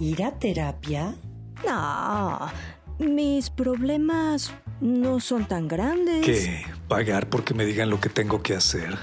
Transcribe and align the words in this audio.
¿Ir 0.00 0.24
a 0.24 0.32
terapia? 0.32 1.14
No, 1.66 2.50
mis 2.98 3.50
problemas 3.50 4.50
no 4.80 5.20
son 5.20 5.44
tan 5.44 5.68
grandes. 5.68 6.24
¿Qué? 6.24 6.64
¿Pagar 6.88 7.28
porque 7.28 7.52
me 7.52 7.66
digan 7.66 7.90
lo 7.90 8.00
que 8.00 8.08
tengo 8.08 8.42
que 8.42 8.54
hacer? 8.54 8.96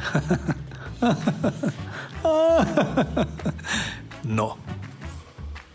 no. 4.24 4.58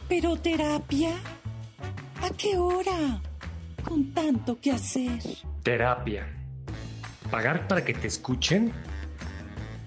¿Pero 0.09 0.37
terapia? 0.39 1.13
¿A 2.21 2.31
qué 2.31 2.59
hora? 2.59 3.21
Con 3.85 4.13
tanto 4.13 4.59
que 4.61 4.73
hacer. 4.73 5.23
Terapia. 5.63 6.27
¿Pagar 7.31 7.69
para 7.69 7.85
que 7.85 7.95
te 7.95 8.09
escuchen? 8.09 8.73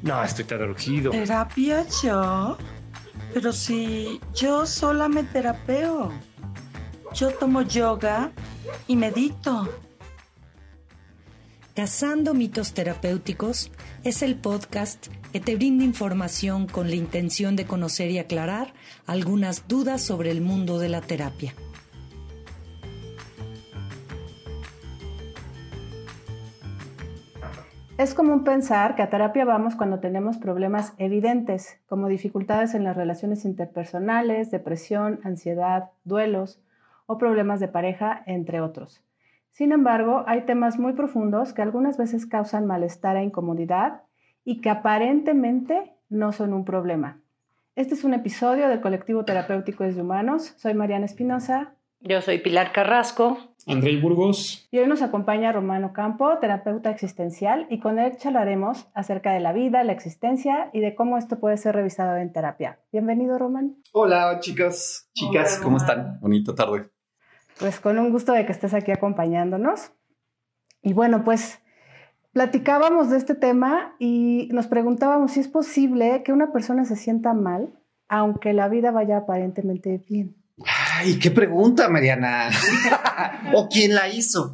No, 0.02 0.24
estoy 0.24 0.46
tan 0.46 0.62
urgido. 0.62 1.12
¿Terapia 1.12 1.86
yo? 2.02 2.58
Pero 3.36 3.52
si 3.52 4.22
yo 4.34 4.66
sola 4.66 5.10
me 5.10 5.24
terapeo. 5.24 6.10
Yo 7.14 7.32
tomo 7.32 7.64
yoga 7.64 8.32
y 8.88 8.96
medito. 8.96 9.68
Cazando 11.76 12.34
mitos 12.34 12.72
terapéuticos 12.74 13.72
es 14.06 14.22
el 14.22 14.38
podcast 14.38 15.08
que 15.34 15.42
te 15.42 15.58
brinda 15.58 15.84
información 15.84 16.66
con 16.66 16.90
la 16.90 16.96
intención 16.96 17.58
de 17.58 17.66
conocer 17.66 18.10
y 18.10 18.20
aclarar 18.20 18.74
algunas 19.06 19.68
dudas 19.68 20.02
sobre 20.02 20.32
el 20.32 20.40
mundo 20.40 20.80
de 20.80 20.88
la 20.88 21.02
terapia. 21.02 21.54
Es 27.98 28.14
común 28.14 28.44
pensar 28.44 28.96
que 28.96 29.04
a 29.04 29.10
terapia 29.10 29.46
vamos 29.46 29.78
cuando 29.78 30.00
tenemos 30.02 30.38
problemas 30.38 30.94
evidentes, 30.98 31.80
como 31.88 32.10
dificultades 32.10 32.74
en 32.76 32.84
las 32.84 32.98
relaciones 32.98 33.46
interpersonales, 33.46 34.52
depresión, 34.52 35.22
ansiedad, 35.24 35.92
duelos 36.04 36.60
o 37.06 37.18
problemas 37.18 37.62
de 37.62 37.70
pareja, 37.70 38.22
entre 38.26 38.60
otros. 38.60 39.02
Sin 39.52 39.72
embargo, 39.72 40.26
hay 40.28 40.42
temas 40.42 40.78
muy 40.78 40.92
profundos 40.92 41.54
que 41.54 41.62
algunas 41.62 41.98
veces 41.98 42.26
causan 42.26 42.66
malestar 42.66 43.16
e 43.16 43.24
incomodidad 43.24 44.02
y 44.44 44.60
que 44.60 44.70
aparentemente 44.70 45.94
no 46.10 46.34
son 46.34 46.52
un 46.52 46.66
problema. 46.66 47.22
Este 47.78 47.94
es 47.94 48.04
un 48.04 48.14
episodio 48.14 48.68
del 48.68 48.82
colectivo 48.82 49.24
terapéutico 49.24 49.86
de 49.86 50.02
Humanos. 50.02 50.54
Soy 50.58 50.74
Mariana 50.74 51.06
Espinosa. 51.06 51.76
Yo 52.02 52.22
soy 52.22 52.40
Pilar 52.40 52.74
Carrasco. 52.74 53.38
Andrei 53.68 54.00
Burgos. 54.00 54.68
Y 54.70 54.78
hoy 54.78 54.88
nos 54.88 55.02
acompaña 55.02 55.52
Romano 55.52 55.92
Campo, 55.92 56.38
terapeuta 56.40 56.92
existencial, 56.92 57.66
y 57.70 57.80
con 57.80 57.98
él 57.98 58.16
charlaremos 58.18 58.88
acerca 58.94 59.34
de 59.34 59.40
la 59.40 59.54
vida, 59.54 59.84
la 59.84 59.92
existencia 59.92 60.70
y 60.72 60.82
de 60.82 60.94
cómo 60.94 61.18
esto 61.18 61.40
puede 61.40 61.58
ser 61.58 61.74
revisado 61.74 62.18
en 62.18 62.32
terapia. 62.32 62.80
Bienvenido, 62.92 63.40
Román. 63.40 63.78
Hola, 63.92 64.40
chicas, 64.40 65.10
chicas, 65.14 65.60
¿cómo 65.64 65.78
están? 65.78 66.20
Bonita 66.22 66.54
tarde. 66.54 66.92
Pues 67.60 67.80
con 67.80 67.98
un 67.98 68.12
gusto 68.12 68.34
de 68.34 68.46
que 68.46 68.52
estés 68.52 68.74
aquí 68.76 68.92
acompañándonos. 68.92 69.92
Y 70.84 70.94
bueno, 70.94 71.24
pues 71.24 71.60
platicábamos 72.34 73.10
de 73.10 73.18
este 73.18 73.34
tema 73.34 73.96
y 73.98 74.48
nos 74.52 74.68
preguntábamos 74.68 75.32
si 75.32 75.40
es 75.40 75.48
posible 75.48 76.22
que 76.22 76.34
una 76.34 76.52
persona 76.52 76.86
se 76.86 76.96
sienta 76.96 77.34
mal, 77.34 77.74
aunque 78.10 78.54
la 78.54 78.68
vida 78.68 78.92
vaya 78.92 79.18
aparentemente 79.18 80.04
bien. 80.08 80.36
Ay, 80.98 81.20
qué 81.20 81.32
pregunta, 81.32 81.90
Mariana. 81.90 82.50
¿O 83.54 83.68
quién 83.68 83.94
la 83.94 84.08
hizo? 84.08 84.52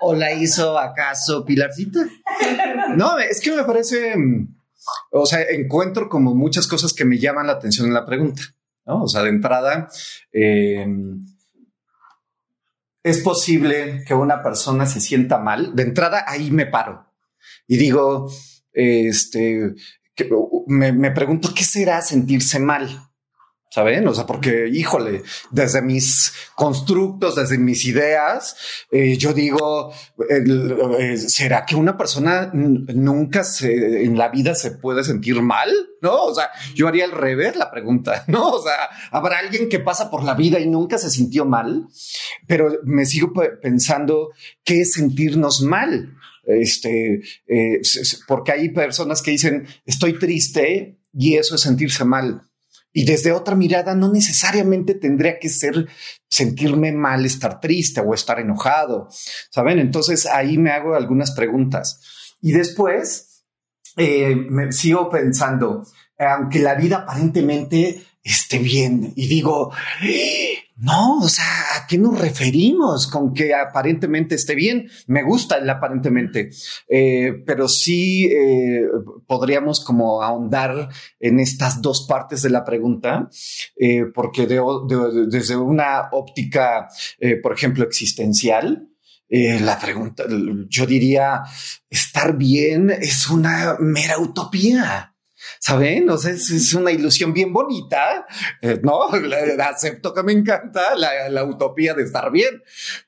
¿O, 0.00 0.14
la 0.14 0.32
hizo 0.32 0.78
acaso 0.78 1.44
Pilarcita? 1.44 2.00
No, 2.96 3.18
es 3.18 3.40
que 3.40 3.50
me 3.50 3.64
parece, 3.64 4.14
o 5.10 5.26
sea, 5.26 5.42
encuentro 5.42 6.08
como 6.08 6.34
muchas 6.34 6.66
cosas 6.68 6.92
que 6.92 7.04
me 7.04 7.18
llaman 7.18 7.48
la 7.48 7.54
atención 7.54 7.88
en 7.88 7.94
la 7.94 8.06
pregunta. 8.06 8.42
¿no? 8.86 9.02
O 9.02 9.08
sea, 9.08 9.22
de 9.22 9.30
entrada, 9.30 9.88
em, 10.30 11.24
es 13.02 13.18
posible 13.20 14.04
que 14.06 14.14
una 14.14 14.42
persona 14.42 14.86
se 14.86 15.00
sienta 15.00 15.38
mal. 15.38 15.74
De 15.74 15.82
entrada, 15.82 16.24
ahí 16.26 16.50
me 16.50 16.66
paro 16.66 17.12
y 17.66 17.76
digo, 17.76 18.30
este, 18.72 19.74
me, 20.66 20.92
me 20.92 21.10
pregunto 21.10 21.52
qué 21.54 21.64
será 21.64 22.00
sentirse 22.02 22.58
mal. 22.58 23.10
¿saben? 23.74 24.06
O 24.06 24.14
sea, 24.14 24.24
porque, 24.24 24.68
híjole, 24.72 25.24
desde 25.50 25.82
mis 25.82 26.32
constructos, 26.54 27.34
desde 27.34 27.58
mis 27.58 27.84
ideas, 27.86 28.56
eh, 28.92 29.16
yo 29.16 29.32
digo, 29.32 29.92
eh, 30.30 31.16
¿será 31.16 31.66
que 31.66 31.74
una 31.74 31.96
persona 31.96 32.52
nunca 32.52 33.42
en 33.62 34.16
la 34.16 34.28
vida 34.28 34.54
se 34.54 34.70
puede 34.70 35.02
sentir 35.02 35.42
mal? 35.42 35.72
¿No? 36.00 36.22
O 36.26 36.34
sea, 36.34 36.50
yo 36.76 36.86
haría 36.86 37.04
al 37.04 37.10
revés 37.10 37.56
la 37.56 37.72
pregunta, 37.72 38.22
¿no? 38.28 38.50
O 38.50 38.62
sea, 38.62 38.90
¿habrá 39.10 39.38
alguien 39.38 39.68
que 39.68 39.80
pasa 39.80 40.08
por 40.08 40.22
la 40.22 40.34
vida 40.34 40.60
y 40.60 40.68
nunca 40.68 40.96
se 40.96 41.10
sintió 41.10 41.44
mal? 41.44 41.88
Pero 42.46 42.78
me 42.84 43.06
sigo 43.06 43.32
pensando, 43.60 44.30
¿qué 44.62 44.82
es 44.82 44.92
sentirnos 44.92 45.62
mal? 45.62 46.14
Este, 46.46 47.22
eh, 47.46 47.80
porque 48.26 48.52
hay 48.52 48.68
personas 48.70 49.22
que 49.22 49.32
dicen, 49.32 49.66
estoy 49.84 50.18
triste 50.18 50.98
y 51.12 51.36
eso 51.36 51.54
es 51.54 51.60
sentirse 51.60 52.04
mal. 52.04 52.42
Y 52.96 53.04
desde 53.04 53.32
otra 53.32 53.56
mirada, 53.56 53.96
no 53.96 54.12
necesariamente 54.12 54.94
tendría 54.94 55.40
que 55.40 55.48
ser 55.48 55.88
sentirme 56.28 56.92
mal, 56.92 57.26
estar 57.26 57.60
triste 57.60 58.00
o 58.00 58.14
estar 58.14 58.38
enojado, 58.38 59.08
¿saben? 59.50 59.80
Entonces 59.80 60.26
ahí 60.26 60.58
me 60.58 60.70
hago 60.70 60.94
algunas 60.94 61.32
preguntas. 61.32 62.00
Y 62.40 62.52
después 62.52 63.44
eh, 63.96 64.36
me 64.36 64.70
sigo 64.70 65.10
pensando, 65.10 65.84
aunque 66.18 66.60
la 66.60 66.76
vida 66.76 66.98
aparentemente 66.98 68.04
esté 68.22 68.58
bien, 68.58 69.12
y 69.16 69.26
digo, 69.26 69.72
no, 70.84 71.18
o 71.20 71.28
sea, 71.28 71.44
¿a 71.76 71.86
qué 71.86 71.96
nos 71.96 72.20
referimos 72.20 73.06
con 73.06 73.32
que 73.32 73.54
aparentemente 73.54 74.34
esté 74.34 74.54
bien? 74.54 74.90
Me 75.06 75.22
gusta 75.22 75.56
el 75.56 75.68
aparentemente, 75.70 76.50
eh, 76.88 77.42
pero 77.46 77.68
sí 77.68 78.26
eh, 78.26 78.82
podríamos 79.26 79.82
como 79.82 80.22
ahondar 80.22 80.90
en 81.18 81.40
estas 81.40 81.80
dos 81.80 82.06
partes 82.06 82.42
de 82.42 82.50
la 82.50 82.64
pregunta, 82.64 83.30
eh, 83.76 84.04
porque 84.14 84.46
desde 84.46 85.56
una 85.56 86.10
óptica, 86.12 86.88
por 87.42 87.54
ejemplo, 87.54 87.84
existencial, 87.84 88.88
la 89.28 89.78
pregunta, 89.78 90.24
yo 90.68 90.86
diría, 90.86 91.42
estar 91.88 92.36
bien 92.36 92.90
es 92.90 93.30
una 93.30 93.76
mera 93.80 94.18
utopía. 94.18 95.13
¿Saben? 95.60 96.08
Es, 96.10 96.74
una 96.74 96.90
ilusión 96.90 97.32
bien 97.32 97.52
bonita, 97.52 98.26
eh, 98.60 98.80
¿no? 98.82 99.08
acepto 99.64 100.12
que 100.12 100.22
me 100.22 100.32
encanta 100.32 100.94
la, 100.96 101.44
utopía 101.44 101.94
de 101.94 102.04
estar 102.04 102.30
bien, 102.30 102.62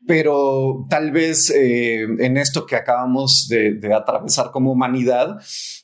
pero 0.06 0.86
tal 0.90 1.10
vez 1.10 1.50
eh, 1.50 2.02
en 2.02 2.36
esto 2.36 2.66
que 2.66 2.76
acabamos 2.76 3.48
de, 3.48 3.78
atravesar 3.94 4.50
como 4.50 4.72
humanidad, 4.72 5.38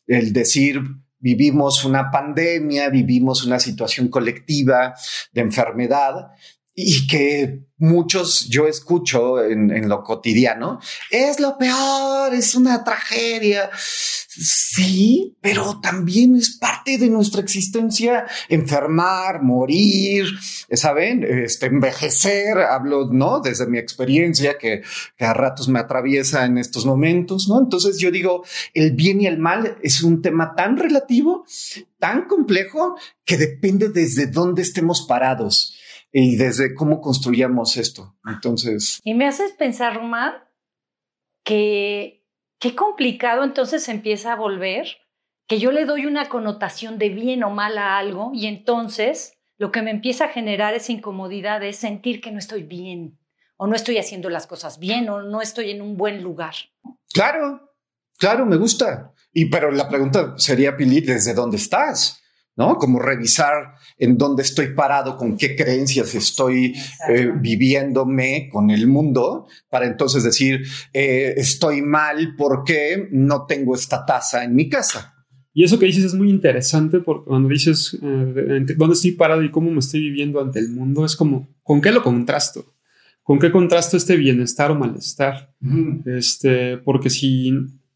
el 0.06 0.32
decir, 0.32 0.80
vivimos 1.18 1.84
una 1.84 2.10
pandemia, 2.10 2.90
vivimos 2.90 3.44
una 3.44 3.58
situación 3.58 4.08
colectiva 4.08 4.94
de 5.32 5.40
enfermedad 5.40 6.32
y 6.75 7.06
que 7.06 7.66
muchos 7.77 8.49
yo 8.49 8.69
escucho 8.69 9.43
en, 9.44 9.88
lo 9.88 10.03
cotidiano, 10.05 10.78
es 11.10 11.41
lo 11.41 11.59
peor, 11.59 12.33
es 12.33 12.55
una 12.55 12.84
tragedia. 12.84 13.71
Sí, 13.75 15.37
pero 15.43 15.81
también 15.82 16.37
es 16.37 16.56
parte 16.56 16.97
de 16.97 17.11
nuestra 17.11 17.43
existencia 17.43 18.25
enfermar, 18.49 19.43
morir, 19.43 20.27
¿saben? 20.72 21.25
Este, 21.25 21.66
envejecer, 21.66 22.56
hablo, 22.59 23.09
¿no? 23.12 23.41
Desde 23.41 23.66
mi 23.66 23.78
experiencia 23.78 24.56
que, 24.56 24.82
que 25.19 25.25
a 25.25 25.34
ratos 25.34 25.69
me 25.69 25.81
atraviesa 25.81 26.47
en 26.47 26.56
estos 26.56 26.87
momentos, 26.87 27.47
¿no? 27.49 27.61
Entonces 27.61 27.99
yo 27.99 28.11
digo, 28.11 28.44
el 28.72 28.93
bien 28.93 29.21
y 29.21 29.27
el 29.27 29.38
mal 29.38 29.77
es 29.82 30.03
un 30.03 30.22
tema 30.22 30.55
tan 30.55 30.78
relativo, 30.78 31.44
tan 31.99 32.26
complejo, 32.26 32.96
que 33.26 33.37
depende 33.37 33.91
desde 33.91 34.29
dónde 34.29 34.62
estemos 34.62 35.02
parados 35.02 35.76
y 36.12 36.37
desde 36.37 36.75
cómo 36.75 37.00
construyamos 37.00 37.76
esto. 37.76 38.17
Entonces. 38.26 39.00
Y 39.03 39.14
me 39.14 39.26
haces 39.26 39.53
pensar, 39.53 39.94
Román, 39.97 40.35
que 41.44 42.25
qué 42.59 42.75
complicado 42.76 43.43
entonces 43.43 43.88
empieza 43.88 44.32
a 44.32 44.37
volver, 44.37 44.87
que 45.49 45.59
yo 45.59 45.73
le 45.73 45.85
doy 45.85 46.06
una 46.06 46.29
connotación 46.29 46.99
de 46.99 47.09
bien 47.09 47.43
o 47.43 47.50
mal 47.50 47.79
a 47.79 47.99
algo 47.99 48.31
y 48.35 48.47
entonces 48.47 49.35
lo 49.59 49.73
que 49.73 49.82
me 49.82 49.91
empieza 49.91 50.26
a 50.26 50.29
generar 50.29 50.75
esa 50.75 50.93
incomodidad 50.93 51.62
es 51.62 51.76
sentir 51.76 52.20
que 52.20 52.31
no 52.31 52.38
estoy 52.38 52.62
bien 52.62 53.19
o 53.56 53.67
no 53.67 53.75
estoy 53.75 53.99
haciendo 53.99 54.29
las 54.29 54.47
cosas 54.47 54.79
bien 54.79 55.08
o 55.08 55.23
no 55.23 55.41
estoy 55.41 55.70
en 55.70 55.82
un 55.82 55.97
buen 55.97 56.23
lugar. 56.23 56.55
Claro, 57.12 57.75
claro, 58.19 58.47
me 58.47 58.56
gusta. 58.56 59.12
Y 59.32 59.47
pero 59.47 59.70
la 59.70 59.88
pregunta 59.88 60.35
sería, 60.37 60.76
Pili, 60.76 61.00
¿desde 61.00 61.35
dónde 61.35 61.56
estás? 61.56 62.21
¿No? 62.56 62.76
Como 62.76 62.99
revisar 62.99 63.75
en 63.99 64.19
dónde 64.19 64.43
estoy 64.43 64.75
parado, 64.75 65.16
con 65.16 65.37
qué 65.37 65.56
creencias 65.56 66.14
estoy 66.14 66.75
eh, 67.08 67.31
viviéndome 67.34 68.49
con 68.50 68.70
el 68.70 68.87
mundo, 68.87 69.46
para 69.70 69.87
entonces 69.87 70.22
decir, 70.22 70.62
eh, 70.93 71.34
estoy 71.37 71.82
mal 71.82 72.34
porque 72.37 73.08
no 73.10 73.46
tengo 73.46 73.75
esta 73.75 74.04
taza 74.04 74.44
en 74.44 74.54
mi 74.54 74.69
casa. 74.69 75.14
Y 75.54 75.64
eso 75.64 75.78
que 75.78 75.87
dices 75.87 76.04
es 76.04 76.14
muy 76.14 76.31
interesante 76.31 77.00
porque 77.00 77.26
cuando 77.26 77.49
dices 77.49 77.99
eh, 78.02 78.64
dónde 78.76 78.94
estoy 78.94 79.12
parado 79.12 79.43
y 79.43 79.50
cómo 79.50 79.70
me 79.70 79.81
estoy 79.81 80.00
viviendo 80.00 80.40
ante 80.40 80.58
el 80.58 80.70
mundo, 80.70 81.05
es 81.05 81.14
como, 81.14 81.48
¿con 81.62 81.81
qué 81.81 81.93
lo 81.93 82.02
contrasto? 82.02 82.64
¿Con 83.22 83.38
qué 83.38 83.52
contrasto 83.52 83.96
este 83.96 84.16
bienestar 84.16 84.70
o 84.70 84.75
malestar? 84.75 85.55
Este, 86.06 86.78
porque 86.78 87.08
si 87.08 87.52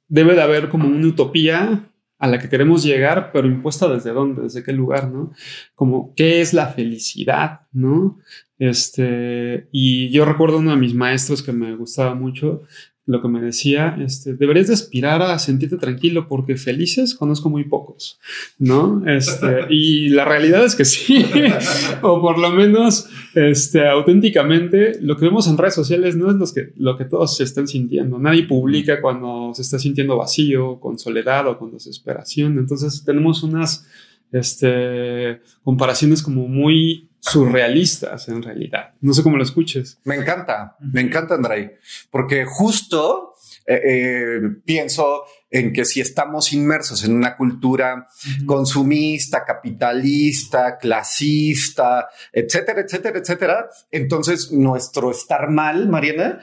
debe 0.06 0.34
de 0.34 0.42
haber 0.42 0.68
como 0.68 0.86
una 0.86 1.08
utopía 1.08 1.90
a 2.18 2.28
la 2.28 2.38
que 2.38 2.48
queremos 2.48 2.82
llegar, 2.82 3.30
pero 3.32 3.46
impuesta 3.46 3.88
desde 3.88 4.12
dónde, 4.12 4.42
desde 4.42 4.62
qué 4.62 4.72
lugar, 4.72 5.10
¿no? 5.10 5.32
Como, 5.74 6.14
¿qué 6.14 6.40
es 6.40 6.54
la 6.54 6.68
felicidad, 6.68 7.60
¿no? 7.72 8.18
Este, 8.58 9.68
y 9.70 10.08
yo 10.10 10.24
recuerdo 10.24 10.58
uno 10.58 10.70
de 10.70 10.78
mis 10.78 10.94
maestros 10.94 11.42
que 11.42 11.52
me 11.52 11.76
gustaba 11.76 12.14
mucho, 12.14 12.62
lo 13.06 13.22
que 13.22 13.28
me 13.28 13.40
decía, 13.40 13.96
este, 14.00 14.34
deberías 14.34 14.66
de 14.66 14.74
aspirar 14.74 15.22
a 15.22 15.38
sentirte 15.38 15.76
tranquilo 15.76 16.26
porque 16.26 16.56
felices 16.56 17.14
conozco 17.14 17.48
muy 17.48 17.64
pocos, 17.64 18.18
¿no? 18.58 19.02
Este, 19.06 19.66
y 19.70 20.08
la 20.08 20.24
realidad 20.24 20.64
es 20.64 20.74
que 20.74 20.84
sí, 20.84 21.24
o 22.02 22.20
por 22.20 22.38
lo 22.38 22.50
menos, 22.50 23.08
este, 23.36 23.86
auténticamente, 23.86 24.98
lo 25.00 25.16
que 25.16 25.26
vemos 25.26 25.46
en 25.46 25.58
redes 25.58 25.74
sociales 25.74 26.16
no 26.16 26.30
es 26.30 26.36
lo 26.36 26.46
que, 26.46 26.72
lo 26.76 26.96
que 26.96 27.04
todos 27.04 27.36
se 27.36 27.44
están 27.44 27.68
sintiendo. 27.68 28.18
Nadie 28.18 28.44
publica 28.44 29.02
cuando 29.02 29.52
se 29.54 29.60
está 29.60 29.78
sintiendo 29.78 30.16
vacío, 30.16 30.80
con 30.80 30.98
soledad 30.98 31.46
o 31.46 31.58
con 31.58 31.70
desesperación. 31.70 32.58
Entonces 32.58 33.04
tenemos 33.04 33.42
unas, 33.42 33.86
este, 34.32 35.40
comparaciones 35.62 36.22
como 36.22 36.48
muy 36.48 37.10
surrealistas 37.20 38.28
en 38.28 38.42
realidad. 38.42 38.94
No 39.00 39.12
sé 39.12 39.22
cómo 39.22 39.36
lo 39.36 39.42
escuches. 39.42 39.98
Me 40.04 40.14
encanta, 40.14 40.76
me 40.80 41.00
encanta, 41.02 41.34
Andrei, 41.34 41.72
porque 42.10 42.44
justo 42.46 43.34
eh, 43.66 43.80
eh, 43.84 44.40
pienso 44.64 45.24
en 45.50 45.72
que 45.72 45.84
si 45.84 46.00
estamos 46.00 46.52
inmersos 46.52 47.04
en 47.04 47.14
una 47.14 47.36
cultura 47.36 48.08
consumista, 48.46 49.44
capitalista, 49.44 50.78
clasista, 50.78 52.08
etcétera, 52.32 52.80
etcétera, 52.80 53.18
etcétera, 53.18 53.68
entonces 53.90 54.50
nuestro 54.52 55.10
estar 55.10 55.48
mal, 55.50 55.88
Mariana, 55.88 56.40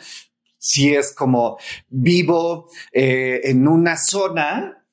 si 0.58 0.96
es 0.96 1.14
como 1.14 1.58
vivo 1.90 2.70
eh, 2.92 3.42
en 3.44 3.68
una 3.68 3.98
zona, 3.98 4.86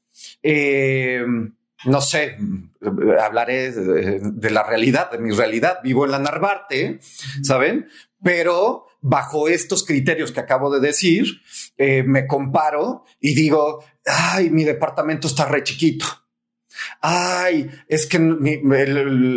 no 1.84 2.00
sé, 2.00 2.36
hablaré 3.20 3.72
de, 3.72 4.50
la 4.50 4.62
realidad, 4.62 5.10
de 5.10 5.18
mi 5.18 5.30
realidad. 5.30 5.78
Vivo 5.82 6.04
en 6.04 6.10
la 6.10 6.18
Narvarte, 6.18 7.00
¿saben? 7.42 7.88
Pero 8.22 8.86
bajo 9.00 9.48
estos 9.48 9.84
criterios 9.84 10.30
que 10.32 10.40
acabo 10.40 10.70
de 10.70 10.80
decir, 10.80 11.24
eh, 11.82 12.02
me 12.02 12.26
comparo 12.26 13.04
y 13.20 13.34
digo, 13.34 13.82
ay, 14.04 14.50
mi 14.50 14.64
departamento 14.64 15.28
está 15.28 15.46
re 15.46 15.62
chiquito. 15.62 16.04
Ay, 17.00 17.70
es 17.88 18.04
que 18.04 18.18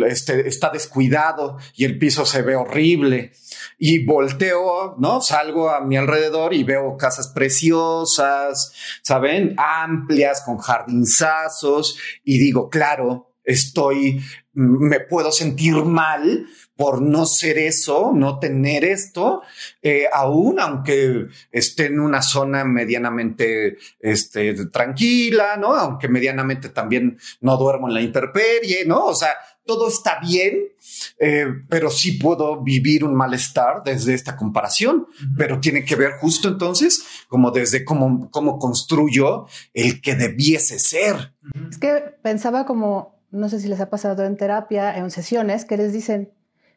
este, 0.08 0.46
está 0.46 0.68
descuidado 0.68 1.56
y 1.74 1.86
el 1.86 1.98
piso 1.98 2.26
se 2.26 2.42
ve 2.42 2.54
horrible 2.54 3.32
y 3.78 4.04
volteo, 4.04 4.94
¿no? 4.98 5.22
Salgo 5.22 5.70
a 5.70 5.80
mi 5.80 5.96
alrededor 5.96 6.52
y 6.52 6.64
veo 6.64 6.98
casas 6.98 7.28
preciosas, 7.28 8.74
¿saben? 9.00 9.54
Amplias, 9.56 10.42
con 10.42 10.58
jardinzazos 10.58 11.98
y 12.24 12.36
digo, 12.36 12.68
claro, 12.68 13.32
estoy, 13.42 14.22
me 14.52 15.00
puedo 15.00 15.32
sentir 15.32 15.76
mal 15.76 16.46
por 16.76 17.00
no 17.00 17.26
ser 17.26 17.58
eso, 17.58 18.12
no 18.14 18.38
tener 18.38 18.84
esto, 18.84 19.42
eh, 19.82 20.06
aún 20.12 20.58
aunque 20.58 21.26
esté 21.52 21.86
en 21.86 22.00
una 22.00 22.22
zona 22.22 22.64
medianamente 22.64 23.76
este, 24.00 24.66
tranquila, 24.66 25.56
¿no? 25.56 25.74
Aunque 25.74 26.08
medianamente 26.08 26.70
también 26.70 27.18
no 27.40 27.56
duermo 27.56 27.88
en 27.88 27.94
la 27.94 28.02
intemperie, 28.02 28.84
¿no? 28.86 29.06
O 29.06 29.14
sea, 29.14 29.30
todo 29.66 29.88
está 29.88 30.18
bien, 30.20 30.68
eh, 31.18 31.46
pero 31.68 31.90
sí 31.90 32.12
puedo 32.12 32.62
vivir 32.62 33.04
un 33.04 33.14
malestar 33.14 33.82
desde 33.84 34.14
esta 34.14 34.36
comparación, 34.36 35.06
pero 35.36 35.60
tiene 35.60 35.84
que 35.84 35.96
ver 35.96 36.12
justo 36.20 36.48
entonces 36.48 37.04
como 37.28 37.50
desde 37.50 37.84
cómo, 37.84 38.30
cómo 38.30 38.58
construyo 38.58 39.46
el 39.72 40.00
que 40.00 40.16
debiese 40.16 40.78
ser. 40.78 41.34
Es 41.70 41.78
que 41.78 42.02
pensaba 42.22 42.66
como, 42.66 43.22
no 43.30 43.48
sé 43.48 43.60
si 43.60 43.68
les 43.68 43.80
ha 43.80 43.88
pasado 43.88 44.24
en 44.24 44.36
terapia, 44.36 44.96
en 44.96 45.10
sesiones, 45.10 45.64
que 45.64 45.76
les 45.76 45.92
dicen, 45.92 46.30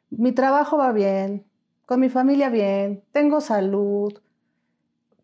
mi 0.10 0.32
trabajo 0.32 0.78
va 0.78 0.92
bien, 0.92 1.46
con 1.86 2.00
mi 2.00 2.10
familia 2.10 2.50
bien, 2.50 3.04
tengo 3.12 3.42
salud, 3.42 4.14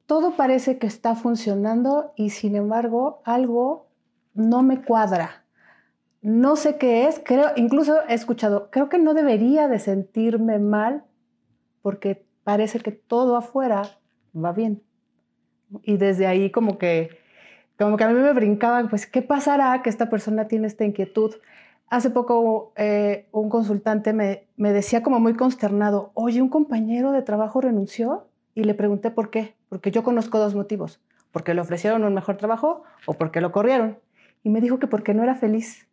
todo 0.05 0.35
parece 0.35 0.77
que 0.77 0.87
está 0.87 1.15
funcionando 1.15 2.13
y 2.15 2.29
sin 2.29 2.55
embargo 2.55 3.21
algo 3.25 3.87
no 4.33 4.63
me 4.63 4.81
cuadra 4.81 5.43
no 6.23 6.55
sé 6.55 6.77
qué 6.77 7.05
es, 7.05 7.21
creo, 7.23 7.51
incluso 7.57 7.97
he 8.07 8.13
escuchado, 8.13 8.71
creo 8.71 8.87
que 8.87 8.97
no 8.97 9.13
debería 9.13 9.67
de 9.67 9.77
sentirme 9.77 10.57
mal 10.57 11.03
porque 11.81 12.25
parece 12.45 12.79
que 12.79 12.93
todo 12.93 13.35
afuera 13.35 13.81
va 14.33 14.53
bien. 14.53 14.81
Y 15.81 15.97
desde 15.97 16.25
ahí 16.25 16.49
como 16.49 16.77
que, 16.77 17.09
como 17.77 17.97
que 17.97 18.05
a 18.05 18.07
mí 18.07 18.13
me 18.13 18.31
brincaban, 18.31 18.87
pues, 18.87 19.05
¿qué 19.05 19.21
pasará 19.21 19.81
que 19.81 19.89
esta 19.89 20.09
persona 20.09 20.47
tiene 20.47 20.67
esta 20.67 20.85
inquietud? 20.85 21.35
Hace 21.93 22.09
poco 22.09 22.73
eh, 22.75 23.27
un 23.31 23.49
consultante 23.49 24.13
me, 24.13 24.47
me 24.57 24.73
decía 24.73 25.03
como 25.03 25.19
muy 25.19 25.35
consternado, 25.35 26.09
oye, 26.15 26.41
un 26.41 26.49
compañero 26.49 27.11
de 27.11 27.21
trabajo 27.21 27.61
renunció 27.61 28.25
y 28.55 28.63
le 28.63 28.73
pregunté 28.73 29.11
por 29.11 29.29
qué, 29.29 29.53
porque 29.69 29.91
yo 29.91 30.01
conozco 30.01 30.39
dos 30.39 30.55
motivos, 30.55 30.99
porque 31.31 31.53
le 31.53 31.61
ofrecieron 31.61 32.03
un 32.03 32.15
mejor 32.15 32.37
trabajo 32.37 32.81
o 33.05 33.13
porque 33.13 33.41
lo 33.41 33.51
corrieron. 33.51 33.99
Y 34.43 34.49
me 34.49 34.59
dijo 34.59 34.79
que 34.79 34.87
porque 34.87 35.13
no 35.13 35.21
era 35.21 35.35
feliz. 35.35 35.87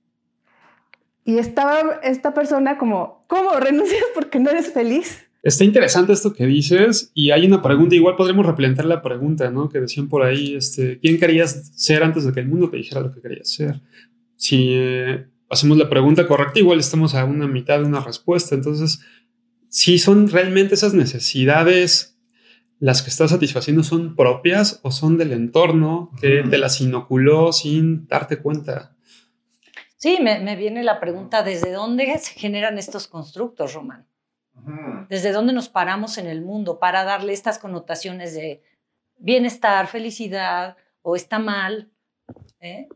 Y 1.26 1.36
estaba 1.36 2.00
esta 2.02 2.32
persona 2.32 2.78
como, 2.78 3.22
¿cómo 3.26 3.50
renuncias 3.60 4.02
porque 4.14 4.40
no 4.40 4.48
eres 4.48 4.72
feliz? 4.72 5.28
Está 5.42 5.64
interesante 5.64 6.14
esto 6.14 6.32
que 6.32 6.46
dices 6.46 7.10
y 7.12 7.30
hay 7.30 7.44
una 7.44 7.60
pregunta, 7.60 7.94
igual 7.94 8.16
podremos 8.16 8.46
replantear 8.46 8.86
la 8.86 9.02
pregunta, 9.02 9.50
¿no? 9.50 9.68
Que 9.68 9.80
decían 9.80 10.08
por 10.08 10.22
ahí, 10.22 10.54
este, 10.54 10.98
¿quién 10.98 11.18
querías 11.18 11.72
ser 11.74 12.02
antes 12.02 12.24
de 12.24 12.32
que 12.32 12.40
el 12.40 12.48
mundo 12.48 12.70
te 12.70 12.78
dijera 12.78 13.02
lo 13.02 13.12
que 13.12 13.20
querías 13.20 13.50
ser? 13.50 13.82
Si 14.36 14.70
eh, 14.70 15.26
hacemos 15.50 15.76
la 15.76 15.88
pregunta 15.88 16.26
correcta, 16.26 16.60
igual 16.60 16.78
estamos 16.78 17.14
a 17.14 17.24
una 17.24 17.46
mitad 17.46 17.78
de 17.80 17.84
una 17.84 18.00
respuesta. 18.00 18.54
Entonces, 18.54 19.00
si 19.68 19.98
son 19.98 20.28
realmente 20.28 20.74
esas 20.74 20.94
necesidades 20.94 22.10
las 22.80 23.02
que 23.02 23.10
estás 23.10 23.30
satisfaciendo 23.30 23.82
son 23.82 24.16
propias 24.16 24.80
o 24.82 24.90
son 24.90 25.18
del 25.18 25.32
entorno 25.32 26.10
que 26.20 26.42
te 26.42 26.56
las 26.56 26.80
inoculó 26.80 27.52
sin 27.52 28.08
darte 28.08 28.40
cuenta. 28.40 28.96
Sí, 29.96 30.18
me, 30.22 30.56
viene 30.56 30.82
la 30.82 30.98
pregunta, 30.98 31.42
¿desde 31.42 31.72
dónde 31.72 32.16
se 32.18 32.32
generan 32.40 32.78
estos 32.78 33.06
constructos, 33.06 33.74
Román? 33.74 34.08
¿Desde 35.10 35.30
dónde 35.30 35.52
nos 35.52 35.68
paramos 35.68 36.16
en 36.16 36.26
el 36.26 36.40
mundo 36.40 36.78
para 36.78 37.04
darle 37.04 37.34
estas 37.34 37.58
connotaciones 37.58 38.34
de 38.34 38.62
bienestar, 39.18 39.86
felicidad 39.86 40.76
o 41.02 41.16
está 41.16 41.38
mal? 41.38 41.90
¿Eh? 42.60 42.88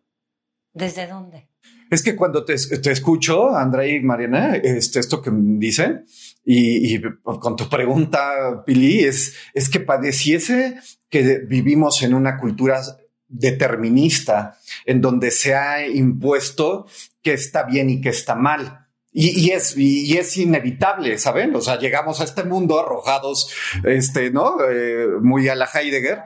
¿Desde 0.72 1.06
dónde? 1.06 1.48
Es 1.94 2.02
que 2.02 2.16
cuando 2.16 2.44
te, 2.44 2.54
escucho, 2.54 3.54
André 3.54 3.94
y 3.94 4.00
Mariana, 4.00 4.56
este, 4.56 4.98
esto 4.98 5.22
que 5.22 5.30
dicen, 5.32 6.04
y, 6.44 6.96
y, 6.96 7.00
con 7.22 7.54
tu 7.54 7.68
pregunta, 7.68 8.64
Pili, 8.66 9.04
es, 9.04 9.36
es 9.54 9.68
que 9.68 9.78
padeciese 9.78 10.76
que 11.08 11.42
vivimos 11.46 12.02
en 12.02 12.14
una 12.14 12.36
cultura 12.36 12.82
determinista 13.28 14.58
en 14.86 15.00
donde 15.00 15.30
se 15.30 15.54
ha 15.54 15.86
impuesto 15.86 16.86
que 17.22 17.34
está 17.34 17.62
bien 17.62 17.88
y 17.88 18.00
que 18.00 18.08
está 18.08 18.34
mal. 18.34 18.83
Y, 19.16 19.50
es, 19.50 19.76
y, 19.76 20.18
es 20.18 20.36
inevitable, 20.38 21.18
¿saben? 21.18 21.54
O 21.54 21.60
sea, 21.60 21.78
llegamos 21.78 22.20
a 22.20 22.24
este 22.24 22.42
mundo 22.42 22.80
arrojados, 22.80 23.48
este, 23.84 24.32
¿no? 24.32 24.56
Eh, 24.68 25.06
muy 25.22 25.48
a 25.48 25.54
la 25.54 25.70
Heidegger. 25.72 26.22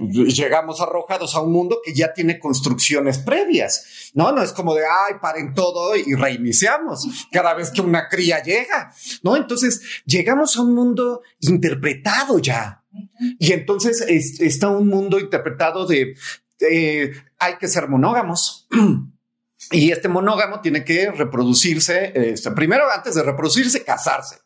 Llegamos 0.00 0.80
arrojados 0.80 1.36
a 1.36 1.40
un 1.40 1.52
mundo 1.52 1.78
que 1.84 1.94
ya 1.94 2.12
tiene 2.12 2.40
construcciones 2.40 3.18
previas, 3.18 4.10
¿no? 4.14 4.32
No 4.32 4.42
es 4.42 4.52
como 4.52 4.74
de, 4.74 4.82
ay, 4.82 5.14
paren 5.22 5.54
todo 5.54 5.94
y 5.94 6.14
reiniciamos 6.14 7.06
cada 7.30 7.54
vez 7.54 7.70
que 7.70 7.80
una 7.80 8.08
cría 8.08 8.42
llega, 8.42 8.92
¿no? 9.22 9.36
Entonces, 9.36 9.80
llegamos 10.04 10.56
a 10.56 10.62
un 10.62 10.74
mundo 10.74 11.22
interpretado 11.38 12.40
ya. 12.40 12.82
Y 13.38 13.52
entonces 13.52 14.00
está 14.40 14.68
un 14.68 14.88
mundo 14.88 15.20
interpretado 15.20 15.86
de, 15.86 16.16
eh, 16.58 17.12
hay 17.38 17.56
que 17.58 17.68
ser 17.68 17.88
monógamos. 17.88 18.66
y 19.70 19.92
este 19.92 20.08
monógamo 20.08 20.60
tiene 20.60 20.84
que 20.84 21.10
reproducirse, 21.10 22.12
este, 22.14 22.50
primero 22.50 22.84
antes 22.90 23.14
de 23.14 23.22
reproducirse, 23.22 23.84
casarse. 23.84 24.40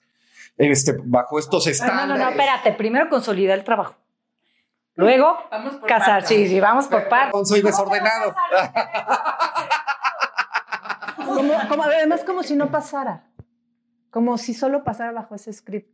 Este, 0.57 0.97
bajo 1.05 1.39
estos 1.39 1.67
estándares. 1.67 2.09
No, 2.09 2.17
no, 2.17 2.25
no, 2.25 2.31
espérate, 2.31 2.73
primero 2.73 3.09
consolidar 3.09 3.59
el 3.59 3.65
trabajo. 3.65 3.97
Luego, 4.95 5.39
casar. 5.87 6.27
Sí, 6.27 6.49
sí, 6.49 6.59
vamos 6.59 6.89
por 6.89 7.09
partes. 7.09 7.49
Soy 7.49 7.61
desordenado. 7.61 8.35
como, 11.69 11.83
además, 11.83 12.23
como 12.25 12.43
si 12.43 12.57
no 12.57 12.71
pasara. 12.71 13.27
Como 14.11 14.39
si 14.39 14.55
solo 14.55 14.85
pasara 14.85 15.13
bajo 15.13 15.35
ese 15.35 15.53
script. 15.53 15.91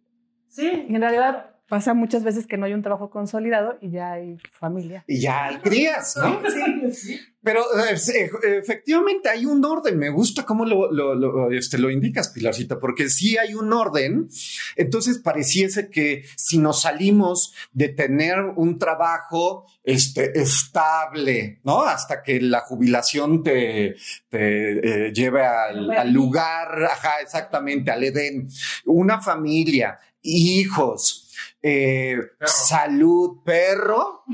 Sí. 0.48 0.86
Y 0.88 0.94
en 0.94 1.00
realidad 1.00 1.51
pasa 1.68 1.94
muchas 1.94 2.22
veces 2.24 2.46
que 2.46 2.56
no 2.56 2.66
hay 2.66 2.74
un 2.74 2.82
trabajo 2.82 3.10
consolidado 3.10 3.78
y 3.80 3.90
ya 3.90 4.12
hay 4.12 4.38
familia. 4.52 5.04
Y 5.06 5.20
ya 5.20 5.46
hay 5.46 5.56
crías, 5.58 6.16
¿no? 6.16 6.40
Pero 7.42 7.64
eh, 7.88 8.30
efectivamente 8.60 9.28
hay 9.28 9.46
un 9.46 9.64
orden. 9.64 9.98
Me 9.98 10.10
gusta 10.10 10.44
cómo 10.44 10.64
lo, 10.64 10.92
lo, 10.92 11.14
lo, 11.14 11.50
este, 11.50 11.76
lo 11.76 11.90
indicas, 11.90 12.28
Pilarcita, 12.28 12.78
porque 12.78 13.08
sí 13.08 13.36
hay 13.36 13.54
un 13.54 13.72
orden. 13.72 14.28
Entonces 14.76 15.18
pareciese 15.18 15.90
que 15.90 16.24
si 16.36 16.58
nos 16.58 16.82
salimos 16.82 17.52
de 17.72 17.88
tener 17.88 18.38
un 18.56 18.78
trabajo 18.78 19.66
este, 19.82 20.40
estable, 20.40 21.60
¿no? 21.64 21.82
Hasta 21.82 22.22
que 22.22 22.40
la 22.40 22.60
jubilación 22.60 23.42
te, 23.42 23.96
te 24.28 25.06
eh, 25.06 25.12
lleve 25.12 25.44
al, 25.44 25.90
al 25.90 26.12
lugar, 26.12 26.84
ajá, 26.84 27.20
exactamente, 27.20 27.90
al 27.90 28.04
Edén, 28.04 28.48
una 28.84 29.20
familia, 29.20 29.98
hijos, 30.22 31.21
eh, 31.62 32.16
salud, 32.44 33.38
perro, 33.44 34.24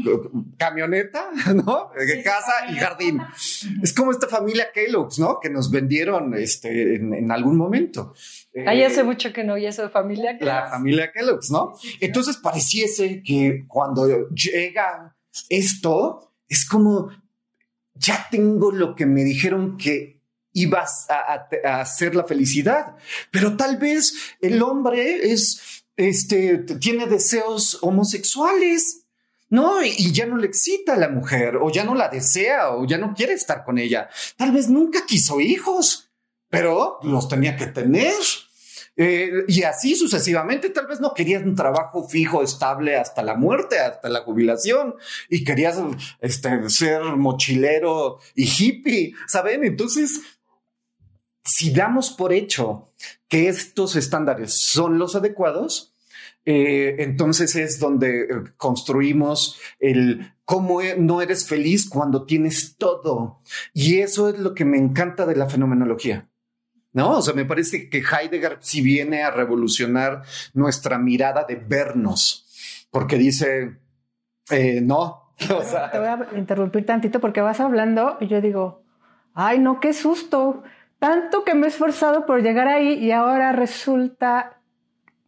camioneta, 0.56 1.30
¿no? 1.54 1.90
Casa 2.24 2.52
y 2.70 2.76
jardín. 2.76 3.20
Es 3.82 3.92
como 3.92 4.10
esta 4.12 4.28
familia 4.28 4.68
Kellogg's, 4.72 5.18
¿no? 5.18 5.38
Que 5.40 5.50
nos 5.50 5.70
vendieron 5.70 6.34
este, 6.34 6.96
en, 6.96 7.14
en 7.14 7.30
algún 7.32 7.56
momento. 7.56 8.14
Ahí 8.66 8.82
Eh, 8.82 8.86
hace 8.86 9.02
mucho 9.04 9.32
que 9.32 9.44
no 9.44 9.54
oí 9.54 9.66
eso 9.66 9.82
de 9.82 9.88
familia. 9.90 10.36
la 10.40 10.68
familia 10.68 11.12
Kellogg's, 11.12 11.50
¿no? 11.50 11.74
Entonces 12.00 12.36
pareciese 12.38 13.22
que 13.22 13.64
cuando 13.68 14.28
llega 14.30 15.14
esto, 15.48 16.32
es 16.48 16.64
como, 16.66 17.10
ya 17.94 18.26
tengo 18.30 18.72
lo 18.72 18.94
que 18.96 19.06
me 19.06 19.22
dijeron 19.24 19.76
que 19.76 20.18
ibas 20.54 21.06
a, 21.10 21.34
a- 21.34 21.48
a 21.68 21.80
hacer 21.82 22.16
la 22.16 22.24
felicidad, 22.24 22.96
pero 23.30 23.56
tal 23.56 23.76
vez 23.76 24.34
el 24.40 24.60
hombre 24.62 25.30
es, 25.30 25.77
este, 25.98 26.58
tiene 26.58 27.06
deseos 27.06 27.78
homosexuales. 27.82 29.04
No, 29.50 29.82
y, 29.82 30.12
ya 30.12 30.26
no 30.26 30.36
le 30.36 30.46
excita 30.46 30.94
a 30.94 30.98
la 30.98 31.08
mujer, 31.08 31.56
o 31.56 31.70
ya 31.70 31.82
no 31.82 31.94
la 31.94 32.08
desea, 32.08 32.70
o 32.70 32.86
ya 32.86 32.98
no 32.98 33.14
quiere 33.14 33.32
estar 33.32 33.64
con 33.64 33.78
ella. 33.78 34.08
Tal 34.36 34.52
vez 34.52 34.68
nunca 34.68 35.06
quiso 35.06 35.40
hijos, 35.40 36.10
pero 36.48 36.98
los 37.02 37.28
tenía 37.28 37.56
que 37.56 37.66
tener. 37.66 38.12
Eh, 38.96 39.44
y 39.48 39.62
así 39.62 39.94
sucesivamente, 39.94 40.70
tal 40.70 40.86
vez 40.86 41.00
no 41.00 41.14
querías 41.14 41.44
un 41.44 41.54
trabajo 41.54 42.06
fijo, 42.06 42.42
estable 42.42 42.96
hasta 42.96 43.22
la 43.22 43.36
muerte, 43.36 43.78
hasta 43.78 44.08
la 44.08 44.20
jubilación, 44.20 44.96
y 45.28 45.44
querías 45.44 45.78
este, 46.20 46.68
ser 46.68 47.02
mochilero 47.16 48.18
y 48.34 48.44
hippie, 48.44 49.14
¿saben? 49.26 49.64
Entonces, 49.64 50.20
si 51.44 51.70
damos 51.70 52.10
por 52.10 52.32
hecho 52.32 52.92
que 53.28 53.48
estos 53.48 53.96
estándares 53.96 54.52
son 54.54 54.98
los 54.98 55.16
adecuados, 55.16 55.87
eh, 56.50 57.02
entonces 57.02 57.54
es 57.56 57.78
donde 57.78 58.22
eh, 58.22 58.26
construimos 58.56 59.60
el 59.78 60.32
cómo 60.46 60.80
e- 60.80 60.96
no 60.96 61.20
eres 61.20 61.46
feliz 61.46 61.86
cuando 61.86 62.24
tienes 62.24 62.78
todo. 62.78 63.42
Y 63.74 63.98
eso 63.98 64.30
es 64.30 64.38
lo 64.38 64.54
que 64.54 64.64
me 64.64 64.78
encanta 64.78 65.26
de 65.26 65.36
la 65.36 65.50
fenomenología. 65.50 66.26
No, 66.94 67.18
o 67.18 67.20
sea, 67.20 67.34
me 67.34 67.44
parece 67.44 67.90
que 67.90 67.98
Heidegger 67.98 68.56
sí 68.60 68.80
viene 68.80 69.24
a 69.24 69.30
revolucionar 69.30 70.22
nuestra 70.54 70.98
mirada 70.98 71.44
de 71.44 71.56
vernos, 71.56 72.86
porque 72.90 73.18
dice, 73.18 73.76
eh, 74.50 74.80
no, 74.80 75.34
o 75.54 75.62
sea, 75.62 75.90
Te 75.90 75.98
voy 75.98 76.08
a 76.08 76.28
interrumpir 76.34 76.86
tantito 76.86 77.20
porque 77.20 77.42
vas 77.42 77.60
hablando 77.60 78.16
y 78.22 78.28
yo 78.28 78.40
digo, 78.40 78.84
ay, 79.34 79.58
no, 79.58 79.80
qué 79.80 79.92
susto. 79.92 80.62
Tanto 80.98 81.44
que 81.44 81.54
me 81.54 81.66
he 81.66 81.68
esforzado 81.68 82.24
por 82.24 82.40
llegar 82.40 82.68
ahí 82.68 82.94
y 82.94 83.12
ahora 83.12 83.52
resulta 83.52 84.57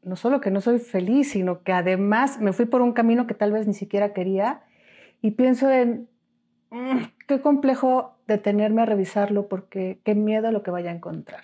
no 0.02 0.16
solo 0.16 0.40
que 0.40 0.50
no 0.50 0.61
soy 0.61 0.78
feliz, 0.78 1.33
sino 1.33 1.62
que 1.62 1.73
además 1.73 2.40
me 2.40 2.52
fui 2.52 2.66
por 2.66 2.80
un 2.80 2.92
camino 2.92 3.26
que 3.26 3.35
tal 3.35 3.52
vez 3.52 3.66
ni 3.66 3.75
siquiera 3.75 4.12
quería 4.12 4.62
y 5.23 5.33
pienso 5.33 5.71
en 5.71 6.09
mm, 6.71 6.99
qué 7.26 7.40
complejo 7.40 8.16
detenerme 8.26 8.83
a 8.83 8.87
revisarlo 8.87 9.49
porque 9.49 10.00
qué 10.04 10.14
miedo 10.14 10.52
lo 10.52 10.62
que 10.62 10.71
vaya 10.71 10.90
a 10.90 10.95
encontrar. 10.95 11.42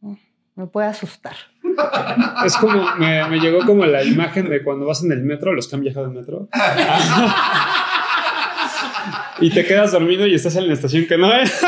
Mm, 0.00 0.14
Me 0.54 0.66
puede 0.66 0.88
asustar. 0.88 1.34
Es 2.44 2.56
como, 2.56 2.94
me, 2.96 3.26
me 3.28 3.38
llegó 3.40 3.64
como 3.64 3.86
la 3.86 4.02
imagen 4.04 4.48
de 4.48 4.62
cuando 4.62 4.86
vas 4.86 5.02
en 5.04 5.12
el 5.12 5.22
metro, 5.22 5.52
los 5.52 5.68
que 5.68 5.76
han 5.76 5.82
viajado 5.82 6.06
en 6.06 6.14
metro. 6.14 6.48
y 9.40 9.50
te 9.50 9.64
quedas 9.64 9.92
dormido 9.92 10.26
y 10.26 10.34
estás 10.34 10.56
en 10.56 10.68
la 10.68 10.74
estación 10.74 11.06
que 11.06 11.16
no 11.16 11.32
es. 11.32 11.60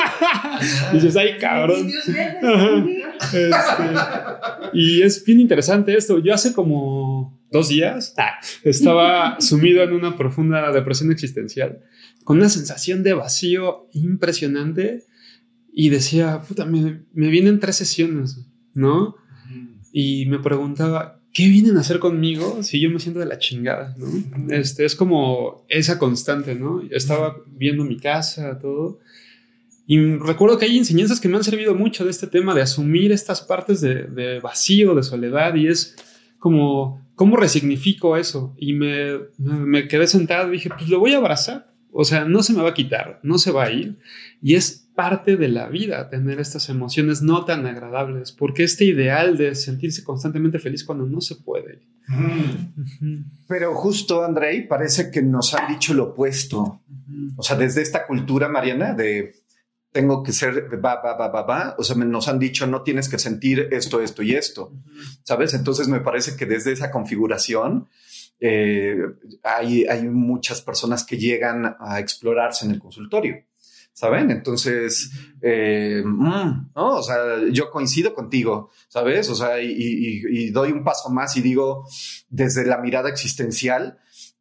y 0.93 0.97
dices, 0.97 1.17
ay, 1.17 1.39
cabrón. 1.39 1.89
Este, 3.25 4.71
y 4.73 5.03
es 5.03 5.25
bien 5.25 5.41
interesante 5.41 5.97
esto. 5.97 6.19
Yo 6.19 6.35
hace 6.35 6.53
como 6.53 7.41
dos 7.51 7.69
días 7.69 8.15
ah, 8.19 8.33
estaba 8.65 9.41
sumido 9.41 9.83
en 9.83 9.93
una 9.93 10.17
profunda 10.17 10.73
depresión 10.73 11.13
existencial, 11.13 11.81
con 12.25 12.39
una 12.39 12.49
sensación 12.49 13.03
de 13.03 13.15
vacío 13.15 13.89
impresionante. 13.93 15.05
Y 15.75 15.89
decía, 15.89 16.43
puta, 16.47 16.67
me, 16.67 17.01
me 17.15 17.29
vienen 17.29 17.59
tres 17.59 17.77
sesiones, 17.77 18.47
¿no? 18.75 19.17
Y 19.91 20.27
me 20.27 20.39
preguntaba, 20.39 21.23
¿qué 21.33 21.49
vienen 21.49 21.77
a 21.77 21.81
hacer 21.81 21.99
conmigo 21.99 22.63
si 22.63 22.81
yo 22.81 22.91
me 22.91 22.99
siento 22.99 23.21
de 23.21 23.27
la 23.27 23.39
chingada, 23.39 23.95
¿no? 23.99 24.55
Este, 24.55 24.85
es 24.85 24.95
como 24.95 25.65
esa 25.69 25.99
constante, 25.99 26.55
¿no? 26.55 26.83
Estaba 26.91 27.37
viendo 27.47 27.85
mi 27.85 27.97
casa, 27.97 28.59
todo. 28.59 29.01
Y 29.87 29.99
recuerdo 30.17 30.59
que 30.59 30.67
hay 30.67 30.79
enseñanzas 30.79 31.21
que 31.21 31.29
me 31.29 31.37
han 31.37 31.45
servido 31.45 31.75
mucho 31.75 32.05
de 32.05 32.11
este 32.11 32.27
tema 32.27 32.55
de 32.55 32.63
asumir 32.63 33.13
estas 33.13 33.41
partes 33.43 33.81
de, 33.81 34.05
de 34.05 34.41
vacío, 34.41 34.95
de 34.95 35.03
soledad, 35.03 35.55
y 35.55 35.67
es 35.67 35.97
como, 36.43 37.07
¿cómo 37.15 37.37
resignifico 37.37 38.17
eso? 38.17 38.53
Y 38.59 38.73
me, 38.75 39.87
quedé 39.89 40.09
sentado 40.09 40.49
y 40.49 40.57
dije, 40.57 40.71
pues 40.71 40.89
lo 40.89 40.99
voy 40.99 41.15
a 41.15 41.19
abrazar. 41.19 41.73
O 41.93 42.05
sea, 42.05 42.25
no 42.25 42.43
se 42.43 42.53
me 42.53 42.63
va 42.63 42.71
a 42.71 42.75
quitar, 42.75 43.21
no 43.23 43.39
se 43.39 43.53
va 43.53 43.65
a 43.65 43.71
ir. 43.71 44.01
Y 44.43 44.57
es 44.57 44.89
parte 44.97 45.37
de 45.37 45.47
la 45.47 45.69
vida 45.69 46.09
tener 46.09 46.41
estas 46.41 46.69
emociones 46.69 47.23
no 47.23 47.45
tan 47.45 47.65
agradables, 47.67 48.33
porque 48.33 48.65
este 48.65 48.87
ideal 48.87 49.37
de 49.37 49.55
sentirse 49.55 50.03
constantemente 50.03 50.59
feliz 50.59 50.83
cuando 50.83 51.07
no 51.07 51.21
se 51.21 51.37
puede. 51.37 51.83
Ujú. 52.09 53.23
pero 53.47 53.77
justo, 53.77 54.25
Andrei, 54.25 54.67
parece 54.67 55.13
que 55.13 55.23
nos 55.23 55.55
han 55.55 55.73
dicho 55.73 55.95
lo 55.95 56.07
opuesto. 56.07 56.81
O 57.37 57.43
sea, 57.45 57.57
desde 57.57 57.83
esta 57.83 58.05
cultura, 58.05 58.49
Mariana, 58.49 58.95
de 58.95 59.33
tengo 59.93 60.23
que 60.23 60.33
ser 60.33 60.69
va, 60.85 61.01
va, 61.03 61.17
va, 61.17 61.29
va, 61.29 61.43
va. 61.43 61.75
O 61.79 61.85
sea, 61.85 61.95
nos 61.97 62.27
han 62.29 62.39
dicho 62.39 62.67
no 62.67 62.83
tienes 62.83 63.09
que 63.09 63.19
sentir 63.19 63.69
esto, 63.71 64.01
esto 64.01 64.23
y 64.23 64.35
esto. 64.35 64.73
¿Sabes? 65.23 65.55
Entonces 65.55 65.87
me 65.89 66.01
parece 66.01 66.35
que 66.37 66.47
desde 66.47 66.73
esa 66.73 66.91
configuración 66.91 67.89
eh, 68.41 68.97
hay, 69.45 69.85
hay 69.85 70.09
muchas 70.09 70.63
personas 70.63 71.05
que 71.05 71.19
llegan 71.19 71.77
a 71.79 72.01
explorarse 72.01 72.65
en 72.65 72.73
el 72.73 72.81
consultorio. 72.81 73.37
¿Saben? 73.95 74.31
Entonces, 74.31 75.11
eh, 75.43 76.03
mm, 76.05 76.71
no, 76.75 76.97
o 76.97 77.03
sea, 77.03 77.47
yo 77.51 77.71
coincido 77.71 78.15
contigo, 78.15 78.71
¿sabes? 78.89 79.29
O 79.29 79.35
sea, 79.35 79.61
y, 79.61 79.71
y- 79.71 80.23
y 80.47 80.51
doy 80.51 80.73
un 80.73 80.83
paso 80.83 81.11
más 81.11 81.37
y 81.37 81.43
digo, 81.43 81.87
desde 82.31 82.65
la 82.65 82.79
mirada 82.79 83.11
existencial, 83.11 83.99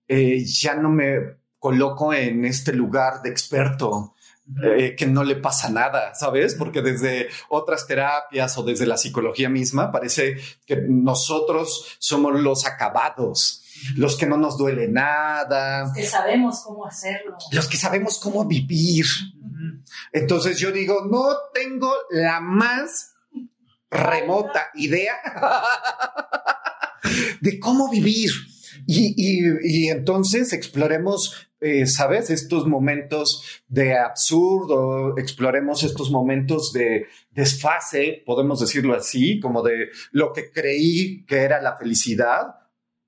eh, 0.08 0.42
ya 0.46 0.76
no 0.76 0.90
me 0.90 1.18
coloco 1.60 2.14
en 2.14 2.46
este 2.46 2.72
lugar 2.72 3.22
de 3.24 3.30
experto, 3.30 4.16
eh, 4.64 4.96
que 4.98 5.06
no 5.06 5.24
le 5.24 5.36
pasa 5.38 5.70
nada, 5.70 6.14
¿sabes? 6.16 6.56
Porque 6.56 6.82
desde 6.82 7.30
otras 7.50 7.88
terapias 7.88 8.58
o 8.58 8.64
desde 8.64 8.86
la 8.86 8.98
psicología 8.98 9.50
misma 9.50 9.92
parece 9.92 10.38
que 10.66 10.78
nosotros 10.88 11.96
somos 12.00 12.40
los 12.40 12.66
acabados, 12.66 13.64
los 13.96 14.18
que 14.18 14.26
no 14.26 14.38
nos 14.38 14.58
duele 14.58 14.88
nada, 14.88 15.92
Que 15.96 16.06
sabemos 16.06 16.62
cómo 16.66 16.86
hacerlo. 16.86 17.38
los 17.52 17.68
que 17.68 17.78
sabemos 17.78 18.20
cómo 18.20 18.46
vivir. 18.46 19.06
Entonces 20.12 20.60
yo 20.60 20.72
digo, 20.72 21.06
no 21.10 21.28
tengo 21.54 21.94
la 22.10 22.42
más 22.42 23.14
remota 23.90 24.68
idea 24.76 25.16
de 27.42 27.60
cómo 27.60 27.90
vivir. 27.90 28.30
Y, 28.92 29.14
y- 29.18 29.86
y 29.86 29.88
entonces 29.90 30.54
exploremos, 30.54 31.50
eh, 31.60 31.86
¿sabes? 31.86 32.30
Estos 32.30 32.68
momentos 32.68 33.44
de 33.68 33.98
absurdo, 33.98 35.18
exploremos 35.18 35.84
estos 35.84 36.12
momentos 36.12 36.74
de 36.74 37.06
desfase, 37.32 38.24
podemos 38.26 38.60
decirlo 38.60 38.94
así, 38.96 39.40
como 39.40 39.62
de 39.64 39.90
lo 40.12 40.34
que 40.34 40.52
creí 40.52 41.24
que 41.26 41.38
era 41.38 41.62
la 41.62 41.78
felicidad 41.78 42.56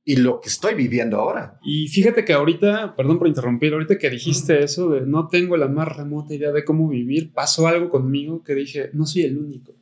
y 0.06 0.18
lo 0.18 0.40
que 0.42 0.50
estoy 0.50 0.74
viviendo 0.76 1.18
ahora. 1.18 1.60
Y 1.64 1.88
fíjate 1.88 2.26
que 2.26 2.34
ahorita, 2.34 2.94
perdón 2.96 3.20
por 3.20 3.28
interrumpir, 3.28 3.74
ahorita 3.74 3.98
que 3.98 4.10
dijiste 4.10 4.62
eso 4.64 4.90
de 4.90 5.02
no 5.02 5.28
tengo 5.30 5.56
la 5.58 5.68
más 5.70 5.96
remota 5.96 6.34
idea 6.34 6.52
de 6.52 6.66
cómo 6.66 6.90
vivir, 6.90 7.32
pasó 7.34 7.68
algo 7.68 7.90
conmigo 7.90 8.44
que 8.44 8.54
dije, 8.54 8.90
no 8.94 9.06
soy 9.06 9.24
el 9.24 9.38
único. 9.38 9.74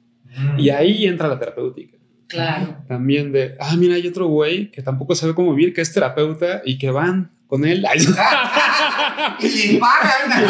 Y 0.57 0.69
ahí 0.69 1.05
entra 1.07 1.27
la 1.27 1.37
terapéutica. 1.39 1.97
Claro. 2.31 2.77
También 2.87 3.31
de, 3.31 3.55
ah, 3.59 3.75
mira, 3.77 3.95
hay 3.95 4.07
otro 4.07 4.27
güey 4.27 4.71
que 4.71 4.81
tampoco 4.81 5.15
sabe 5.15 5.33
cómo 5.35 5.53
vivir, 5.53 5.73
que 5.73 5.81
es 5.81 5.93
terapeuta 5.93 6.61
y 6.65 6.77
que 6.77 6.89
van 6.91 7.31
con 7.47 7.65
él. 7.65 7.85
Y 9.39 9.77
pagan. 9.77 10.31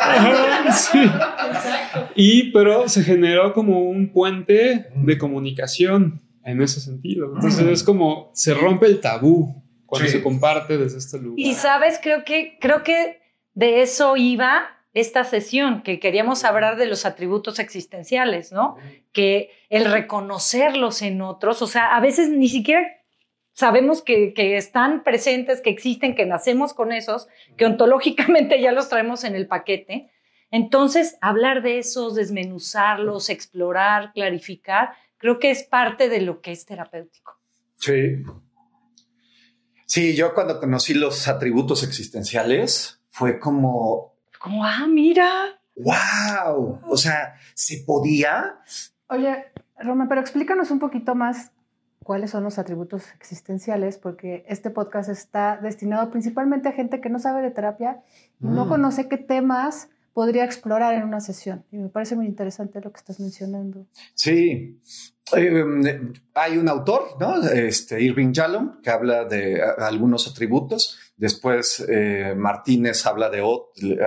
Ajá, 0.00 0.72
sí. 0.72 0.98
Y 2.14 2.52
pero 2.52 2.88
se 2.88 3.02
generó 3.02 3.52
como 3.52 3.80
un 3.80 4.12
puente 4.12 4.86
de 4.94 5.18
comunicación 5.18 6.22
en 6.44 6.62
ese 6.62 6.80
sentido. 6.80 7.32
Entonces 7.34 7.66
es 7.66 7.82
como 7.84 8.30
se 8.34 8.54
rompe 8.54 8.86
el 8.86 9.00
tabú 9.00 9.62
cuando 9.86 10.08
Sí. 10.08 10.16
se 10.18 10.22
comparte 10.22 10.78
desde 10.78 10.98
este 10.98 11.18
lugar. 11.18 11.38
Y 11.38 11.54
sabes, 11.54 11.98
creo 12.02 12.24
que, 12.24 12.58
creo 12.60 12.82
que 12.82 13.20
de 13.54 13.82
eso 13.82 14.16
iba 14.16 14.62
esta 14.92 15.24
sesión, 15.24 15.82
que 15.82 16.00
queríamos 16.00 16.44
hablar 16.44 16.76
de 16.76 16.86
los 16.86 17.06
atributos 17.06 17.58
existenciales, 17.58 18.52
¿no? 18.52 18.76
Que 19.12 19.50
el 19.68 19.84
reconocerlos 19.84 21.02
en 21.02 21.22
otros, 21.22 21.62
o 21.62 21.66
sea, 21.66 21.94
a 21.96 22.00
veces 22.00 22.28
ni 22.30 22.48
siquiera 22.48 22.86
sabemos 23.52 24.02
que, 24.02 24.32
que 24.34 24.56
están 24.56 25.04
presentes, 25.04 25.60
que 25.60 25.70
existen, 25.70 26.14
que 26.14 26.26
nacemos 26.26 26.74
con 26.74 26.92
esos, 26.92 27.28
que 27.56 27.66
ontológicamente 27.66 28.60
ya 28.60 28.72
los 28.72 28.88
traemos 28.88 29.24
en 29.24 29.34
el 29.34 29.46
paquete. 29.46 30.10
Entonces, 30.50 31.16
hablar 31.20 31.62
de 31.62 31.78
esos, 31.78 32.14
desmenuzarlos, 32.16 33.30
explorar, 33.30 34.12
clarificar, 34.12 34.90
creo 35.18 35.38
que 35.38 35.50
es 35.50 35.62
parte 35.62 36.08
de 36.08 36.22
lo 36.22 36.40
que 36.40 36.50
es 36.50 36.66
terapéutico. 36.66 37.38
Sí. 37.76 38.22
Sí, 39.86 40.14
yo 40.14 40.34
cuando 40.34 40.58
conocí 40.58 40.94
los 40.94 41.28
atributos 41.28 41.82
existenciales 41.82 43.00
fue 43.10 43.38
como, 43.38 44.09
Como, 44.40 44.64
ah, 44.64 44.86
mira, 44.88 45.60
wow, 45.76 46.80
o 46.88 46.96
sea, 46.96 47.34
se 47.54 47.82
podía. 47.86 48.56
Oye, 49.08 49.44
Roma, 49.78 50.06
pero 50.08 50.20
explícanos 50.20 50.70
un 50.70 50.78
poquito 50.78 51.14
más 51.14 51.52
cuáles 52.02 52.30
son 52.30 52.42
los 52.44 52.58
atributos 52.58 53.04
existenciales, 53.12 53.98
porque 53.98 54.44
este 54.48 54.70
podcast 54.70 55.08
está 55.10 55.58
destinado 55.58 56.10
principalmente 56.10 56.68
a 56.68 56.72
gente 56.72 57.00
que 57.00 57.10
no 57.10 57.18
sabe 57.18 57.42
de 57.42 57.50
terapia 57.50 58.02
y 58.40 58.46
no 58.46 58.64
Mm. 58.64 58.68
conoce 58.68 59.08
qué 59.08 59.18
temas 59.18 59.88
podría 60.14 60.44
explorar 60.44 60.94
en 60.94 61.04
una 61.04 61.20
sesión. 61.20 61.64
Y 61.70 61.76
me 61.76 61.88
parece 61.88 62.16
muy 62.16 62.26
interesante 62.26 62.80
lo 62.80 62.90
que 62.92 62.98
estás 62.98 63.20
mencionando. 63.20 63.86
Sí. 64.14 64.80
Eh, 65.36 66.12
hay 66.34 66.56
un 66.56 66.68
autor, 66.68 67.16
¿no? 67.18 67.42
Este, 67.42 68.00
Irving 68.02 68.32
Yalom, 68.32 68.80
que 68.82 68.90
habla 68.90 69.24
de 69.24 69.60
algunos 69.78 70.28
atributos. 70.28 70.98
Después 71.16 71.84
eh, 71.88 72.34
Martínez 72.36 73.04
habla 73.06 73.28
de, 73.28 73.40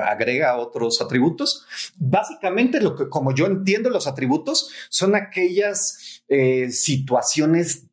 agrega 0.03 0.57
otros 0.57 1.01
atributos. 1.01 1.65
Básicamente, 1.97 2.81
lo 2.81 2.95
que, 2.95 3.09
como 3.09 3.33
yo 3.33 3.45
entiendo 3.45 3.89
los 3.89 4.07
atributos, 4.07 4.71
son 4.89 5.15
aquellas 5.15 6.23
eh, 6.27 6.69
situaciones 6.69 7.87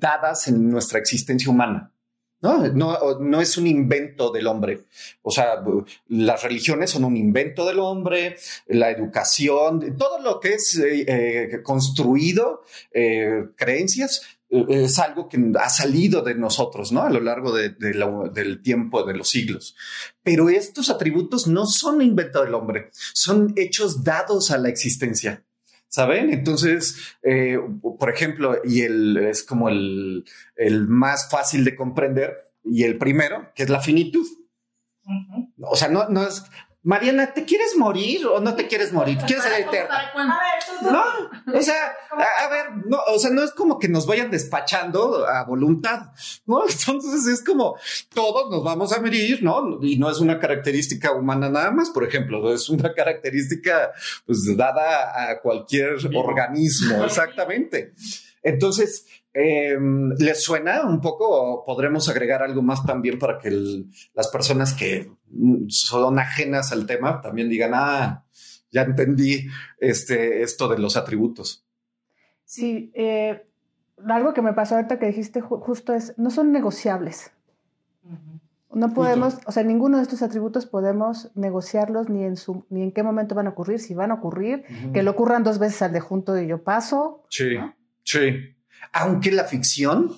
dadas 0.00 0.48
en 0.48 0.70
nuestra 0.70 0.98
existencia 0.98 1.50
humana. 1.50 1.93
¿No? 2.44 2.68
No, 2.68 3.18
no 3.18 3.40
es 3.40 3.56
un 3.56 3.66
invento 3.66 4.30
del 4.30 4.46
hombre. 4.46 4.84
O 5.22 5.30
sea, 5.30 5.64
las 6.08 6.42
religiones 6.42 6.90
son 6.90 7.04
un 7.04 7.16
invento 7.16 7.66
del 7.66 7.78
hombre, 7.80 8.36
la 8.66 8.90
educación, 8.90 9.96
todo 9.96 10.20
lo 10.20 10.38
que 10.40 10.54
es 10.54 10.76
eh, 10.78 11.04
eh, 11.08 11.62
construido, 11.62 12.62
eh, 12.92 13.46
creencias, 13.56 14.22
es 14.68 14.98
algo 15.00 15.28
que 15.28 15.38
ha 15.58 15.68
salido 15.68 16.22
de 16.22 16.34
nosotros, 16.36 16.92
¿no? 16.92 17.02
A 17.02 17.10
lo 17.10 17.20
largo 17.20 17.52
de- 17.52 17.70
de 17.70 17.94
la- 17.94 18.30
del 18.32 18.62
tiempo, 18.62 19.02
de 19.02 19.14
los 19.14 19.28
siglos. 19.30 19.74
Pero 20.22 20.48
estos 20.48 20.90
atributos 20.90 21.48
no 21.48 21.66
son 21.66 22.00
invento 22.02 22.44
del 22.44 22.54
hombre, 22.54 22.90
son 23.14 23.52
hechos 23.56 24.04
dados 24.04 24.50
a 24.52 24.58
la 24.58 24.68
existencia. 24.68 25.43
¿Saben? 25.94 26.32
Entonces, 26.32 27.14
eh, 27.22 27.56
por 28.00 28.10
ejemplo, 28.10 28.56
y 28.64 28.80
el, 28.80 29.16
es 29.16 29.44
como 29.44 29.68
el, 29.68 30.24
el 30.56 30.88
más 30.88 31.30
fácil 31.30 31.64
de 31.64 31.76
comprender, 31.76 32.34
y 32.64 32.82
el 32.82 32.98
primero, 32.98 33.52
que 33.54 33.62
es 33.62 33.70
la 33.70 33.78
finitud. 33.78 34.26
O 35.60 35.76
sea, 35.76 35.86
no, 35.86 36.08
no 36.08 36.26
es, 36.26 36.42
Mariana, 36.84 37.32
¿te 37.32 37.46
quieres 37.46 37.76
morir 37.78 38.26
o 38.26 38.40
no 38.40 38.54
te 38.54 38.68
quieres 38.68 38.92
morir? 38.92 39.16
¿Quieres 39.26 39.42
ser 39.42 39.62
eterna? 39.62 40.12
No, 40.82 41.02
o 41.58 41.62
sea, 41.62 41.94
a, 42.10 42.44
a 42.44 42.48
ver, 42.50 42.66
no, 42.86 42.98
o 43.08 43.18
sea, 43.18 43.30
no 43.30 43.42
es 43.42 43.52
como 43.52 43.78
que 43.78 43.88
nos 43.88 44.06
vayan 44.06 44.30
despachando 44.30 45.26
a 45.26 45.44
voluntad, 45.44 46.12
¿no? 46.44 46.62
Entonces 46.68 47.26
es 47.26 47.42
como 47.42 47.78
todos 48.12 48.50
nos 48.50 48.62
vamos 48.62 48.92
a 48.92 49.00
morir, 49.00 49.42
¿no? 49.42 49.78
Y 49.82 49.96
no 49.96 50.10
es 50.10 50.20
una 50.20 50.38
característica 50.38 51.12
humana 51.12 51.48
nada 51.48 51.70
más, 51.70 51.88
por 51.88 52.04
ejemplo, 52.04 52.52
es 52.52 52.68
una 52.68 52.92
característica 52.92 53.92
pues 54.26 54.54
dada 54.54 55.30
a 55.30 55.40
cualquier 55.40 55.96
organismo, 56.14 57.02
exactamente. 57.02 57.94
Entonces, 58.42 59.06
eh, 59.34 59.76
¿les 60.18 60.42
suena 60.42 60.82
un 60.86 61.00
poco 61.00 61.28
o 61.28 61.64
podremos 61.64 62.08
agregar 62.08 62.42
algo 62.42 62.62
más 62.62 62.86
también 62.86 63.18
para 63.18 63.38
que 63.38 63.48
el- 63.48 63.90
las 64.14 64.28
personas 64.28 64.72
que 64.72 65.10
mm, 65.30 65.68
son 65.68 66.18
ajenas 66.18 66.70
al 66.72 66.86
tema 66.86 67.20
también 67.20 67.48
digan, 67.48 67.72
ah, 67.74 68.24
ya 68.70 68.82
entendí 68.82 69.46
este, 69.78 70.42
esto 70.42 70.68
de 70.68 70.78
los 70.78 70.96
atributos? 70.96 71.64
Sí, 72.44 72.90
eh, 72.94 73.46
algo 74.08 74.34
que 74.34 74.42
me 74.42 74.52
pasó 74.52 74.76
ahorita 74.76 74.98
que 74.98 75.06
dijiste 75.06 75.42
ju- 75.42 75.60
justo 75.60 75.92
es, 75.94 76.14
no 76.18 76.30
son 76.30 76.52
negociables. 76.52 77.32
No 78.72 78.92
podemos, 78.92 79.38
o 79.46 79.52
sea, 79.52 79.62
ninguno 79.62 79.98
de 79.98 80.02
estos 80.02 80.20
atributos 80.22 80.66
podemos 80.66 81.30
negociarlos 81.36 82.08
ni 82.10 82.24
en 82.24 82.36
su, 82.36 82.66
ni 82.70 82.82
en 82.82 82.90
qué 82.92 83.04
momento 83.04 83.36
van 83.36 83.46
a 83.46 83.50
ocurrir, 83.50 83.78
si 83.78 83.94
van 83.94 84.10
a 84.10 84.14
ocurrir, 84.14 84.64
que 84.92 85.04
lo 85.04 85.12
ocurran 85.12 85.44
dos 85.44 85.60
veces 85.60 85.80
al 85.82 85.92
de 85.92 86.00
junto 86.00 86.36
y 86.40 86.48
yo 86.48 86.62
paso. 86.64 87.22
Sí, 87.30 87.56
sí. 88.02 88.56
Aunque 88.92 89.30
la 89.32 89.44
ficción, 89.44 90.16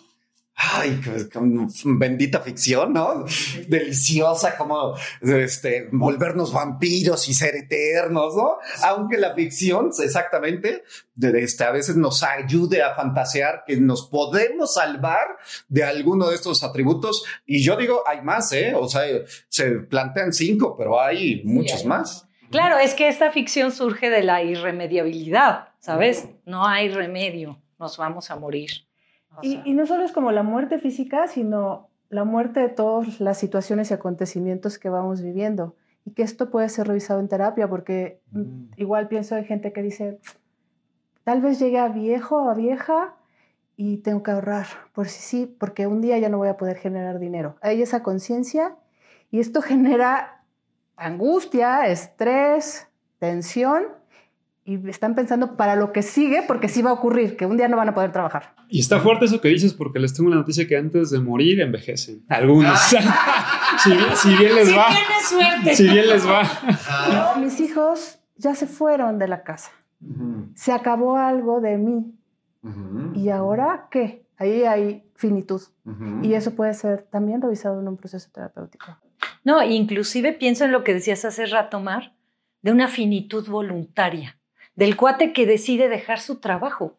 ay, 0.55 1.01
qué- 1.05 1.29
qué 1.29 1.39
bendita 1.85 2.41
ficción, 2.41 2.93
¿no? 2.95 3.25
Deliciosa 3.69 4.57
como 4.57 4.95
este, 5.21 5.89
volvernos 5.93 6.53
vampiros 6.53 7.29
y 7.29 7.35
ser 7.35 7.55
eternos, 7.57 8.35
¿no? 8.37 8.57
Aunque 8.85 9.19
la 9.19 9.35
ficción, 9.35 9.91
exactamente, 10.03 10.83
de 11.15 11.43
este, 11.43 11.65
a 11.65 11.71
veces 11.73 11.97
nos 11.97 12.23
ayude 12.23 12.83
a 12.83 12.95
fantasear 12.95 13.65
que 13.67 13.77
nos 13.77 14.09
podemos 14.09 14.75
salvar 14.75 15.27
de 15.69 15.85
alguno 15.85 16.29
de 16.29 16.35
estos 16.37 16.63
atributos. 16.63 17.25
Y 17.45 17.63
yo 17.63 17.77
digo, 17.77 18.03
hay 18.07 18.23
más, 18.23 18.51
¿eh? 18.53 18.73
O 18.75 18.89
sea, 18.89 19.03
se 19.49 19.71
plantean 19.73 20.33
cinco, 20.33 20.75
pero 20.77 21.01
hay 21.01 21.43
muchos 21.45 21.81
hay. 21.83 21.87
más. 21.87 22.23
Claro, 22.51 22.79
es 22.79 22.95
que 22.95 23.09
esta 23.09 23.31
ficción 23.33 23.73
surge 23.73 24.09
de 24.09 24.23
la 24.23 24.43
irremediabilidad, 24.43 25.69
¿sabes? 25.81 26.29
No 26.45 26.67
hay 26.67 26.89
remedio, 26.89 27.61
nos 27.79 27.97
vamos 27.99 28.31
a 28.31 28.37
morir. 28.37 28.71
O 29.37 29.41
Y, 29.43 29.53
sea, 29.53 29.63
y 29.65 29.73
no 29.75 29.87
solo 29.87 30.05
es 30.05 30.13
como 30.13 30.33
la 30.33 30.43
muerte 30.43 30.79
física, 30.79 31.27
sino 31.27 31.89
la 32.09 32.25
muerte 32.25 32.61
de 32.61 32.69
todas 32.69 33.21
las 33.21 33.39
situaciones 33.39 33.91
y 33.91 33.95
acontecimientos 33.95 34.79
que 34.79 34.89
vamos 34.89 35.23
viviendo. 35.23 35.75
Y 36.05 36.13
que 36.13 36.23
esto 36.23 36.51
puede 36.51 36.69
ser 36.69 36.87
revisado 36.87 37.19
en 37.21 37.29
terapia, 37.29 37.69
porque 37.69 38.21
mm, 38.31 38.67
igual 38.77 39.09
pienso 39.09 39.37
en 39.37 39.45
gente 39.45 39.73
que 39.73 39.83
dice, 39.83 40.21
tal 41.25 41.41
vez 41.41 41.59
llegue 41.59 41.79
a 41.79 41.89
viejo 41.89 42.45
o 42.45 42.49
a 42.49 42.55
vieja 42.55 43.17
y 43.77 43.99
tengo 43.99 44.23
que 44.23 44.31
ahorrar, 44.31 44.67
por 44.95 45.09
si 45.09 45.21
sí, 45.21 45.57
porque 45.59 45.87
un 45.87 46.01
día 46.01 46.17
ya 46.19 46.29
no 46.29 46.39
voy 46.39 46.49
a 46.49 46.57
poder 46.57 46.77
generar 46.77 47.19
dinero. 47.19 47.57
Hay 47.61 47.83
esa 47.83 48.03
conciencia 48.03 48.77
y 49.31 49.41
esto 49.41 49.61
genera 49.63 50.45
angustia, 50.97 51.89
estrés, 51.89 52.89
tensión 53.19 53.85
y 54.67 54.89
están 54.91 55.15
pensando 55.15 55.57
para 55.57 55.77
lo 55.77 55.93
que 55.93 56.03
sigue, 56.03 56.43
porque 56.47 56.69
sí 56.69 56.83
va 56.83 56.91
a 56.91 56.95
ocurrir, 56.95 57.37
que 57.37 57.47
un 57.47 57.57
día 57.57 57.69
no 57.69 57.77
van 57.77 57.89
a 57.89 57.95
poder 57.95 58.11
trabajar. 58.11 58.55
Y 58.69 58.81
está 58.81 58.99
fuerte 58.99 59.27
eso 59.27 59.41
que 59.41 59.49
dices 59.49 59.73
porque 59.73 60.01
les 60.01 60.13
tengo 60.13 60.27
una 60.27 60.37
noticia 60.37 60.67
que 60.67 60.77
antes 60.77 61.11
de 61.11 61.21
morir 61.21 61.61
envejecen. 61.61 62.25
Algunos. 62.29 62.79
si, 63.79 63.91
bien, 63.91 64.17
si 64.17 64.37
bien 64.37 64.55
les 64.57 64.69
si 64.69 64.75
va. 64.75 64.87
tienes 64.89 65.29
suerte. 65.29 65.77
Si 65.77 65.85
bien 65.85 66.09
les 66.09 66.27
va. 66.27 67.37
Mis 67.39 67.61
hijos 67.61 68.19
ya 68.37 68.57
se 68.57 68.67
fueron 68.67 69.21
de 69.21 69.29
la 69.29 69.45
casa. 69.45 69.71
Se 70.55 70.73
acabó 70.73 71.17
algo 71.17 71.61
de 71.61 71.79
mí. 71.79 72.13
¿Y 73.15 73.29
ahora 73.29 73.87
qué? 73.91 74.27
Ahí 74.37 74.65
hay 74.65 75.05
finitud. 75.15 75.63
Y 76.23 76.35
eso 76.35 76.55
puede 76.57 76.75
ser 76.75 77.07
también 77.11 77.41
revisado 77.41 77.81
en 77.81 77.87
un 77.87 77.97
proceso 77.97 78.29
terapéutico. 78.33 78.99
No, 79.45 79.63
inclusive 79.63 80.33
pienso 80.33 80.65
en 80.65 80.73
lo 80.73 80.83
que 80.83 80.93
decías 80.93 81.25
hace 81.25 81.47
rato, 81.47 81.79
Mar, 81.79 82.15
de 82.63 82.73
una 82.73 82.89
finitud 82.89 83.49
voluntaria, 83.49 84.39
del 84.77 84.97
cuate 84.97 85.33
que 85.33 85.45
decide 85.47 85.89
dejar 85.89 86.21
su 86.21 86.37
trabajo 86.39 86.99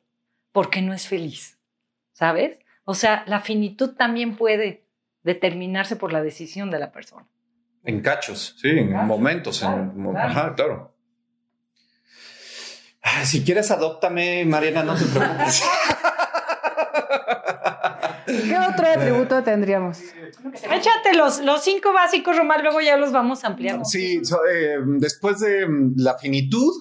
porque 0.52 0.82
no 0.82 0.94
es 0.94 1.08
feliz, 1.08 1.58
¿sabes? 2.12 2.58
O 2.84 2.94
sea, 2.96 3.24
la 3.28 3.40
finitud 3.40 3.96
también 3.96 4.36
puede 4.36 4.84
determinarse 5.24 5.96
por 5.96 6.12
la 6.14 6.22
decisión 6.22 6.70
de 6.72 6.80
la 6.80 6.92
persona. 6.92 7.26
En 7.84 8.02
cachos, 8.02 8.56
sí, 8.62 8.70
en 8.70 8.92
Cachos, 8.92 9.08
momentos. 9.08 9.60
claro, 9.60 9.78
en, 9.84 9.98
mo- 10.02 10.12
claro. 10.12 10.30
Ajá, 10.30 10.56
claro. 10.56 10.94
Ay, 13.02 13.26
si 13.26 13.44
quieres, 13.46 13.72
adóptame, 13.72 14.44
Mariana, 14.46 14.84
no 14.84 14.96
te 14.96 15.06
preocupes. 15.06 15.64
¿Qué 18.26 18.58
otro 18.58 18.86
atributo 18.96 19.44
tendríamos? 19.44 20.00
Échate 20.72 21.14
los, 21.16 21.40
los 21.40 21.64
cinco 21.64 21.94
básicos, 21.94 22.36
Román, 22.38 22.62
luego 22.64 22.82
ya 22.82 22.98
los 22.98 23.12
vamos 23.12 23.44
ampliando. 23.44 23.86
Sí, 23.86 24.24
so- 24.26 24.46
eh, 24.46 24.78
después 24.98 25.40
de 25.40 25.68
mm, 25.68 25.94
la 25.98 26.18
finitud 26.18 26.72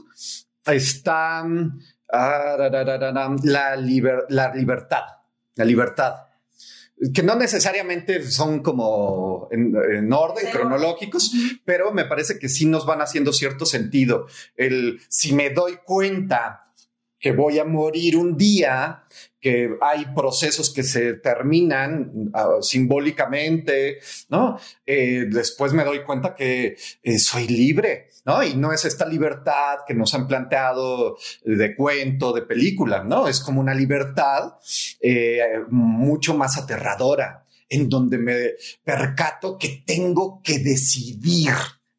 está 0.74 1.44
mm, 1.44 1.80
ah, 2.12 2.56
la, 2.58 3.76
liber- 3.76 4.26
la 4.28 4.54
libertad. 4.54 5.02
La 5.54 5.64
libertad. 5.64 6.14
Que 7.12 7.22
no 7.22 7.34
necesariamente 7.36 8.22
son 8.22 8.62
como 8.62 9.48
en, 9.50 9.74
en 9.76 10.12
orden 10.12 10.46
cronológicos, 10.50 11.30
pero 11.64 11.92
me 11.92 12.06
parece 12.06 12.38
que 12.38 12.48
sí 12.48 12.64
nos 12.64 12.86
van 12.86 13.02
haciendo 13.02 13.34
cierto 13.34 13.66
sentido. 13.66 14.26
El 14.56 15.00
si 15.08 15.34
me 15.34 15.50
doy 15.50 15.78
cuenta 15.84 16.65
que 17.26 17.32
voy 17.32 17.58
a 17.58 17.64
morir 17.64 18.16
un 18.16 18.36
día, 18.36 19.02
que 19.40 19.76
hay 19.80 20.06
procesos 20.14 20.72
que 20.72 20.84
se 20.84 21.14
terminan 21.14 22.30
uh, 22.32 22.62
simbólicamente, 22.62 23.98
¿no? 24.28 24.56
Eh, 24.86 25.24
después 25.28 25.72
me 25.72 25.82
doy 25.82 26.04
cuenta 26.04 26.36
que 26.36 26.76
eh, 27.02 27.18
soy 27.18 27.48
libre, 27.48 28.10
¿no? 28.24 28.44
Y 28.44 28.54
no 28.54 28.72
es 28.72 28.84
esta 28.84 29.04
libertad 29.06 29.78
que 29.84 29.94
nos 29.94 30.14
han 30.14 30.28
planteado 30.28 31.16
de 31.44 31.74
cuento, 31.74 32.32
de 32.32 32.42
película, 32.42 33.02
¿no? 33.02 33.26
Es 33.26 33.40
como 33.40 33.60
una 33.60 33.74
libertad 33.74 34.54
eh, 35.00 35.64
mucho 35.68 36.36
más 36.36 36.56
aterradora, 36.58 37.44
en 37.68 37.88
donde 37.88 38.18
me 38.18 38.36
percato 38.84 39.58
que 39.58 39.82
tengo 39.84 40.40
que 40.44 40.60
decidir. 40.60 41.54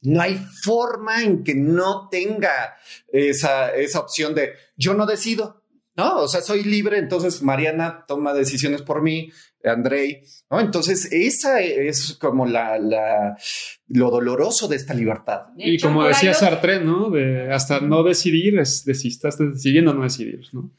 No 0.07 0.21
hay 0.21 0.35
forma 0.35 1.23
en 1.23 1.43
que 1.43 1.55
no 1.55 2.07
tenga 2.09 2.77
esa, 3.11 3.73
esa 3.75 3.99
opción 3.99 4.33
de 4.33 4.53
yo 4.75 4.93
no 4.93 5.05
decido, 5.05 5.63
¿no? 5.95 6.19
O 6.19 6.27
sea, 6.27 6.41
soy 6.41 6.63
libre, 6.63 6.97
entonces 6.97 7.41
Mariana 7.41 8.05
toma 8.07 8.33
decisiones 8.33 8.81
por 8.81 9.01
mí, 9.01 9.31
Andrei, 9.63 10.23
¿no? 10.49 10.59
Entonces, 10.59 11.11
esa 11.11 11.59
es 11.61 12.17
como 12.19 12.45
la, 12.45 12.77
la 12.79 13.37
lo 13.87 14.09
doloroso 14.09 14.67
de 14.67 14.75
esta 14.75 14.93
libertad. 14.93 15.47
De 15.55 15.67
y 15.67 15.79
como 15.79 16.05
decía 16.05 16.33
Sartre, 16.33 16.79
¿no? 16.79 17.09
De 17.09 17.51
hasta 17.51 17.79
no 17.79 18.03
decidir 18.03 18.59
es 18.59 18.85
decir, 18.85 19.11
estás 19.11 19.37
decidiendo 19.37 19.93
no 19.93 20.03
decidir, 20.03 20.41
¿no? 20.53 20.71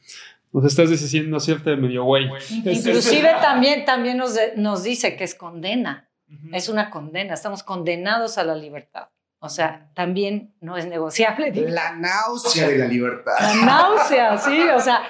O 0.51 0.61
sea, 0.61 0.67
estás 0.67 0.89
decidiendo 0.89 1.39
cierto 1.39 1.75
medio 1.77 2.03
güey. 2.05 2.27
Inclusive 2.65 3.29
también, 3.41 3.85
también 3.85 4.17
nos, 4.17 4.35
nos 4.55 4.83
dice 4.83 5.15
que 5.15 5.23
es 5.23 5.35
condena. 5.35 6.09
Es 6.53 6.69
una 6.69 6.89
condena. 6.89 7.33
Estamos 7.33 7.63
condenados 7.63 8.37
a 8.37 8.43
la 8.43 8.55
libertad. 8.55 9.09
O 9.39 9.49
sea, 9.49 9.89
también 9.93 10.53
no 10.59 10.77
es 10.77 10.85
negociable. 10.85 11.51
La 11.69 11.95
náusea 11.95 12.67
de 12.67 12.77
la 12.77 12.87
libertad. 12.87 13.33
La 13.39 13.65
náusea, 13.65 14.37
sí. 14.37 14.61
O 14.75 14.79
sea, 14.79 15.01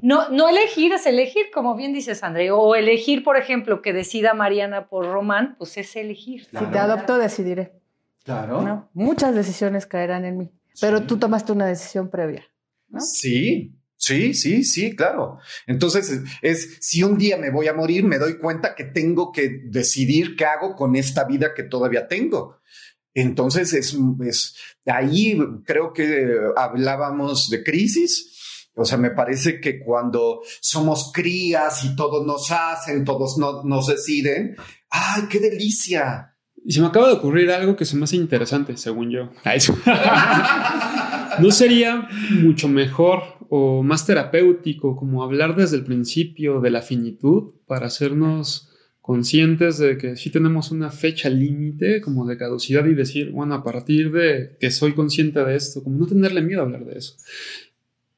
no, 0.00 0.28
no 0.30 0.48
elegir 0.48 0.92
es 0.92 1.06
elegir, 1.06 1.46
como 1.52 1.76
bien 1.76 1.92
dices, 1.92 2.22
André. 2.22 2.50
O 2.50 2.74
elegir, 2.74 3.22
por 3.22 3.36
ejemplo, 3.36 3.82
que 3.82 3.92
decida 3.92 4.34
Mariana 4.34 4.88
por 4.88 5.06
Román, 5.06 5.56
pues 5.58 5.76
es 5.76 5.94
elegir. 5.96 6.44
Si 6.44 6.64
te 6.66 6.78
adopto, 6.78 7.18
decidiré. 7.18 7.72
Claro. 8.24 8.88
Muchas 8.94 9.34
decisiones 9.34 9.86
caerán 9.86 10.24
en 10.24 10.38
mí. 10.38 10.50
Pero 10.80 11.02
tú 11.02 11.18
tomaste 11.18 11.52
una 11.52 11.66
decisión 11.66 12.08
previa. 12.08 12.44
¿no? 12.88 13.00
Sí, 13.00 13.74
Sí, 13.96 14.34
sí, 14.34 14.64
sí, 14.64 14.94
claro. 14.94 15.38
Entonces, 15.66 16.20
es 16.42 16.76
si 16.80 17.02
un 17.02 17.16
día 17.16 17.38
me 17.38 17.50
voy 17.50 17.68
a 17.68 17.72
morir, 17.72 18.04
me 18.04 18.18
doy 18.18 18.36
cuenta 18.36 18.74
que 18.74 18.84
tengo 18.84 19.32
que 19.32 19.62
decidir 19.64 20.36
qué 20.36 20.44
hago 20.44 20.76
con 20.76 20.94
esta 20.94 21.24
vida 21.24 21.54
que 21.54 21.62
todavía 21.62 22.06
tengo. 22.06 22.60
Entonces, 23.14 23.72
es, 23.72 23.96
es 24.20 24.56
ahí 24.86 25.38
creo 25.64 25.92
que 25.92 26.36
hablábamos 26.56 27.48
de 27.48 27.62
crisis. 27.62 28.70
O 28.76 28.84
sea, 28.84 28.98
me 28.98 29.10
parece 29.10 29.60
que 29.60 29.78
cuando 29.78 30.40
somos 30.60 31.12
crías 31.14 31.84
y 31.84 31.94
todos 31.94 32.26
nos 32.26 32.50
hacen, 32.50 33.04
todos 33.04 33.38
nos 33.38 33.86
deciden, 33.86 34.56
¡ay, 34.90 35.22
qué 35.30 35.38
delicia! 35.38 36.34
Y 36.64 36.72
se 36.72 36.80
me 36.80 36.86
acaba 36.86 37.08
de 37.08 37.14
ocurrir 37.14 37.50
algo 37.50 37.76
que 37.76 37.84
se 37.84 37.94
me 37.96 38.04
hace 38.04 38.16
interesante, 38.16 38.76
según 38.76 39.10
yo. 39.10 39.30
¿No 41.38 41.50
sería 41.50 42.08
mucho 42.30 42.68
mejor 42.68 43.22
o 43.50 43.82
más 43.82 44.06
terapéutico 44.06 44.96
como 44.96 45.22
hablar 45.22 45.54
desde 45.56 45.76
el 45.76 45.84
principio 45.84 46.60
de 46.60 46.70
la 46.70 46.80
finitud 46.80 47.52
para 47.66 47.86
hacernos 47.86 48.70
conscientes 49.04 49.76
de 49.76 49.98
que 49.98 50.16
sí 50.16 50.30
tenemos 50.30 50.70
una 50.70 50.88
fecha 50.88 51.28
límite 51.28 52.00
como 52.00 52.24
de 52.24 52.38
caducidad 52.38 52.86
y 52.86 52.94
decir, 52.94 53.32
bueno, 53.32 53.52
a 53.54 53.62
partir 53.62 54.10
de 54.10 54.56
que 54.58 54.70
soy 54.70 54.94
consciente 54.94 55.44
de 55.44 55.56
esto, 55.56 55.84
como 55.84 55.98
no 55.98 56.06
tenerle 56.06 56.40
miedo 56.40 56.62
a 56.62 56.64
hablar 56.64 56.86
de 56.86 56.96
eso. 56.96 57.14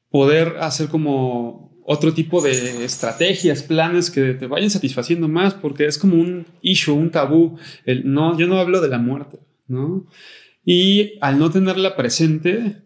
Poder 0.09 0.55
hacer 0.61 0.87
como 0.87 1.77
otro 1.83 2.13
tipo 2.13 2.41
de 2.41 2.85
estrategias, 2.85 3.63
planes 3.63 4.09
que 4.09 4.33
te 4.33 4.47
vayan 4.47 4.69
satisfaciendo 4.69 5.27
más, 5.27 5.53
porque 5.55 5.87
es 5.87 5.97
como 5.97 6.15
un 6.15 6.45
issue, 6.61 6.95
un 6.95 7.11
tabú. 7.11 7.57
El, 7.83 8.09
no, 8.09 8.37
yo 8.37 8.47
no 8.47 8.57
hablo 8.57 8.79
de 8.79 8.87
la 8.87 8.97
muerte, 8.97 9.39
¿no? 9.67 10.05
Y 10.63 11.17
al 11.19 11.37
no 11.37 11.51
tenerla 11.51 11.97
presente, 11.97 12.77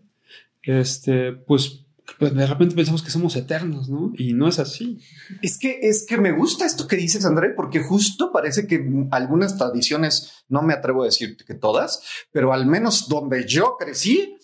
este, 0.64 1.34
pues 1.34 1.81
pues 2.18 2.34
de 2.34 2.46
repente 2.46 2.76
pensamos 2.76 3.04
que 3.04 3.12
somos 3.12 3.36
eternos, 3.36 3.90
¿no? 3.90 4.12
Y 4.18 4.34
no 4.34 4.48
es 4.48 4.60
así. 4.60 5.00
Es 5.42 5.58
que 5.58 5.80
es 5.82 6.06
que 6.08 6.18
me 6.18 6.32
gusta 6.32 6.66
esto 6.66 6.88
que 6.88 6.96
dices, 6.96 7.26
André, 7.26 7.50
porque 7.56 7.82
justo 7.82 8.32
parece 8.32 8.68
que 8.68 8.84
algunas 9.12 9.58
tradiciones, 9.58 10.44
no 10.48 10.62
me 10.62 10.74
atrevo 10.74 11.04
a 11.04 11.06
decir 11.06 11.38
que 11.38 11.54
todas, 11.54 12.02
pero 12.32 12.54
al 12.54 12.66
menos 12.66 13.08
donde 13.08 13.48
yo 13.48 13.76
crecí, 13.80 14.38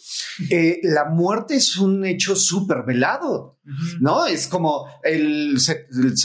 eh, 0.49 0.79
la 0.83 1.05
muerte 1.05 1.55
es 1.55 1.77
un 1.77 2.05
hecho 2.05 2.35
súper 2.35 2.83
velado, 2.83 3.59
¿no? 3.99 4.25
Es 4.25 4.47
como 4.47 4.87
el, 5.03 5.57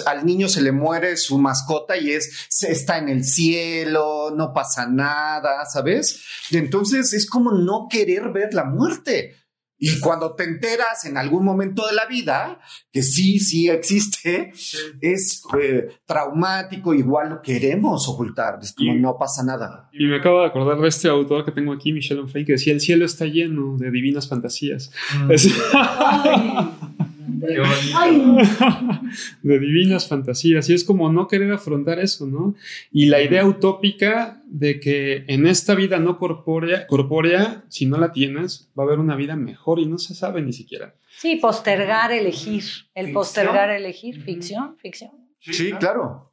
al 0.07 0.25
niño 0.25 0.49
se 0.49 0.63
le 0.63 0.73
muere 0.73 1.17
su 1.17 1.39
mascota 1.39 1.97
y 1.97 2.11
es 2.11 2.49
está 2.63 2.99
en 2.99 3.09
el 3.09 3.25
cielo, 3.25 4.33
no 4.37 4.53
pasa 4.53 4.87
nada, 4.87 5.65
¿sabes? 5.67 6.23
entonces 6.51 7.13
es 7.13 7.29
como 7.29 7.53
no 7.53 7.89
querer 7.91 8.31
ver 8.33 8.55
la 8.55 8.65
muerte. 8.65 9.42
Y 9.85 9.99
cuando 9.99 10.37
te 10.37 10.45
enteras 10.45 11.05
en 11.07 11.17
algún 11.17 11.45
momento 11.45 11.85
de 11.89 11.93
la 11.93 12.07
vida 12.07 12.61
que 12.93 13.03
sí, 13.03 13.41
sí 13.41 13.69
existe, 13.69 14.53
es 15.01 15.43
eh, 15.61 15.89
traumático, 16.07 16.95
igual 16.95 17.31
lo 17.31 17.43
queremos 17.43 18.09
ocultar, 18.09 18.61
es 18.63 18.73
como 18.73 18.95
no 18.95 19.17
pasa 19.19 19.43
nada. 19.43 19.89
Y 19.93 20.07
me 20.07 20.19
acabo 20.19 20.43
de 20.43 20.47
acordar 20.47 20.79
de 20.79 20.87
este 20.87 21.09
autor 21.09 21.45
que 21.45 21.51
tengo 21.51 21.73
aquí, 21.73 21.93
Michel 21.93 22.21
Onfray, 22.21 22.45
que 22.45 22.53
decía, 22.53 22.73
el 22.73 22.81
cielo 22.81 23.05
está 23.05 23.25
lleno 23.27 23.77
de 23.77 23.91
divinas 23.91 24.29
fantasías. 24.29 24.93
Mm. 25.19 25.33
de 29.43 29.59
divinas 29.59 30.09
fantasías. 30.09 30.69
Y 30.71 30.75
es 30.75 30.85
como 30.85 31.13
no 31.13 31.29
querer 31.29 31.53
afrontar 31.53 31.99
eso, 31.99 32.27
¿no? 32.27 32.55
Y 32.91 33.07
la 33.07 33.23
idea 33.23 33.47
utópica 33.47 34.43
de 34.47 34.81
que 34.81 35.25
en 35.29 35.47
esta 35.47 35.75
vida 35.75 35.99
no 35.99 36.19
corpórea, 36.19 36.87
corpórea, 36.87 37.65
si 37.69 37.87
no 37.87 37.99
la 37.99 38.13
tienes, 38.13 38.71
va 38.79 38.85
a 38.85 38.87
haber 38.87 38.99
una 38.99 39.17
vida 39.17 39.37
mejor 39.37 39.81
y 39.81 39.87
no 39.87 39.99
se 39.99 40.15
sabe 40.15 40.43
ni 40.43 40.53
siquiera. 40.53 40.95
Sí, 41.19 41.37
postergar, 41.37 42.13
elegir. 42.13 42.65
El 42.95 43.13
postergar, 43.13 43.71
elegir. 43.71 44.23
Ficción, 44.23 44.77
ficción. 44.79 45.11
Sí, 45.41 45.73
claro. 45.73 46.31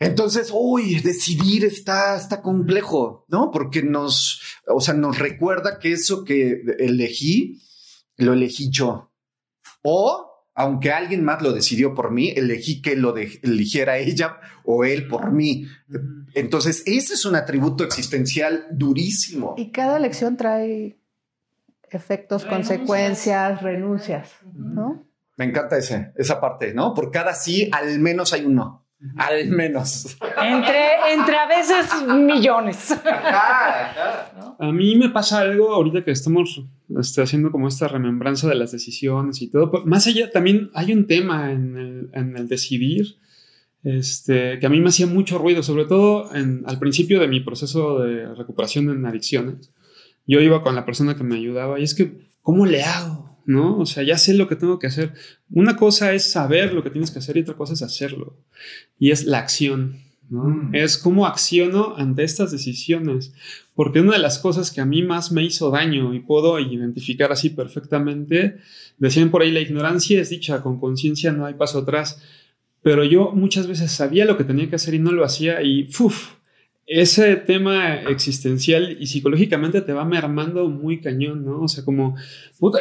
Entonces, 0.00 0.50
uy, 0.52 1.00
decidir 1.00 1.64
está, 1.64 2.16
está 2.16 2.40
complejo, 2.40 3.24
¿no? 3.28 3.50
Porque 3.50 3.82
nos, 3.82 4.40
o 4.66 4.80
sea, 4.80 4.94
nos 4.94 5.18
recuerda 5.18 5.80
que 5.80 5.92
eso 5.92 6.24
que 6.24 6.62
elegí, 6.78 7.60
lo 8.16 8.32
elegí 8.32 8.70
yo. 8.70 9.07
O, 9.90 10.44
aunque 10.54 10.92
alguien 10.92 11.24
más 11.24 11.40
lo 11.40 11.52
decidió 11.52 11.94
por 11.94 12.10
mí, 12.10 12.28
elegí 12.36 12.82
que 12.82 12.94
lo 12.94 13.16
eligiera 13.16 13.96
ella 13.96 14.38
o 14.64 14.84
él 14.84 15.08
por 15.08 15.32
mí. 15.32 15.66
Entonces, 16.34 16.82
ese 16.84 17.14
es 17.14 17.24
un 17.24 17.36
atributo 17.36 17.84
existencial 17.84 18.66
durísimo. 18.70 19.54
Y 19.56 19.70
cada 19.70 19.96
elección 19.96 20.36
trae 20.36 20.98
efectos, 21.90 22.44
consecuencias, 22.44 23.62
renuncias, 23.62 24.32
¿no? 24.54 25.06
Me 25.36 25.46
encanta 25.46 25.78
ese, 25.78 26.12
esa 26.16 26.38
parte, 26.38 26.74
¿no? 26.74 26.92
Por 26.92 27.10
cada 27.10 27.34
sí, 27.34 27.70
al 27.72 27.98
menos 27.98 28.34
hay 28.34 28.44
un 28.44 28.56
no. 28.56 28.87
Al 29.16 29.48
menos. 29.48 30.16
Entre, 30.42 31.12
entre 31.12 31.36
a 31.36 31.46
veces 31.46 31.86
millones. 32.06 32.98
A 34.60 34.72
mí 34.72 34.96
me 34.96 35.10
pasa 35.10 35.40
algo 35.40 35.72
ahorita 35.72 36.04
que 36.04 36.10
estamos 36.10 36.62
este, 36.98 37.22
haciendo 37.22 37.52
como 37.52 37.68
esta 37.68 37.86
remembranza 37.86 38.48
de 38.48 38.56
las 38.56 38.72
decisiones 38.72 39.40
y 39.40 39.50
todo. 39.50 39.70
Más 39.84 40.06
allá, 40.06 40.30
también 40.30 40.70
hay 40.74 40.92
un 40.92 41.06
tema 41.06 41.52
en 41.52 41.76
el, 41.76 42.10
en 42.12 42.36
el 42.36 42.48
decidir 42.48 43.18
este, 43.84 44.58
que 44.58 44.66
a 44.66 44.68
mí 44.68 44.80
me 44.80 44.88
hacía 44.88 45.06
mucho 45.06 45.38
ruido, 45.38 45.62
sobre 45.62 45.84
todo 45.84 46.34
en, 46.34 46.64
al 46.66 46.78
principio 46.78 47.20
de 47.20 47.28
mi 47.28 47.40
proceso 47.40 48.00
de 48.00 48.34
recuperación 48.34 48.90
en 48.90 49.06
adicciones. 49.06 49.72
Yo 50.26 50.40
iba 50.40 50.62
con 50.62 50.74
la 50.74 50.84
persona 50.84 51.16
que 51.16 51.24
me 51.24 51.36
ayudaba 51.36 51.78
y 51.78 51.84
es 51.84 51.94
que, 51.94 52.28
¿cómo 52.42 52.66
le 52.66 52.82
hago? 52.82 53.27
¿No? 53.48 53.78
O 53.78 53.86
sea, 53.86 54.02
ya 54.02 54.18
sé 54.18 54.34
lo 54.34 54.46
que 54.46 54.56
tengo 54.56 54.78
que 54.78 54.88
hacer. 54.88 55.14
Una 55.50 55.74
cosa 55.74 56.12
es 56.12 56.30
saber 56.30 56.74
lo 56.74 56.82
que 56.82 56.90
tienes 56.90 57.10
que 57.10 57.18
hacer 57.18 57.38
y 57.38 57.40
otra 57.40 57.56
cosa 57.56 57.72
es 57.72 57.80
hacerlo. 57.80 58.36
Y 58.98 59.10
es 59.10 59.24
la 59.24 59.38
acción, 59.38 60.02
¿no? 60.28 60.44
Mm. 60.44 60.74
Es 60.74 60.98
cómo 60.98 61.26
acciono 61.26 61.94
ante 61.96 62.24
estas 62.24 62.52
decisiones. 62.52 63.32
Porque 63.74 64.02
una 64.02 64.12
de 64.12 64.18
las 64.18 64.38
cosas 64.38 64.70
que 64.70 64.82
a 64.82 64.84
mí 64.84 65.02
más 65.02 65.32
me 65.32 65.42
hizo 65.42 65.70
daño 65.70 66.12
y 66.12 66.20
puedo 66.20 66.60
identificar 66.60 67.32
así 67.32 67.48
perfectamente, 67.48 68.58
decían 68.98 69.30
por 69.30 69.40
ahí, 69.40 69.50
la 69.50 69.60
ignorancia 69.60 70.20
es 70.20 70.28
dicha, 70.28 70.60
con 70.62 70.78
conciencia 70.78 71.32
no 71.32 71.46
hay 71.46 71.54
paso 71.54 71.78
atrás. 71.78 72.22
Pero 72.82 73.02
yo 73.02 73.32
muchas 73.32 73.66
veces 73.66 73.90
sabía 73.90 74.26
lo 74.26 74.36
que 74.36 74.44
tenía 74.44 74.68
que 74.68 74.76
hacer 74.76 74.92
y 74.92 74.98
no 74.98 75.10
lo 75.10 75.24
hacía 75.24 75.62
y 75.62 75.84
¡fuf! 75.84 76.34
ese 76.86 77.36
tema 77.36 77.94
existencial 77.94 78.98
y 79.00 79.06
psicológicamente 79.06 79.80
te 79.80 79.94
va 79.94 80.04
mermando 80.04 80.68
muy 80.68 81.00
cañón, 81.00 81.46
¿no? 81.46 81.62
O 81.62 81.68
sea, 81.68 81.84
como, 81.84 82.16
puta, 82.58 82.78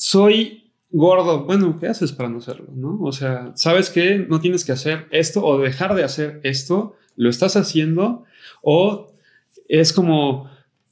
soy 0.00 0.72
gordo. 0.90 1.44
Bueno, 1.44 1.78
¿qué 1.78 1.86
haces 1.86 2.12
para 2.12 2.30
no 2.30 2.38
hacerlo? 2.38 2.68
¿no? 2.74 2.98
O 3.02 3.12
sea, 3.12 3.52
¿sabes 3.54 3.90
que 3.90 4.18
No 4.18 4.40
tienes 4.40 4.64
que 4.64 4.72
hacer 4.72 5.06
esto 5.10 5.44
o 5.44 5.58
dejar 5.58 5.94
de 5.94 6.04
hacer 6.04 6.40
esto, 6.42 6.96
lo 7.16 7.28
estás 7.28 7.56
haciendo, 7.56 8.24
o 8.62 9.12
es 9.68 9.92
como 9.92 10.50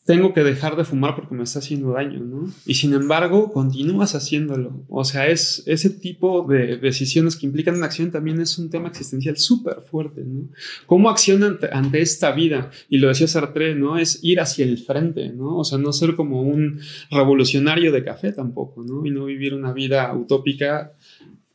tengo 0.09 0.33
que 0.33 0.43
dejar 0.43 0.75
de 0.75 0.87
fumar 0.87 1.15
porque 1.15 1.35
me 1.35 1.43
está 1.43 1.59
haciendo 1.59 1.93
daño, 1.93 2.21
¿no? 2.21 2.51
Y 2.65 2.77
sin 2.77 2.95
embargo, 2.95 3.53
continúas 3.53 4.15
haciéndolo. 4.15 4.87
O 4.89 5.05
sea, 5.05 5.27
es 5.27 5.63
ese 5.67 5.91
tipo 5.91 6.47
de 6.49 6.79
decisiones 6.79 7.37
que 7.37 7.45
implican 7.45 7.77
una 7.77 7.85
acción 7.85 8.11
también 8.11 8.41
es 8.41 8.57
un 8.57 8.71
tema 8.71 8.89
existencial 8.89 9.37
súper 9.37 9.83
fuerte, 9.83 10.23
¿no? 10.25 10.49
¿Cómo 10.87 11.11
accionan 11.11 11.59
ante, 11.73 12.01
esta 12.01 12.33
vida? 12.33 12.71
Y 12.89 12.97
lo 12.97 13.09
decía 13.09 13.29
Sartre, 13.29 13.75
¿no? 13.75 13.99
Es 13.99 14.21
ir 14.23 14.41
hacia 14.41 14.65
el 14.65 14.79
frente, 14.79 15.29
¿no? 15.29 15.59
O 15.59 15.65
sea, 15.65 15.77
no 15.77 15.93
ser 15.93 16.17
como 16.17 16.41
un 16.41 16.81
revolucionario 17.11 17.93
de 17.93 18.03
café 18.03 18.33
tampoco, 18.33 18.83
¿no? 18.83 19.05
Y 19.05 19.11
no 19.11 19.27
vivir 19.27 19.53
una 19.53 19.75
vida 19.75 20.11
utópica 20.15 20.95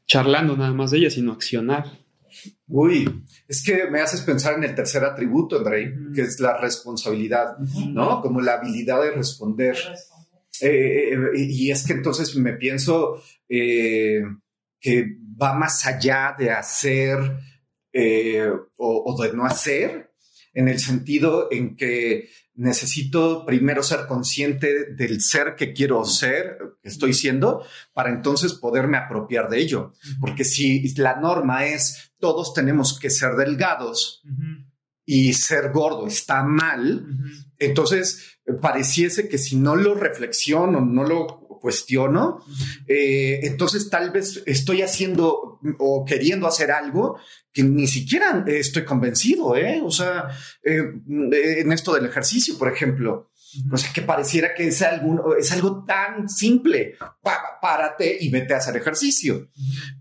charlando 0.06 0.56
nada 0.56 0.74
más 0.74 0.92
de 0.92 1.00
ella, 1.00 1.10
sino 1.10 1.32
accionar. 1.32 2.03
Uy, 2.76 3.24
es 3.48 3.64
que 3.64 3.86
me 3.92 4.02
haces 4.02 4.22
pensar 4.22 4.56
en 4.56 4.64
el 4.64 4.74
tercer 4.74 5.04
atributo, 5.04 5.58
Andrei, 5.58 5.94
que 6.12 6.22
es 6.22 6.40
la 6.40 6.58
responsabilidad, 6.58 7.56
¿no? 7.60 8.20
Como 8.20 8.42
la 8.42 8.54
habilidad 8.54 9.00
de 9.04 9.12
responder. 9.12 9.78
Eh, 10.60 11.14
eh, 11.14 11.18
y 11.36 11.70
es 11.70 11.86
que 11.86 11.94
entonces 11.94 12.36
me 12.36 12.54
pienso 12.54 13.22
eh, 13.48 14.24
que 14.80 15.06
va 15.40 15.54
más 15.54 15.86
allá 15.86 16.36
de 16.36 16.50
hacer 16.50 17.20
o, 18.78 19.04
o, 19.06 19.22
de 19.22 19.34
no 19.34 19.46
hacer, 19.46 20.12
en 20.56 20.68
el 20.68 20.80
sentido 20.80 21.50
en 21.52 21.76
que 21.76 22.30
necesito 22.56 23.46
primero 23.46 23.82
ser 23.82 24.06
consciente 24.08 24.94
del 24.94 25.22
ser 25.22 25.56
que 25.56 25.74
quiero 25.74 26.06
ser, 26.06 26.58
que 26.82 26.90
estoy 26.90 27.14
siendo, 27.14 27.66
para 27.94 28.10
entonces 28.10 28.54
poderme 28.54 28.98
apropiar 28.98 29.50
de 29.50 29.60
ello. 29.60 29.94
Porque 30.20 30.44
si 30.44 30.88
la 30.96 31.20
norma 31.20 31.66
es 31.66 32.14
todos 32.20 32.54
tenemos 32.54 33.00
que 33.00 33.10
ser 33.10 33.36
delgados 33.36 34.24
y 35.06 35.34
ser 35.34 35.72
gordo 35.72 36.08
está 36.08 36.44
mal, 36.44 37.06
entonces 37.58 38.40
pareciese 38.62 39.28
que 39.28 39.38
si 39.38 39.58
no 39.58 39.76
lo 39.76 39.96
reflexiono, 39.96 40.82
no 40.82 41.04
lo 41.04 41.43
cuestiono, 41.64 42.40
eh, 42.90 43.40
entonces 43.44 43.90
tal 43.90 44.12
vez 44.12 44.44
estoy 44.46 44.82
haciendo 44.82 45.62
o 45.80 46.04
queriendo 46.04 46.46
hacer 46.46 46.72
algo 46.72 47.18
que 47.54 47.64
ni 47.64 47.88
siquiera 47.88 48.44
estoy 48.48 48.84
convencido, 48.84 49.56
¿eh? 49.56 49.80
O 49.82 49.90
sea, 49.90 50.28
eh, 50.62 50.84
en 51.08 51.72
esto 51.72 51.94
del 51.94 52.06
ejercicio, 52.06 52.58
por 52.58 52.68
ejemplo. 52.68 53.32
O 53.72 53.78
sea, 53.78 53.94
que 53.94 54.02
pareciera 54.02 54.54
que 54.54 54.68
es, 54.68 54.82
algo, 54.82 55.38
es 55.38 55.54
algo 55.54 55.86
tan 55.86 56.28
simple. 56.28 56.96
párate 57.62 58.18
y 58.20 58.30
vete 58.30 58.56
a 58.56 58.58
hacer 58.58 58.76
ejercicio. 58.76 59.48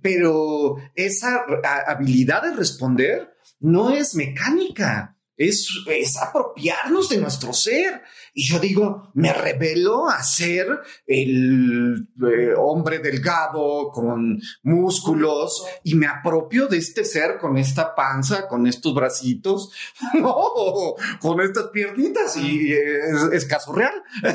Pero 0.00 0.78
esa 0.96 1.44
habilidad 1.86 2.42
de 2.42 2.56
responder 2.56 3.36
no 3.60 3.90
es 3.90 4.16
mecánica 4.16 5.16
es, 5.36 6.16
apropiarnos 6.20 7.08
de 7.08 7.18
nuestro 7.18 7.52
ser. 7.52 8.02
Y 8.34 8.48
yo 8.48 8.58
digo, 8.58 9.10
me 9.14 9.32
revelo 9.32 10.08
a 10.08 10.22
ser 10.22 10.66
el 11.06 12.08
eh, 12.22 12.54
hombre 12.56 12.98
delgado 12.98 13.90
con 13.90 14.40
músculos 14.62 15.66
y 15.84 15.94
me 15.94 16.06
apropio 16.06 16.66
de 16.66 16.78
este 16.78 17.04
ser 17.04 17.38
con 17.38 17.58
esta 17.58 17.94
panza, 17.94 18.48
con 18.48 18.66
estos 18.66 18.94
bracitos, 18.94 19.70
no, 20.14 20.34
con 21.20 21.40
estas 21.40 21.68
piernitas 21.68 22.36
y 22.36 22.72
es, 22.72 23.44
caso 23.46 23.72
real. 23.72 23.94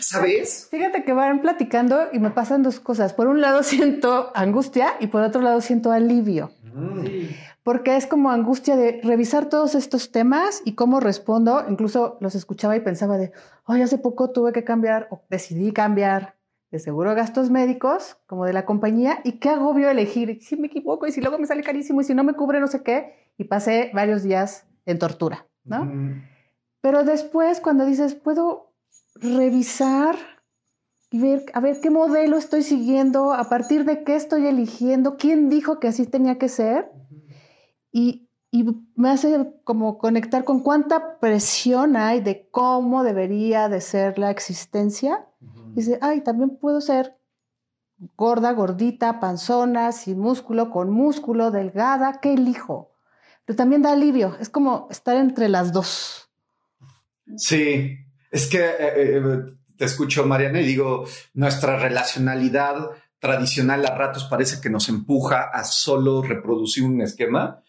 ¿Sabes? 0.00 0.68
Fíjate 0.70 1.04
que 1.04 1.12
van 1.12 1.42
platicando 1.42 2.08
y 2.12 2.18
me 2.18 2.30
pasan 2.30 2.62
dos 2.62 2.80
cosas. 2.80 3.12
Por 3.12 3.26
un 3.26 3.40
lado 3.40 3.62
siento 3.62 4.30
angustia 4.34 4.94
y 5.00 5.08
por 5.08 5.22
otro 5.22 5.42
lado 5.42 5.60
siento 5.60 5.92
alivio. 5.92 6.52
Mm 6.74 7.51
porque 7.62 7.96
es 7.96 8.06
como 8.06 8.30
angustia 8.30 8.76
de 8.76 9.00
revisar 9.02 9.48
todos 9.48 9.74
estos 9.74 10.10
temas 10.10 10.62
y 10.64 10.74
cómo 10.74 10.98
respondo. 11.00 11.64
Incluso 11.68 12.16
los 12.20 12.34
escuchaba 12.34 12.76
y 12.76 12.80
pensaba 12.80 13.18
de, 13.18 13.32
hoy 13.66 13.82
hace 13.82 13.98
poco 13.98 14.30
tuve 14.30 14.52
que 14.52 14.64
cambiar 14.64 15.08
o 15.10 15.22
decidí 15.30 15.72
cambiar 15.72 16.36
de 16.70 16.78
seguro 16.78 17.14
gastos 17.14 17.50
médicos 17.50 18.16
como 18.26 18.46
de 18.46 18.52
la 18.52 18.64
compañía 18.64 19.20
y 19.24 19.32
qué 19.32 19.50
agobio 19.50 19.90
elegir. 19.90 20.38
Si 20.42 20.56
me 20.56 20.66
equivoco 20.66 21.06
y 21.06 21.12
si 21.12 21.20
luego 21.20 21.38
me 21.38 21.46
sale 21.46 21.62
carísimo 21.62 22.00
y 22.00 22.04
si 22.04 22.14
no 22.14 22.24
me 22.24 22.32
cubre 22.32 22.60
no 22.60 22.66
sé 22.66 22.82
qué. 22.82 23.30
Y 23.38 23.44
pasé 23.44 23.90
varios 23.94 24.22
días 24.22 24.66
en 24.84 24.98
tortura, 24.98 25.46
¿no? 25.64 25.90
Pero 26.80 27.04
después 27.04 27.60
cuando 27.60 27.86
dices, 27.86 28.14
puedo 28.14 28.72
revisar 29.14 30.16
y 31.10 31.20
ver, 31.20 31.44
a 31.52 31.60
ver 31.60 31.80
qué 31.80 31.90
modelo 31.90 32.36
estoy 32.36 32.62
siguiendo, 32.62 33.32
a 33.32 33.44
partir 33.44 33.84
de 33.84 34.02
qué 34.02 34.16
estoy 34.16 34.46
eligiendo, 34.46 35.16
quién 35.16 35.48
dijo 35.50 35.78
que 35.78 35.88
así 35.88 36.06
tenía 36.06 36.38
que 36.38 36.48
ser 36.48 36.90
y, 37.92 38.28
me 38.96 39.08
hace 39.08 39.50
como 39.64 39.96
conectar 39.96 40.44
con 40.44 40.60
cuánta 40.60 41.18
presión 41.20 41.96
hay 41.96 42.20
de 42.20 42.48
cómo 42.50 43.02
debería 43.02 43.70
de 43.70 43.80
ser 43.80 44.18
la 44.18 44.30
existencia. 44.30 45.26
Dice, 45.74 45.98
ay, 46.02 46.20
también 46.20 46.58
puedo 46.58 46.82
ser 46.82 47.16
gorda, 48.14 48.52
gordita, 48.52 49.20
panzona, 49.20 49.90
sin 49.92 50.18
músculo, 50.18 50.70
con 50.70 50.90
músculo, 50.90 51.50
delgada, 51.50 52.20
¿qué 52.20 52.34
elijo? 52.34 52.92
Pero 53.46 53.56
también 53.56 53.80
da 53.80 53.92
alivio, 53.92 54.36
es 54.38 54.50
como 54.50 54.86
estar 54.90 55.16
entre 55.16 55.48
las 55.48 55.72
dos. 55.72 56.28
Sí, 57.36 57.96
es 58.30 58.48
que 58.48 58.58
eh, 58.58 58.72
eh, 58.78 59.22
te 59.78 59.84
escucho, 59.86 60.26
Mariana, 60.26 60.60
y 60.60 60.66
digo, 60.66 61.06
nuestra 61.32 61.78
relacionalidad 61.78 62.90
tradicional 63.18 63.86
a 63.86 63.96
ratos 63.96 64.24
parece 64.24 64.60
que 64.60 64.68
nos 64.68 64.88
empuja 64.88 65.48
a 65.52 65.64
solo 65.64 66.22
reproducir 66.22 66.84
un 66.84 67.00
esquema 67.00 67.62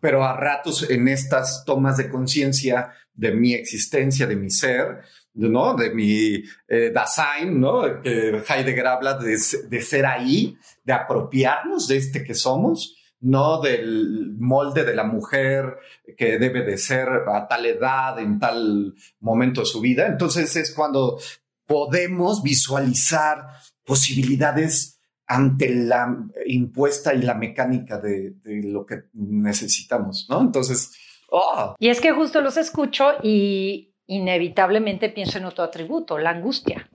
pero 0.00 0.24
a 0.24 0.36
ratos 0.36 0.88
en 0.90 1.08
estas 1.08 1.64
tomas 1.64 1.96
de 1.96 2.08
conciencia 2.08 2.92
de 3.14 3.32
mi 3.32 3.54
existencia, 3.54 4.26
de 4.26 4.36
mi 4.36 4.50
ser, 4.50 5.00
¿no? 5.34 5.74
De 5.74 5.90
mi 5.94 6.42
eh, 6.68 6.90
Dasein, 6.92 7.60
¿no? 7.60 8.00
Que 8.02 8.42
Heidegger 8.48 8.86
habla 8.86 9.14
de, 9.14 9.36
de, 9.68 9.82
ser 9.82 10.06
ahí, 10.06 10.56
de 10.84 10.92
apropiarnos 10.92 11.86
de 11.86 11.98
este 11.98 12.24
que 12.24 12.34
somos, 12.34 12.96
no 13.20 13.60
del 13.60 14.34
molde 14.38 14.84
de 14.84 14.94
la 14.94 15.04
mujer 15.04 15.76
que 16.16 16.38
debe 16.38 16.62
de 16.62 16.78
ser 16.78 17.08
a 17.28 17.46
tal 17.46 17.66
edad, 17.66 18.18
en 18.18 18.38
tal 18.38 18.94
momento 19.20 19.60
de 19.60 19.66
su 19.66 19.80
vida. 19.80 20.06
Entonces 20.06 20.56
es 20.56 20.72
cuando 20.74 21.18
podemos 21.66 22.42
visualizar 22.42 23.46
posibilidades 23.84 24.99
ante 25.30 25.72
la 25.72 26.12
impuesta 26.44 27.14
y 27.14 27.22
la 27.22 27.34
mecánica 27.34 27.98
de, 27.98 28.34
lo 28.64 28.84
que 28.84 29.04
necesitamos, 29.12 30.26
¿no? 30.28 30.40
Entonces, 30.40 30.98
oh. 31.30 31.76
Y 31.78 31.88
es 31.88 32.00
que 32.00 32.10
justo 32.10 32.40
los 32.40 32.56
escucho 32.56 33.12
y 33.22 33.94
inevitablemente 34.06 35.08
pienso 35.08 35.38
en 35.38 35.44
otro 35.44 35.62
atributo, 35.62 36.18
la 36.18 36.30
angustia, 36.30 36.90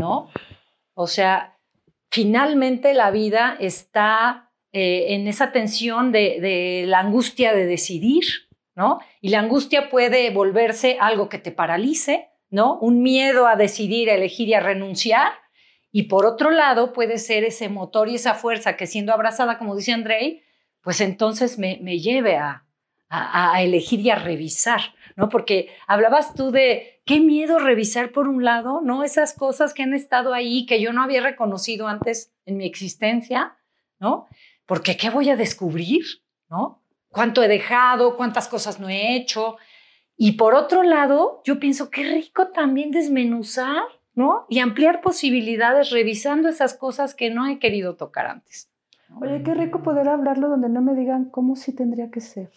¿no? 0.00 0.28
O 0.94 1.08
sea, 1.08 1.58
finalmente 2.08 2.94
la 2.94 3.10
vida 3.10 3.56
está 3.58 4.52
eh, 4.70 5.14
en 5.14 5.26
esa 5.26 5.50
tensión 5.50 6.12
de, 6.12 6.38
de 6.40 6.84
la 6.86 7.00
angustia 7.00 7.52
de 7.52 7.66
decidir, 7.66 8.22
¿no? 8.76 9.00
Y 9.20 9.30
la 9.30 9.40
angustia 9.40 9.90
puede 9.90 10.30
volverse 10.30 10.98
algo 11.00 11.28
que 11.28 11.38
te 11.38 11.50
paralice, 11.50 12.28
¿no? 12.48 12.78
Un 12.78 13.02
miedo 13.02 13.48
a 13.48 13.56
decidir, 13.56 14.08
a 14.08 14.14
elegir 14.14 14.46
y 14.46 14.54
a 14.54 14.60
renunciar, 14.60 15.32
y 15.92 16.04
por 16.04 16.24
otro 16.24 16.50
lado, 16.50 16.94
puede 16.94 17.18
ser 17.18 17.44
ese 17.44 17.68
motor 17.68 18.08
y 18.08 18.14
esa 18.14 18.34
fuerza 18.34 18.76
que 18.78 18.86
siendo 18.86 19.12
abrazada, 19.12 19.58
como 19.58 19.76
dice 19.76 19.92
Andrei, 19.92 20.42
pues 20.80 21.02
entonces 21.02 21.58
me, 21.58 21.76
lleve 21.98 22.36
a, 22.36 22.64
elegir 23.60 24.00
y 24.00 24.08
a 24.08 24.16
revisar, 24.16 24.80
¿no? 25.16 25.28
Porque 25.28 25.68
hablabas 25.86 26.34
tú 26.34 26.50
de 26.50 27.02
qué 27.04 27.20
miedo 27.20 27.58
revisar 27.58 28.10
por 28.10 28.26
un 28.26 28.42
lado, 28.42 28.80
¿no? 28.80 29.04
Esas 29.04 29.34
cosas 29.34 29.74
que 29.74 29.82
han 29.82 29.92
estado 29.92 30.32
ahí, 30.32 30.64
que 30.64 30.80
yo 30.80 30.94
no 30.94 31.02
había 31.02 31.20
reconocido 31.20 31.88
antes 31.88 32.32
en 32.46 32.56
mi 32.56 32.64
existencia, 32.64 33.58
¿no? 34.00 34.28
Porque 34.64 34.96
¿qué 34.96 35.10
voy 35.10 35.28
a 35.28 35.36
descubrir, 35.36 36.04
¿no? 36.48 36.82
¿Cuánto 37.10 37.42
he 37.42 37.48
dejado? 37.48 38.16
¿Cuántas 38.16 38.48
cosas 38.48 38.80
no 38.80 38.88
he 38.88 39.14
hecho? 39.14 39.58
Y 40.16 40.32
por 40.32 40.54
otro 40.54 40.82
lado, 40.82 41.42
yo 41.44 41.60
pienso, 41.60 41.90
qué 41.90 42.04
rico 42.04 42.48
también 42.48 42.90
desmenuzar 42.92 43.82
¿no? 44.14 44.46
Y 44.48 44.58
ampliar 44.58 45.00
posibilidades 45.00 45.90
revisando 45.90 46.48
esas 46.48 46.74
cosas 46.74 47.14
que 47.14 47.30
no 47.30 47.46
he 47.46 47.58
querido 47.58 47.96
tocar 47.96 48.26
antes. 48.26 48.70
Oye, 49.20 49.42
qué 49.42 49.54
rico 49.54 49.82
poder 49.82 50.08
hablarlo 50.08 50.48
donde 50.48 50.68
no 50.68 50.80
me 50.80 50.94
digan 50.94 51.26
cómo 51.26 51.56
sí 51.56 51.72
tendría 51.72 52.10
que 52.10 52.20
ser. 52.20 52.50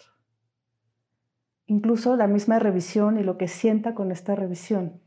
Incluso 1.68 2.16
la 2.16 2.28
misma 2.28 2.60
revisión 2.60 3.20
y 3.20 3.24
lo 3.24 3.38
que 3.38 3.48
sienta 3.48 3.94
con 3.94 4.12
esta 4.12 4.36
revisión. 4.36 5.02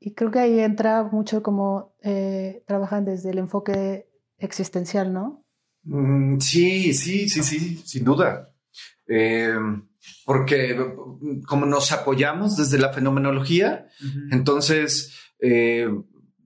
Y 0.00 0.14
creo 0.14 0.30
que 0.30 0.38
ahí 0.38 0.60
entra 0.60 1.02
mucho 1.02 1.42
como 1.42 1.96
eh, 2.02 2.62
trabajan 2.66 3.04
desde 3.04 3.30
el 3.30 3.38
enfoque 3.38 4.08
existencial, 4.38 5.12
¿no? 5.12 5.44
Mm, 5.82 6.38
sí, 6.38 6.92
sí, 6.92 7.28
sí, 7.28 7.42
sí, 7.42 7.76
sin 7.84 8.04
duda. 8.04 8.52
Eh, 9.08 9.54
porque 10.24 10.76
como 11.46 11.66
nos 11.66 11.90
apoyamos 11.92 12.56
desde 12.56 12.78
la 12.78 12.92
fenomenología, 12.92 13.88
entonces 14.30 15.27
eh, 15.40 15.88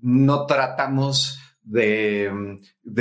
no 0.00 0.46
tratamos 0.46 1.38
de, 1.62 2.58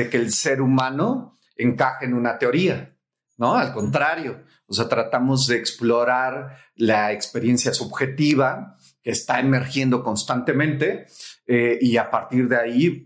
que 0.10 0.18
el 0.18 0.32
ser 0.32 0.62
humano 0.62 1.40
encaje 1.56 2.06
en 2.06 2.14
una 2.14 2.38
teoría, 2.38 2.96
¿no? 3.38 3.56
Al 3.56 3.74
contrario, 3.74 4.44
O 4.68 4.74
sea, 4.74 4.88
tratamos 4.88 5.48
de 5.48 5.58
explorar 5.58 6.58
la 6.76 7.12
experiencia 7.12 7.74
subjetiva 7.74 8.78
que 9.02 9.12
está 9.12 9.40
emergiendo 9.40 10.02
constantemente 10.02 11.08
eh, 11.46 11.78
y 11.82 11.98
a 11.98 12.10
partir 12.10 12.48
de 12.48 12.56
ahí, 12.56 13.06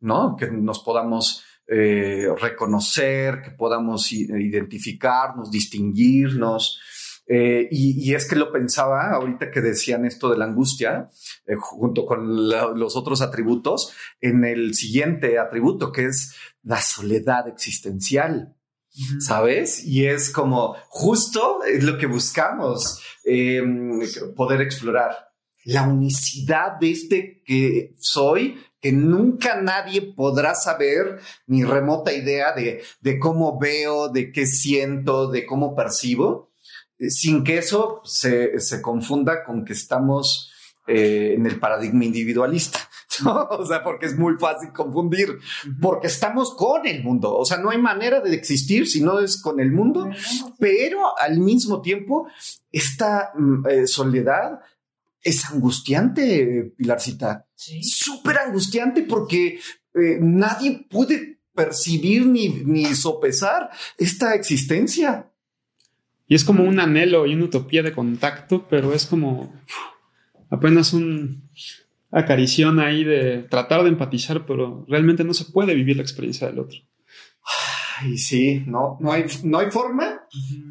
¿no? 0.00 0.34
Que 0.36 0.50
nos 0.50 0.80
podamos 0.80 1.44
eh, 1.66 2.26
reconocer, 2.40 3.40
que 3.42 3.50
podamos 3.52 4.10
identificarnos, 4.12 5.50
distinguirnos. 5.50 6.80
Eh, 7.26 7.68
y, 7.70 8.10
y, 8.10 8.14
es 8.14 8.28
que 8.28 8.36
lo 8.36 8.52
pensaba 8.52 9.10
ahorita 9.12 9.50
que 9.50 9.62
decían 9.62 10.04
esto 10.04 10.28
de 10.28 10.36
la 10.36 10.44
angustia, 10.44 11.08
eh, 11.46 11.54
junto 11.56 12.04
con 12.04 12.48
la, 12.48 12.68
los 12.68 12.96
otros 12.96 13.22
atributos, 13.22 13.94
en 14.20 14.44
el 14.44 14.74
siguiente 14.74 15.38
atributo, 15.38 15.90
que 15.90 16.06
es 16.06 16.34
la 16.62 16.80
soledad 16.80 17.48
existencial. 17.48 18.54
¿Sabes? 19.18 19.84
Y 19.84 20.06
es 20.06 20.30
como 20.30 20.76
justo 20.88 21.64
es 21.64 21.82
lo 21.82 21.98
que 21.98 22.06
buscamos 22.06 23.02
eh, 23.24 23.60
poder 24.36 24.60
explorar. 24.60 25.32
La 25.64 25.82
unicidad 25.82 26.78
de 26.78 26.92
este 26.92 27.42
que 27.44 27.96
soy, 27.98 28.56
que 28.80 28.92
nunca 28.92 29.60
nadie 29.60 30.00
podrá 30.00 30.54
saber 30.54 31.18
ni 31.48 31.64
remota 31.64 32.12
idea 32.12 32.52
de, 32.52 32.84
de 33.00 33.18
cómo 33.18 33.58
veo, 33.58 34.10
de 34.10 34.30
qué 34.30 34.46
siento, 34.46 35.28
de 35.28 35.44
cómo 35.44 35.74
percibo 35.74 36.53
sin 37.10 37.44
que 37.44 37.58
eso 37.58 38.00
se, 38.04 38.60
se 38.60 38.80
confunda 38.82 39.44
con 39.44 39.64
que 39.64 39.72
estamos 39.72 40.50
eh, 40.86 41.32
en 41.36 41.46
el 41.46 41.58
paradigma 41.58 42.04
individualista, 42.04 42.78
¿no? 43.24 43.46
O 43.50 43.64
sea, 43.64 43.82
porque 43.82 44.04
es 44.04 44.18
muy 44.18 44.34
fácil 44.38 44.70
confundir, 44.70 45.38
porque 45.80 46.08
estamos 46.08 46.54
con 46.54 46.86
el 46.86 47.02
mundo, 47.02 47.34
o 47.34 47.44
sea, 47.46 47.56
no 47.56 47.70
hay 47.70 47.78
manera 47.78 48.20
de 48.20 48.34
existir 48.34 48.86
si 48.86 49.00
no 49.00 49.18
es 49.18 49.40
con 49.40 49.60
el 49.60 49.72
mundo, 49.72 50.10
pero 50.58 51.18
al 51.18 51.38
mismo 51.38 51.80
tiempo, 51.80 52.28
esta 52.70 53.32
mm, 53.34 53.66
eh, 53.66 53.86
soledad 53.86 54.60
es 55.22 55.46
angustiante, 55.46 56.74
Pilarcita, 56.76 57.46
súper 57.54 58.38
angustiante 58.40 59.04
porque 59.04 59.58
nadie 60.20 60.86
puede 60.90 61.40
percibir 61.54 62.26
ni, 62.26 62.48
ni 62.48 62.94
sopesar 62.94 63.70
esta 63.96 64.34
existencia. 64.34 65.30
Y 66.26 66.34
es 66.34 66.44
como 66.44 66.64
un 66.64 66.80
anhelo 66.80 67.26
y 67.26 67.34
una 67.34 67.44
utopía 67.44 67.82
de 67.82 67.92
contacto, 67.92 68.66
pero 68.68 68.92
es 68.94 69.06
como 69.06 69.54
apenas 70.50 70.92
un 70.92 71.50
acarición 72.14 72.78
ahí 72.78 73.02
de 73.02 73.38
tratar 73.50 73.82
de 73.82 73.88
empatizar, 73.88 74.46
pero 74.46 74.86
realmente 74.88 75.24
no 75.24 75.34
se 75.34 75.46
puede 75.46 75.74
vivir 75.74 75.96
la 75.96 76.02
experiencia 76.02 76.46
del 76.46 76.60
otro. 76.60 76.78
Ay, 77.98 78.16
sí, 78.16 78.62
no, 78.66 78.96
no 79.00 79.12
hay, 79.12 79.24
no 79.42 79.58
hay 79.58 79.70
forma, 79.70 80.22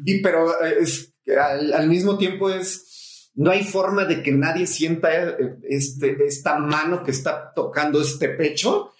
y 0.04 0.20
pero 0.20 0.62
es, 0.64 1.14
al, 1.38 1.72
al, 1.72 1.88
mismo 1.88 2.16
tiempo 2.16 2.50
es, 2.50 3.30
no 3.34 3.50
hay 3.50 3.62
forma 3.62 4.06
de 4.06 4.22
que 4.22 4.32
nadie 4.32 4.66
sienta 4.66 5.12
eh, 5.14 5.56
este, 5.68 6.16
esta 6.24 6.58
mano 6.58 7.02
que 7.02 7.10
está 7.10 7.52
tocando 7.54 8.00
este 8.00 8.30
pecho. 8.30 8.92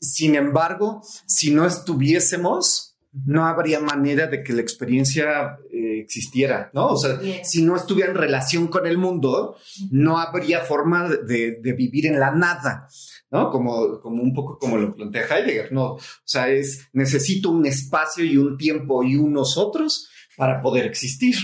Sin 0.00 0.36
embargo, 0.36 1.02
si 1.26 1.52
no 1.52 1.66
estuviésemos, 1.66 2.87
no 3.12 3.46
habría 3.46 3.80
manera 3.80 4.26
de 4.26 4.42
que 4.42 4.52
la 4.52 4.60
experiencia 4.60 5.58
eh, 5.72 6.00
existiera, 6.00 6.70
¿no? 6.74 6.88
O 6.88 6.96
sea, 6.96 7.18
si 7.42 7.62
no 7.62 7.76
estuviera 7.76 8.10
en 8.10 8.16
relación 8.16 8.68
con 8.68 8.86
el 8.86 8.98
mundo, 8.98 9.56
no 9.90 10.18
habría 10.18 10.60
forma 10.60 11.08
de, 11.08 11.58
de, 11.60 11.72
vivir 11.72 12.06
en 12.06 12.20
la 12.20 12.32
nada, 12.32 12.88
¿no? 13.30 13.50
Como, 13.50 14.00
como 14.00 14.22
un 14.22 14.34
poco 14.34 14.58
como 14.58 14.76
lo 14.76 14.94
plantea 14.94 15.26
Heidegger, 15.26 15.72
¿no? 15.72 15.94
O 15.94 16.00
sea, 16.24 16.48
es 16.48 16.88
necesito 16.92 17.50
un 17.50 17.66
espacio 17.66 18.24
y 18.24 18.36
un 18.36 18.58
tiempo 18.58 19.02
y 19.02 19.16
unos 19.16 19.56
otros 19.56 20.08
para 20.36 20.60
poder 20.60 20.86
existir. 20.86 21.34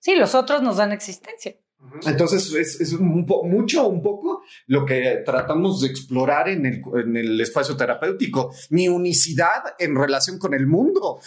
Sí, 0.00 0.14
los 0.16 0.34
otros 0.34 0.62
nos 0.62 0.76
dan 0.76 0.92
existencia. 0.92 1.56
Entonces 2.06 2.52
es, 2.54 2.80
es 2.80 2.92
un 2.92 3.26
mucho 3.44 3.88
un 3.88 4.02
poco 4.02 4.42
lo 4.66 4.86
que 4.86 5.22
tratamos 5.24 5.80
de 5.80 5.88
explorar 5.88 6.48
en 6.48 6.66
el, 6.66 6.82
en 6.94 7.16
el, 7.16 7.40
espacio 7.40 7.76
terapéutico, 7.76 8.52
mi 8.70 8.88
unicidad 8.88 9.74
en 9.78 9.96
relación 9.96 10.38
con 10.38 10.54
el 10.54 10.66
mundo. 10.66 11.20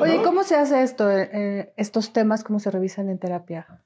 Oye, 0.00 0.20
¿cómo 0.24 0.44
se 0.44 0.56
hace 0.56 0.82
esto, 0.82 1.10
eh, 1.10 1.72
estos 1.76 2.12
temas, 2.12 2.44
cómo 2.44 2.60
se 2.60 2.70
revisan 2.70 3.08
en 3.08 3.18
terapia? 3.18 3.83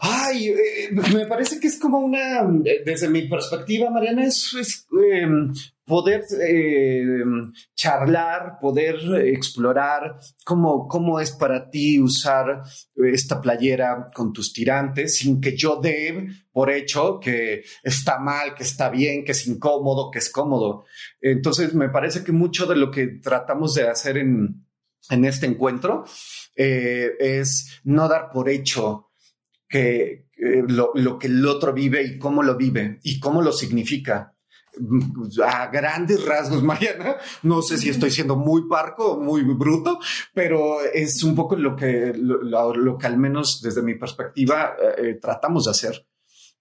Ay, 0.00 0.48
eh, 0.48 0.90
me 1.14 1.26
parece 1.26 1.60
que 1.60 1.68
es 1.68 1.78
como 1.78 1.98
una, 1.98 2.40
eh, 2.64 2.82
desde 2.84 3.08
mi 3.08 3.28
perspectiva, 3.28 3.90
Mariana, 3.90 4.24
es, 4.24 4.86
eh, 5.02 5.26
poder 5.84 6.22
eh, 6.40 7.24
charlar, 7.74 8.58
poder 8.60 8.96
explorar 9.26 10.18
cómo, 10.44 10.86
cómo 10.86 11.18
es 11.18 11.30
para 11.32 11.70
ti 11.70 11.98
usar 11.98 12.62
esta 12.94 13.40
playera 13.40 14.08
con 14.14 14.32
tus 14.32 14.52
tirantes 14.52 15.16
sin 15.16 15.40
que 15.40 15.56
yo 15.56 15.80
dé 15.80 16.28
por 16.52 16.70
hecho 16.70 17.18
que 17.18 17.64
está 17.82 18.18
mal, 18.18 18.54
que 18.54 18.64
está 18.64 18.90
bien, 18.90 19.24
que 19.24 19.32
es 19.32 19.46
incómodo, 19.46 20.10
que 20.10 20.18
es 20.18 20.30
cómodo. 20.30 20.84
Entonces, 21.20 21.72
me 21.72 21.88
parece 21.88 22.22
que 22.22 22.32
mucho 22.32 22.66
de 22.66 22.76
lo 22.76 22.90
que 22.90 23.06
tratamos 23.22 23.74
de 23.74 23.88
hacer 23.88 24.18
en, 24.18 24.66
en 25.10 25.24
este 25.24 25.46
encuentro 25.46 26.04
eh, 26.54 27.12
es 27.18 27.80
no 27.84 28.08
dar 28.08 28.30
por 28.30 28.48
hecho 28.48 29.07
que 29.68 30.28
eh, 30.36 30.62
lo, 30.66 30.92
lo, 30.94 31.18
que 31.18 31.26
el 31.26 31.44
otro 31.46 31.72
vive 31.72 32.02
y 32.02 32.18
cómo 32.18 32.42
lo 32.42 32.56
vive 32.56 33.00
y 33.02 33.20
cómo 33.20 33.42
lo 33.42 33.52
significa. 33.52 34.34
A 35.44 35.66
grandes 35.68 36.24
rasgos, 36.24 36.62
Mariana, 36.64 37.16
no 37.42 37.62
sé 37.62 37.78
si 37.78 37.88
estoy 37.88 38.10
siendo 38.10 38.36
muy 38.36 38.68
parco 38.68 39.12
o 39.12 39.20
muy 39.20 39.42
bruto, 39.42 39.98
pero 40.32 40.80
es 40.80 41.22
un 41.22 41.34
poco 41.34 41.56
lo 41.56 41.74
que, 41.74 42.12
lo, 42.14 42.74
lo 42.74 42.98
que 42.98 43.06
al 43.06 43.18
menos 43.18 43.60
desde 43.62 43.82
mi 43.82 43.96
perspectiva 43.96 44.76
eh, 44.96 45.18
tratamos 45.20 45.64
de 45.64 45.70
hacer. 45.72 46.06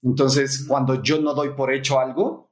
Entonces, 0.01 0.65
cuando 0.67 1.01
yo 1.01 1.19
no 1.19 1.33
doy 1.33 1.49
por 1.49 1.73
hecho 1.73 1.99
algo, 1.99 2.51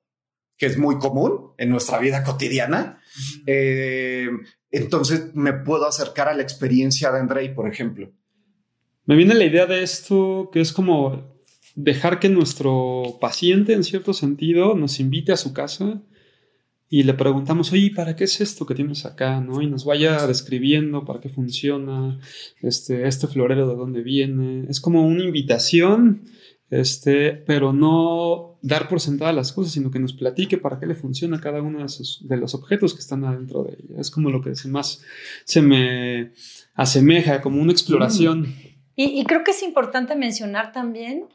que 0.57 0.67
es 0.67 0.77
muy 0.77 0.99
común 0.99 1.53
en 1.57 1.69
nuestra 1.69 1.99
vida 1.99 2.23
cotidiana, 2.23 3.01
eh, 3.45 4.29
entonces 4.71 5.33
me 5.35 5.53
puedo 5.53 5.87
acercar 5.87 6.27
a 6.27 6.33
la 6.33 6.43
experiencia 6.43 7.11
de 7.11 7.19
Andrei, 7.19 7.53
por 7.53 7.67
ejemplo. 7.67 8.11
Me 9.05 9.15
viene 9.15 9.35
la 9.35 9.45
idea 9.45 9.65
de 9.65 9.83
esto 9.83 10.49
que 10.51 10.61
es 10.61 10.73
como 10.73 11.35
dejar 11.75 12.19
que 12.19 12.29
nuestro 12.29 13.17
paciente, 13.21 13.73
en 13.73 13.83
cierto 13.83 14.13
sentido, 14.13 14.75
nos 14.75 14.99
invite 14.99 15.31
a 15.31 15.37
su 15.37 15.53
casa 15.53 16.01
y 16.89 17.03
le 17.03 17.13
preguntamos, 17.13 17.71
oye, 17.71 17.91
¿para 17.95 18.15
qué 18.15 18.23
es 18.23 18.41
esto 18.41 18.65
que 18.65 18.75
tienes 18.75 19.05
acá? 19.05 19.41
¿no? 19.41 19.61
Y 19.61 19.67
nos 19.67 19.85
vaya 19.85 20.25
describiendo 20.27 21.03
para 21.03 21.19
qué 21.19 21.29
funciona, 21.29 22.19
este, 22.61 23.07
este 23.07 23.27
florero 23.27 23.67
de 23.67 23.75
dónde 23.75 24.01
viene. 24.01 24.65
Es 24.69 24.79
como 24.79 25.05
una 25.05 25.23
invitación, 25.23 26.23
este, 26.69 27.33
pero 27.33 27.73
no 27.73 28.59
dar 28.61 28.87
por 28.87 28.99
sentada 28.99 29.33
las 29.33 29.51
cosas, 29.51 29.73
sino 29.73 29.91
que 29.91 29.99
nos 29.99 30.13
platique 30.13 30.57
para 30.57 30.79
qué 30.79 30.85
le 30.85 30.95
funciona 30.95 31.41
cada 31.41 31.61
uno 31.61 31.79
de, 31.79 32.37
los 32.37 32.55
objetos 32.55 32.93
que 32.93 33.01
están 33.01 33.23
adentro 33.23 33.63
de 33.63 33.73
ella. 33.73 33.99
Es 33.99 34.09
como 34.09 34.29
lo 34.29 34.41
que 34.41 34.53
más 34.69 35.03
se 35.43 35.61
me 35.61 36.31
asemeja, 36.73 37.41
como 37.41 37.61
una 37.61 37.71
exploración. 37.71 38.41
Mm. 38.41 38.74
Y, 38.95 39.19
y, 39.19 39.25
creo 39.25 39.43
que 39.43 39.51
es 39.51 39.63
importante 39.63 40.15
mencionar 40.15 40.71
también 40.71 41.27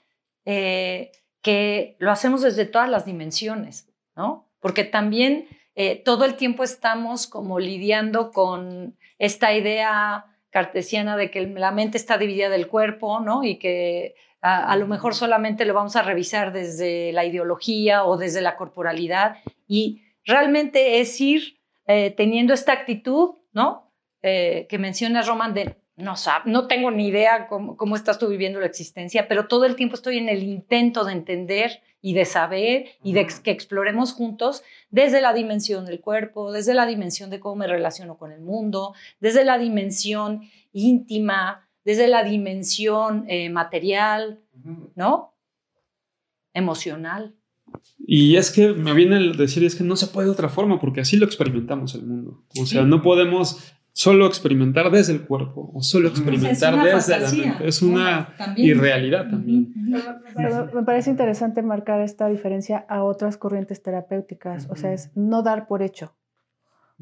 eh, 0.44 1.12
que 1.42 1.96
lo 1.98 2.10
hacemos 2.10 2.42
desde 2.42 2.64
todas 2.64 2.88
las 2.88 3.04
dimensiones, 3.04 3.88
¿no? 4.16 4.48
Porque 4.60 4.84
también 4.84 5.46
eh, 5.74 5.96
todo 5.96 6.24
el 6.24 6.36
tiempo 6.36 6.64
estamos 6.64 7.26
como 7.26 7.58
lidiando 7.58 8.30
con 8.32 8.96
esta 9.18 9.52
idea 9.54 10.26
cartesiana 10.50 11.16
de 11.16 11.30
que 11.30 11.46
la 11.46 11.70
mente 11.70 11.96
está 11.98 12.18
dividida 12.18 12.48
del 12.48 12.68
cuerpo, 12.68 13.20
¿no? 13.20 13.44
Y 13.44 13.58
que 13.58 14.14
a, 14.40 14.72
a, 14.72 14.76
lo 14.76 14.86
mejor 14.86 15.14
solamente 15.14 15.64
lo 15.64 15.74
vamos 15.74 15.96
a 15.96 16.02
revisar 16.02 16.52
desde 16.52 17.12
la 17.12 17.24
ideología 17.24 18.04
o 18.04 18.16
desde 18.16 18.40
la 18.40 18.56
corporalidad. 18.56 19.36
Y 19.68 20.02
realmente 20.24 21.00
es 21.00 21.20
ir 21.20 21.60
eh, 21.86 22.12
teniendo 22.12 22.54
esta 22.54 22.72
actitud, 22.72 23.34
¿no? 23.52 23.92
Eh, 24.22 24.66
que 24.68 24.78
menciona 24.78 25.22
Roman 25.22 25.54
de 25.54 25.76
no, 26.00 26.14
no 26.46 26.66
tengo 26.66 26.90
ni 26.90 27.08
idea 27.08 27.46
cómo, 27.48 27.76
cómo, 27.76 27.96
estás 27.96 28.18
tú 28.18 28.28
viviendo 28.28 28.60
la 28.60 28.66
existencia, 28.66 29.28
pero 29.28 29.48
todo 29.48 29.64
el 29.64 29.76
tiempo 29.76 29.94
estoy 29.94 30.18
en 30.18 30.28
el 30.28 30.42
intento 30.42 31.04
de 31.04 31.12
entender 31.12 31.82
y 32.02 32.14
de 32.14 32.24
saber 32.24 32.86
y 33.02 33.12
de 33.12 33.26
que 33.42 33.50
exploremos 33.50 34.12
juntos 34.12 34.62
desde 34.90 35.20
la 35.20 35.32
dimensión 35.32 35.84
del 35.84 36.00
cuerpo, 36.00 36.52
desde 36.52 36.74
la 36.74 36.86
dimensión 36.86 37.30
de 37.30 37.40
cómo 37.40 37.56
me 37.56 37.66
relaciono 37.66 38.16
con 38.16 38.32
el 38.32 38.40
mundo, 38.40 38.94
desde 39.20 39.44
la 39.44 39.58
dimensión 39.58 40.42
íntima, 40.72 41.68
desde 41.84 42.08
la 42.08 42.24
dimensión 42.24 43.24
eh, 43.28 43.50
material, 43.50 44.40
¿no? 44.94 45.34
Emocional. 46.54 47.34
Y 47.98 48.36
es 48.36 48.50
que 48.50 48.72
me 48.72 48.92
viene 48.94 49.16
el 49.16 49.36
decir, 49.36 49.62
es 49.64 49.76
que 49.76 49.84
no 49.84 49.96
se 49.96 50.08
puede 50.08 50.26
de 50.26 50.32
otra 50.32 50.48
forma, 50.48 50.80
porque 50.80 51.00
así 51.00 51.16
lo 51.16 51.26
experimentamos 51.26 51.94
el 51.94 52.02
mundo. 52.02 52.42
O 52.60 52.66
sea, 52.66 52.82
no 52.82 53.02
podemos 53.02 53.72
solo 53.92 54.26
experimentar 54.26 54.90
desde 54.90 55.12
el 55.12 55.22
cuerpo 55.26 55.70
o 55.74 55.82
solo 55.82 56.08
experimentar 56.08 56.82
desde 56.82 57.18
la 57.18 57.30
mente. 57.30 57.68
Es 57.68 57.82
una 57.82 58.34
irrealidad 58.56 59.28
también. 59.30 59.72
me 60.74 60.82
parece 60.84 61.10
interesante 61.10 61.62
marcar 61.62 62.00
esta 62.00 62.28
diferencia 62.28 62.84
a 62.88 63.02
otras 63.02 63.36
corrientes 63.36 63.82
terapéuticas. 63.82 64.68
O 64.70 64.76
sea, 64.76 64.92
es 64.92 65.10
no 65.14 65.42
dar 65.42 65.66
por 65.66 65.82
hecho. 65.82 66.14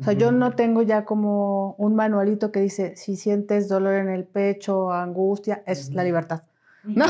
O 0.00 0.04
sea, 0.04 0.12
yo 0.12 0.30
no 0.30 0.52
tengo 0.52 0.82
ya 0.82 1.04
como 1.04 1.74
un 1.74 1.96
manualito 1.96 2.52
que 2.52 2.60
dice, 2.60 2.94
si 2.96 3.16
sientes 3.16 3.68
dolor 3.68 3.94
en 3.94 4.08
el 4.08 4.24
pecho, 4.24 4.92
angustia, 4.92 5.64
es 5.66 5.92
la 5.92 6.04
libertad. 6.04 6.42
No, 6.84 7.04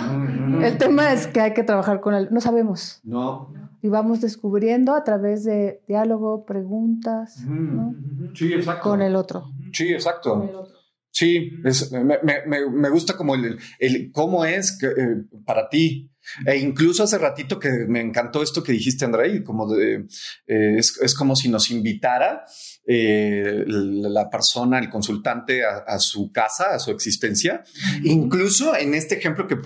el 0.65 0.79
tema 0.79 1.13
es 1.13 1.27
que 1.27 1.41
hay 1.41 1.53
que 1.53 1.63
trabajar 1.63 2.01
con 2.01 2.15
él. 2.15 2.29
No 2.31 2.41
sabemos. 2.41 3.01
No. 3.05 3.53
Y 3.83 3.89
vamos 3.89 4.21
descubriendo 4.21 4.95
a 4.95 5.05
través 5.05 5.45
de 5.45 5.83
diálogo, 5.87 6.45
preguntas, 6.45 7.45
¿no? 7.47 7.95
Sí, 8.35 8.53
exacto. 8.53 8.83
Con 8.83 9.03
el 9.03 9.15
otro. 9.15 9.53
Sí, 9.73 9.93
exacto. 9.93 10.37
Sí, 11.11 11.51
es- 11.65 11.91
me, 11.91 12.05
me- 12.05 12.47
me- 12.47 12.71
me 12.71 12.91
gusta 12.91 13.17
como 13.17 13.35
el, 13.35 13.59
el 13.79 14.11
cómo 14.13 14.45
es 14.45 14.77
que, 14.79 14.87
eh, 14.87 15.17
para 15.45 15.69
ti. 15.69 16.11
E 16.47 16.57
incluso 16.57 17.03
hace 17.03 17.19
ratito 17.19 17.59
que 17.59 17.71
me 17.89 18.01
encantó 18.01 18.43
esto 18.43 18.63
que 18.63 18.73
dijiste, 18.73 19.05
Andrei, 19.05 19.43
como 19.43 19.73
de, 19.73 20.07
eh, 20.47 20.75
es, 20.79 20.99
es 21.01 21.15
como 21.15 21.37
si 21.37 21.49
nos 21.49 21.71
invitara 21.71 22.45
eh, 22.87 23.65
la 23.67 24.31
persona, 24.31 24.79
el 24.79 24.89
consultante 24.89 25.65
a, 25.65 25.79
a 25.87 25.99
su 25.99 26.33
casa, 26.33 26.75
a 26.75 26.79
su 26.79 26.91
existencia. 26.91 27.63
Incluso 28.03 28.75
en 28.77 28.95
este 28.95 29.17
ejemplo 29.17 29.47
que, 29.47 29.59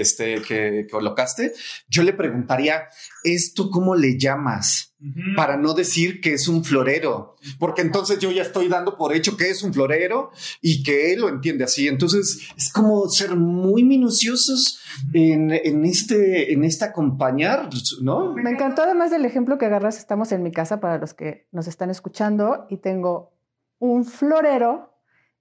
este, 0.00 0.42
que 0.42 0.86
colocaste, 0.90 1.52
yo 1.88 2.02
le 2.02 2.12
preguntaría, 2.12 2.82
¿esto 3.24 3.70
cómo 3.70 3.94
le 3.94 4.18
llamas? 4.18 4.88
Para 5.34 5.56
no 5.56 5.72
decir 5.72 6.20
que 6.20 6.34
es 6.34 6.46
un 6.46 6.62
florero, 6.62 7.34
porque 7.58 7.80
entonces 7.80 8.18
yo 8.18 8.30
ya 8.30 8.42
estoy 8.42 8.68
dando 8.68 8.98
por 8.98 9.14
hecho 9.14 9.34
que 9.34 9.48
es 9.48 9.62
un 9.62 9.72
florero 9.72 10.30
y 10.60 10.82
que 10.82 11.14
él 11.14 11.20
lo 11.20 11.30
entiende 11.30 11.64
así. 11.64 11.88
Entonces 11.88 12.40
es 12.54 12.70
como 12.70 13.08
ser 13.08 13.34
muy 13.34 13.82
minuciosos 13.82 14.78
en, 15.14 15.52
en 15.52 15.86
este, 15.90 16.52
en 16.52 16.64
este 16.64 16.84
acompañar, 16.84 17.68
¿no? 18.02 18.32
Me 18.34 18.50
encantó 18.50 18.82
además 18.82 19.10
del 19.10 19.24
ejemplo 19.24 19.58
que 19.58 19.66
agarras, 19.66 19.98
estamos 19.98 20.32
en 20.32 20.42
mi 20.42 20.52
casa 20.52 20.80
para 20.80 20.98
los 20.98 21.14
que 21.14 21.46
nos 21.52 21.66
están 21.66 21.90
escuchando 21.90 22.66
y 22.70 22.78
tengo 22.78 23.32
un 23.78 24.04
florero 24.04 24.94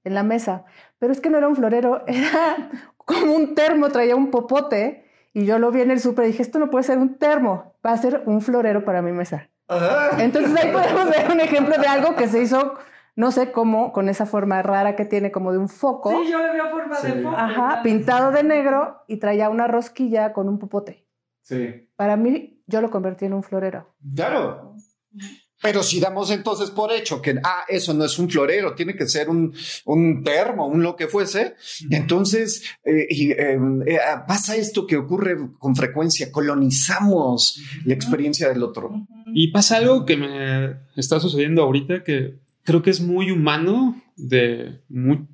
en 0.03 0.13
la 0.15 0.23
mesa, 0.23 0.65
pero 0.97 1.13
es 1.13 1.21
que 1.21 1.29
no 1.29 1.37
era 1.37 1.47
un 1.47 1.55
florero, 1.55 2.03
era 2.07 2.71
como 2.97 3.33
un 3.33 3.55
termo, 3.55 3.89
traía 3.89 4.15
un 4.15 4.31
popote 4.31 5.05
y 5.33 5.45
yo 5.45 5.59
lo 5.59 5.71
vi 5.71 5.81
en 5.81 5.91
el 5.91 5.99
súper 5.99 6.25
y 6.25 6.27
dije, 6.29 6.41
esto 6.41 6.59
no 6.59 6.69
puede 6.69 6.83
ser 6.83 6.97
un 6.97 7.17
termo, 7.17 7.75
va 7.85 7.91
a 7.91 7.97
ser 7.97 8.23
un 8.25 8.41
florero 8.41 8.83
para 8.83 9.01
mi 9.01 9.11
mesa. 9.11 9.49
Entonces 10.17 10.55
ahí 10.55 10.71
podemos 10.71 11.09
ver 11.09 11.31
un 11.31 11.39
ejemplo 11.39 11.77
de 11.77 11.85
algo 11.85 12.15
que 12.15 12.27
se 12.27 12.41
hizo, 12.41 12.75
no 13.19 13.33
sé 13.33 13.51
cómo, 13.51 13.91
con 13.91 14.07
esa 14.07 14.25
forma 14.25 14.61
rara 14.61 14.95
que 14.95 15.03
tiene 15.03 15.29
como 15.29 15.51
de 15.51 15.57
un 15.57 15.67
foco. 15.67 16.09
Sí, 16.09 16.31
yo 16.31 16.39
le 16.39 16.53
veo 16.53 16.69
forma 16.71 17.01
de 17.01 17.21
foco. 17.21 17.35
Ajá, 17.35 17.83
pintado 17.83 18.31
de 18.31 18.43
negro 18.43 19.03
y 19.09 19.17
traía 19.17 19.49
una 19.49 19.67
rosquilla 19.67 20.31
con 20.31 20.47
un 20.47 20.57
popote. 20.57 21.05
Sí. 21.41 21.89
Para 21.97 22.15
mí, 22.15 22.63
yo 22.65 22.79
lo 22.79 22.89
convertí 22.89 23.25
en 23.25 23.33
un 23.33 23.43
florero. 23.43 23.93
Claro. 24.15 24.73
Pero 25.61 25.83
si 25.83 25.99
damos 25.99 26.31
entonces 26.31 26.71
por 26.71 26.93
hecho 26.93 27.21
que, 27.21 27.35
ah, 27.43 27.65
eso 27.67 27.93
no 27.93 28.05
es 28.05 28.17
un 28.19 28.29
florero, 28.29 28.73
tiene 28.73 28.95
que 28.95 29.05
ser 29.05 29.29
un, 29.29 29.53
un 29.83 30.23
termo, 30.23 30.67
un 30.67 30.81
lo 30.81 30.95
que 30.95 31.07
fuese, 31.07 31.55
entonces 31.89 32.63
eh, 32.85 33.05
y, 33.09 33.31
eh, 33.31 33.59
eh, 33.85 33.97
pasa 34.29 34.55
esto 34.55 34.87
que 34.87 34.95
ocurre 34.95 35.35
con 35.57 35.75
frecuencia, 35.75 36.31
colonizamos 36.31 37.61
la 37.83 37.93
experiencia 37.93 38.47
del 38.47 38.63
otro. 38.63 38.91
Y 39.33 39.51
pasa 39.51 39.75
algo 39.75 40.05
que 40.05 40.15
me 40.15 40.77
está 40.95 41.19
sucediendo 41.19 41.63
ahorita 41.63 42.01
que 42.05 42.47
creo 42.69 42.83
que 42.83 42.91
es 42.91 43.01
muy 43.01 43.31
humano 43.31 43.99
de 44.15 44.81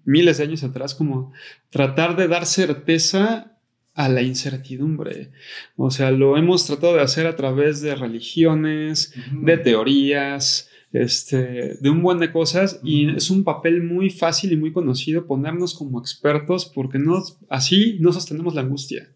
miles 0.05 0.37
de 0.37 0.43
años 0.45 0.63
atrás, 0.63 0.95
como 0.95 1.33
tratar 1.69 2.15
de 2.15 2.29
dar 2.29 2.45
certeza 2.45 3.59
a 3.93 4.07
la 4.07 4.21
incertidumbre. 4.21 5.31
O 5.75 5.91
sea, 5.91 6.11
lo 6.11 6.37
hemos 6.37 6.65
tratado 6.65 6.95
de 6.95 7.01
hacer 7.01 7.27
a 7.27 7.35
través 7.35 7.81
de 7.81 7.93
religiones, 7.93 9.13
de 9.33 9.57
teorías, 9.57 10.69
este, 10.93 11.75
de 11.75 11.89
un 11.89 12.01
buen 12.01 12.19
de 12.19 12.31
cosas 12.31 12.79
y 12.85 13.09
es 13.09 13.29
un 13.29 13.43
papel 13.43 13.83
muy 13.83 14.09
fácil 14.09 14.53
y 14.53 14.55
muy 14.55 14.71
conocido 14.71 15.27
ponernos 15.27 15.73
como 15.73 15.99
expertos 15.99 16.65
porque 16.73 16.99
no, 16.99 17.21
así 17.49 17.97
no 17.99 18.13
sostenemos 18.13 18.55
la 18.55 18.61
angustia. 18.61 19.09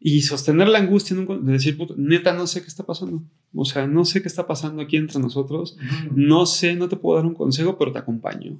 Y 0.00 0.22
sostener 0.22 0.68
la 0.68 0.78
angustia 0.78 1.14
en 1.16 1.28
un- 1.28 1.44
de 1.46 1.52
decir, 1.52 1.76
"Puta, 1.76 1.94
neta, 1.96 2.32
no 2.32 2.46
sé 2.46 2.60
qué 2.60 2.66
está 2.68 2.84
pasando. 2.84 3.22
O 3.54 3.64
sea, 3.64 3.86
no 3.86 4.04
sé 4.04 4.20
qué 4.22 4.28
está 4.28 4.46
pasando 4.46 4.82
aquí 4.82 4.96
entre 4.96 5.20
nosotros. 5.20 5.76
No 6.14 6.46
sé, 6.46 6.74
no 6.74 6.88
te 6.88 6.96
puedo 6.96 7.16
dar 7.18 7.26
un 7.26 7.34
consejo, 7.34 7.78
pero 7.78 7.92
te 7.92 7.98
acompaño. 7.98 8.58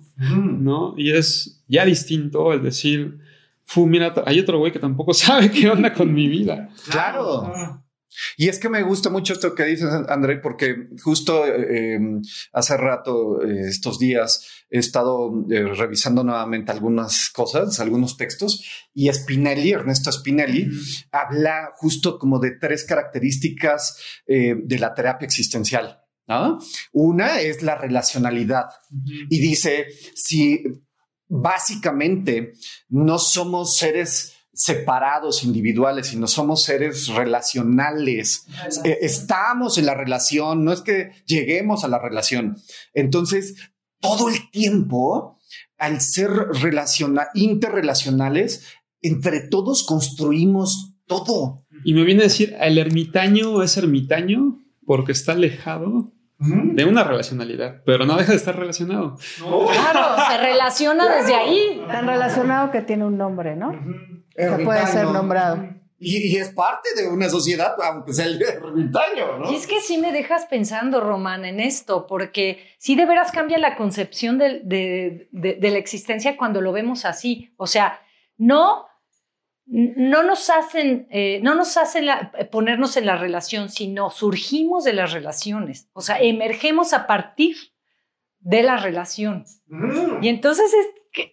¿No? 0.62 0.94
Y 0.96 1.10
es 1.12 1.62
ya 1.68 1.84
distinto 1.84 2.52
el 2.52 2.62
decir, 2.62 3.18
fu, 3.64 3.86
mira, 3.86 4.12
hay 4.26 4.38
otro 4.40 4.58
güey 4.58 4.70
que 4.72 4.78
tampoco 4.78 5.12
sabe 5.48 5.50
qué 5.50 5.68
onda 5.70 5.92
con 5.92 6.12
mi 6.12 6.28
vida. 6.28 6.68
Claro. 6.90 7.82
Y 8.36 8.48
es 8.48 8.58
que 8.58 8.68
me 8.68 8.82
gusta 8.82 9.10
mucho 9.10 9.32
esto 9.32 9.54
que 9.54 9.64
dices, 9.64 9.88
André, 10.08 10.38
porque 10.38 10.88
justo 11.02 11.46
eh, 11.46 11.98
hace 12.52 12.76
rato, 12.76 13.42
eh, 13.42 13.68
estos 13.68 13.98
días, 13.98 14.64
he 14.70 14.78
estado 14.78 15.32
eh, 15.50 15.64
revisando 15.64 16.24
nuevamente 16.24 16.72
algunas 16.72 17.30
cosas, 17.30 17.78
algunos 17.80 18.16
textos, 18.16 18.64
y 18.94 19.12
Spinelli, 19.12 19.72
Ernesto 19.72 20.10
Spinelli, 20.12 20.68
habla 21.10 21.72
justo 21.76 22.18
como 22.18 22.38
de 22.38 22.52
tres 22.52 22.84
características 22.84 23.98
de 24.26 24.78
la 24.78 24.94
terapia 24.94 25.26
existencial. 25.26 25.98
¿no? 26.26 26.58
Una 26.92 27.40
es 27.40 27.62
la 27.62 27.76
relacionalidad 27.76 28.66
y 29.28 29.40
dice, 29.40 29.86
si 30.14 30.62
básicamente 31.28 32.52
no 32.88 33.18
somos 33.18 33.76
seres 33.76 34.34
separados, 34.62 35.42
individuales, 35.42 36.06
sino 36.06 36.28
somos 36.28 36.62
seres 36.62 37.08
relacionales. 37.08 38.46
Eh, 38.84 38.98
estamos 39.00 39.76
en 39.76 39.86
la 39.86 39.94
relación, 39.94 40.64
no 40.64 40.72
es 40.72 40.82
que 40.82 41.10
lleguemos 41.26 41.82
a 41.82 41.88
la 41.88 41.98
relación. 41.98 42.56
Entonces, 42.94 43.56
todo 44.00 44.28
el 44.28 44.50
tiempo, 44.52 45.36
al 45.78 46.00
ser 46.00 46.30
relaciona 46.30 47.28
interrelacionales, 47.34 48.64
entre 49.00 49.40
todos 49.40 49.84
construimos 49.84 50.94
todo. 51.06 51.64
Y 51.84 51.94
me 51.94 52.04
viene 52.04 52.20
a 52.20 52.24
decir, 52.24 52.54
el 52.60 52.78
ermitaño 52.78 53.64
es 53.64 53.76
ermitaño 53.76 54.60
porque 54.86 55.10
está 55.10 55.32
alejado 55.32 56.12
de 56.38 56.84
una 56.84 57.02
relacionalidad, 57.02 57.82
pero 57.84 58.06
no 58.06 58.16
deja 58.16 58.30
de 58.30 58.36
estar 58.36 58.56
relacionado. 58.56 59.16
Claro, 59.38 60.22
se 60.28 60.38
relaciona 60.38 61.16
desde 61.16 61.34
ahí. 61.34 61.82
Tan 61.88 62.06
relacionado 62.06 62.70
que 62.70 62.82
tiene 62.82 63.04
un 63.04 63.16
nombre, 63.16 63.56
¿no? 63.56 63.72
Sea, 64.36 64.58
puede 64.58 64.86
ser 64.86 65.06
nombrado. 65.06 65.68
Y, 66.04 66.34
y 66.34 66.36
es 66.36 66.48
parte 66.50 66.88
de 66.96 67.06
una 67.08 67.28
sociedad, 67.28 67.76
aunque 67.80 68.12
sea 68.12 68.24
el 68.26 68.42
ermitaño, 68.42 69.38
¿no? 69.38 69.52
Y 69.52 69.54
es 69.54 69.66
que 69.68 69.80
sí 69.80 69.98
me 69.98 70.10
dejas 70.10 70.46
pensando, 70.46 71.00
Román, 71.00 71.44
en 71.44 71.60
esto, 71.60 72.06
porque 72.08 72.58
sí 72.78 72.96
de 72.96 73.06
veras 73.06 73.30
cambia 73.30 73.56
la 73.58 73.76
concepción 73.76 74.36
de, 74.38 74.62
de- 74.64 75.28
de 75.54 75.70
la 75.70 75.78
existencia 75.78 76.36
cuando 76.36 76.60
lo 76.60 76.72
vemos 76.72 77.04
así. 77.04 77.52
O 77.56 77.68
sea, 77.68 78.00
no, 78.36 78.86
no 79.66 80.24
nos 80.24 80.50
hacen, 80.50 81.06
eh, 81.10 81.38
no 81.44 81.54
nos 81.54 81.76
hacen 81.76 82.06
la- 82.06 82.32
ponernos 82.50 82.96
en 82.96 83.06
la 83.06 83.16
relación, 83.16 83.68
sino 83.70 84.10
surgimos 84.10 84.82
de 84.82 84.94
las 84.94 85.12
relaciones. 85.12 85.88
O 85.92 86.00
sea, 86.00 86.20
emergemos 86.20 86.92
a 86.94 87.06
partir 87.06 87.56
de 88.40 88.64
la 88.64 88.76
relación. 88.76 89.44
Y 90.20 90.28
entonces 90.28 90.72
es 90.74 90.86
que 91.12 91.32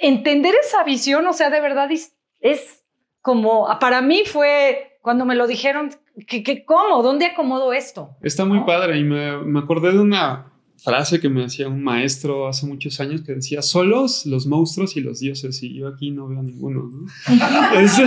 entender 0.00 0.54
esa 0.64 0.82
visión, 0.82 1.26
o 1.26 1.34
sea, 1.34 1.50
de 1.50 1.60
verdad 1.60 1.92
es, 1.92 2.14
es 2.40 2.82
como, 3.20 3.66
para 3.80 4.00
mí 4.00 4.22
fue 4.26 4.98
cuando 5.02 5.24
me 5.24 5.34
lo 5.34 5.46
dijeron, 5.46 5.90
que, 6.26 6.42
que 6.42 6.64
¿cómo? 6.64 7.02
¿Dónde 7.02 7.26
acomodo 7.26 7.72
esto? 7.72 8.16
Está 8.22 8.44
muy 8.44 8.60
padre 8.64 8.98
y 8.98 9.04
me, 9.04 9.38
me 9.38 9.60
acordé 9.60 9.92
de 9.92 10.00
una 10.00 10.52
frase 10.76 11.18
que 11.20 11.28
me 11.28 11.42
decía 11.42 11.66
un 11.68 11.82
maestro 11.82 12.46
hace 12.46 12.66
muchos 12.66 13.00
años 13.00 13.22
que 13.22 13.34
decía, 13.34 13.62
solos 13.62 14.26
los 14.26 14.46
monstruos 14.46 14.96
y 14.96 15.00
los 15.00 15.18
dioses, 15.20 15.62
y 15.62 15.74
yo 15.74 15.88
aquí 15.88 16.10
no 16.10 16.28
veo 16.28 16.42
ninguno, 16.42 16.84
¿no? 16.90 17.06
Es- 17.80 17.98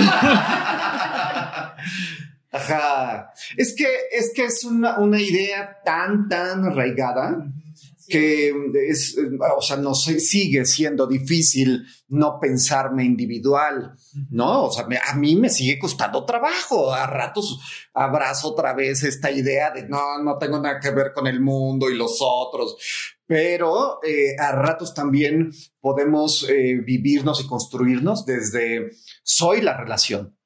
Ajá. 2.53 3.31
Es 3.55 3.73
que 3.75 3.85
es, 4.11 4.33
que 4.35 4.43
es 4.45 4.63
una, 4.65 4.99
una 4.99 5.19
idea 5.21 5.77
tan, 5.85 6.27
tan 6.27 6.65
arraigada 6.65 7.45
que 8.11 8.53
es, 8.89 9.17
eh, 9.17 9.29
o 9.57 9.61
sea, 9.61 9.77
no 9.77 9.95
sé, 9.95 10.19
sigue 10.19 10.65
siendo 10.65 11.07
difícil 11.07 11.83
no 12.09 12.37
pensarme 12.39 13.03
individual, 13.05 13.95
¿no? 14.29 14.65
O 14.65 14.71
sea, 14.71 14.85
me- 14.85 14.97
a 14.99 15.15
mí 15.15 15.35
me 15.35 15.49
sigue 15.49 15.79
costando 15.79 16.25
trabajo. 16.25 16.93
A 16.93 17.07
ratos 17.07 17.59
abrazo 17.93 18.49
otra 18.49 18.73
vez 18.73 19.03
esta 19.03 19.31
idea 19.31 19.71
de 19.71 19.87
no, 19.87 20.21
no 20.23 20.37
tengo 20.37 20.59
nada 20.59 20.79
que 20.79 20.91
ver 20.91 21.13
con 21.13 21.25
el 21.25 21.39
mundo 21.39 21.89
y 21.89 21.95
los 21.95 22.19
otros. 22.21 22.75
Pero 23.25 23.99
eh, 24.03 24.35
a 24.37 24.51
ratos 24.51 24.93
también 24.93 25.51
podemos 25.79 26.45
eh, 26.49 26.79
vivirnos 26.85 27.41
y 27.41 27.47
construirnos 27.47 28.25
desde 28.25 28.91
soy 29.23 29.61
la 29.61 29.77
relación. 29.77 30.37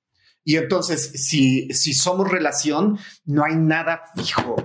Y 0.43 0.57
entonces, 0.57 1.11
si, 1.27 1.67
si 1.73 1.95
somos 1.95 2.29
relación, 2.29 2.99
no 3.25 3.43
hay 3.43 3.55
nada 3.55 4.03
fijo. 4.15 4.55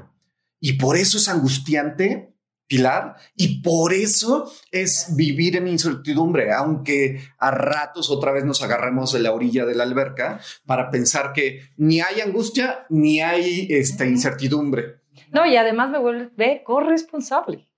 Y 0.61 0.75
por 0.75 0.99
eso 0.99 1.17
es 1.17 1.27
angustiante, 1.31 2.30
Pilar, 2.71 3.17
y 3.35 3.63
por 3.63 3.93
eso 3.93 4.49
es 4.71 5.17
vivir 5.17 5.57
en 5.57 5.67
incertidumbre, 5.67 6.53
aunque 6.53 7.21
a 7.37 7.51
ratos 7.51 8.13
otra 8.13 8.31
vez 8.31 8.45
nos 8.45 8.63
agarremos 8.63 9.13
de 9.13 9.19
la 9.19 9.33
orilla 9.33 9.65
de 9.65 9.75
la 9.75 9.83
alberca 9.83 10.39
para 10.67 10.89
pensar 10.89 11.33
que 11.33 11.63
ni 11.79 12.01
hay 12.01 12.21
angustia 12.21 12.87
ni 12.89 13.21
hay 13.21 13.67
esta 13.71 14.07
incertidumbre. 14.07 15.01
No, 15.33 15.47
y 15.47 15.57
además 15.57 15.91
me 15.91 15.99
vuelve 15.99 16.63
corresponsable. 16.63 17.69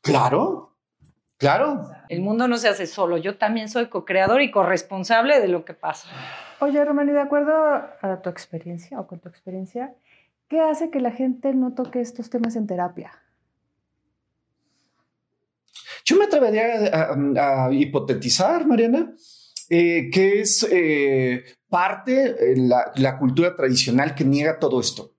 Claro, 0.00 0.76
claro. 1.36 1.92
El 2.08 2.20
mundo 2.22 2.48
no 2.48 2.56
se 2.56 2.66
hace 2.66 2.88
solo. 2.88 3.18
Yo 3.18 3.38
también 3.38 3.68
soy 3.68 3.86
co-creador 3.86 4.42
y 4.42 4.50
corresponsable 4.50 5.38
de 5.38 5.46
lo 5.46 5.64
que 5.64 5.74
pasa. 5.74 6.08
Oye, 6.58 6.84
Romani, 6.84 7.12
de 7.12 7.20
acuerdo 7.20 7.52
a 7.54 8.20
tu 8.20 8.28
experiencia 8.28 8.98
o 8.98 9.06
con 9.06 9.20
tu 9.20 9.28
experiencia, 9.28 9.94
¿qué 10.48 10.60
hace 10.60 10.90
que 10.90 10.98
la 10.98 11.12
gente 11.12 11.54
no 11.54 11.74
toque 11.74 12.00
estos 12.00 12.28
temas 12.28 12.56
en 12.56 12.66
terapia? 12.66 13.21
Yo 16.12 16.18
me 16.18 16.26
atrevería 16.26 16.90
a, 16.92 17.72
hipotetizar, 17.72 18.66
Mariana, 18.66 19.14
eh, 19.70 20.10
que 20.12 20.42
es 20.42 20.62
eh, 20.70 21.42
parte 21.70 22.54
la, 22.54 22.92
la, 22.96 23.18
cultura 23.18 23.56
tradicional 23.56 24.14
que 24.14 24.22
niega 24.22 24.58
todo 24.58 24.78
esto. 24.78 25.16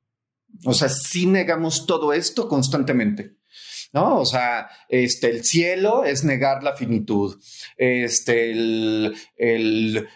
O 0.65 0.73
sea, 0.75 0.89
sí 0.89 1.25
negamos 1.25 1.87
todo 1.87 2.13
esto 2.13 2.47
constantemente. 2.47 3.37
¿No? 3.93 4.19
O 4.19 4.25
sea, 4.25 4.69
este, 4.89 5.29
el 5.29 5.45
cielo 5.45 6.03
es 6.03 6.23
negar 6.23 6.63
la 6.63 6.75
finitud, 6.75 7.39
este, 7.77 8.51
el, 8.51 9.15
el 9.37 10.07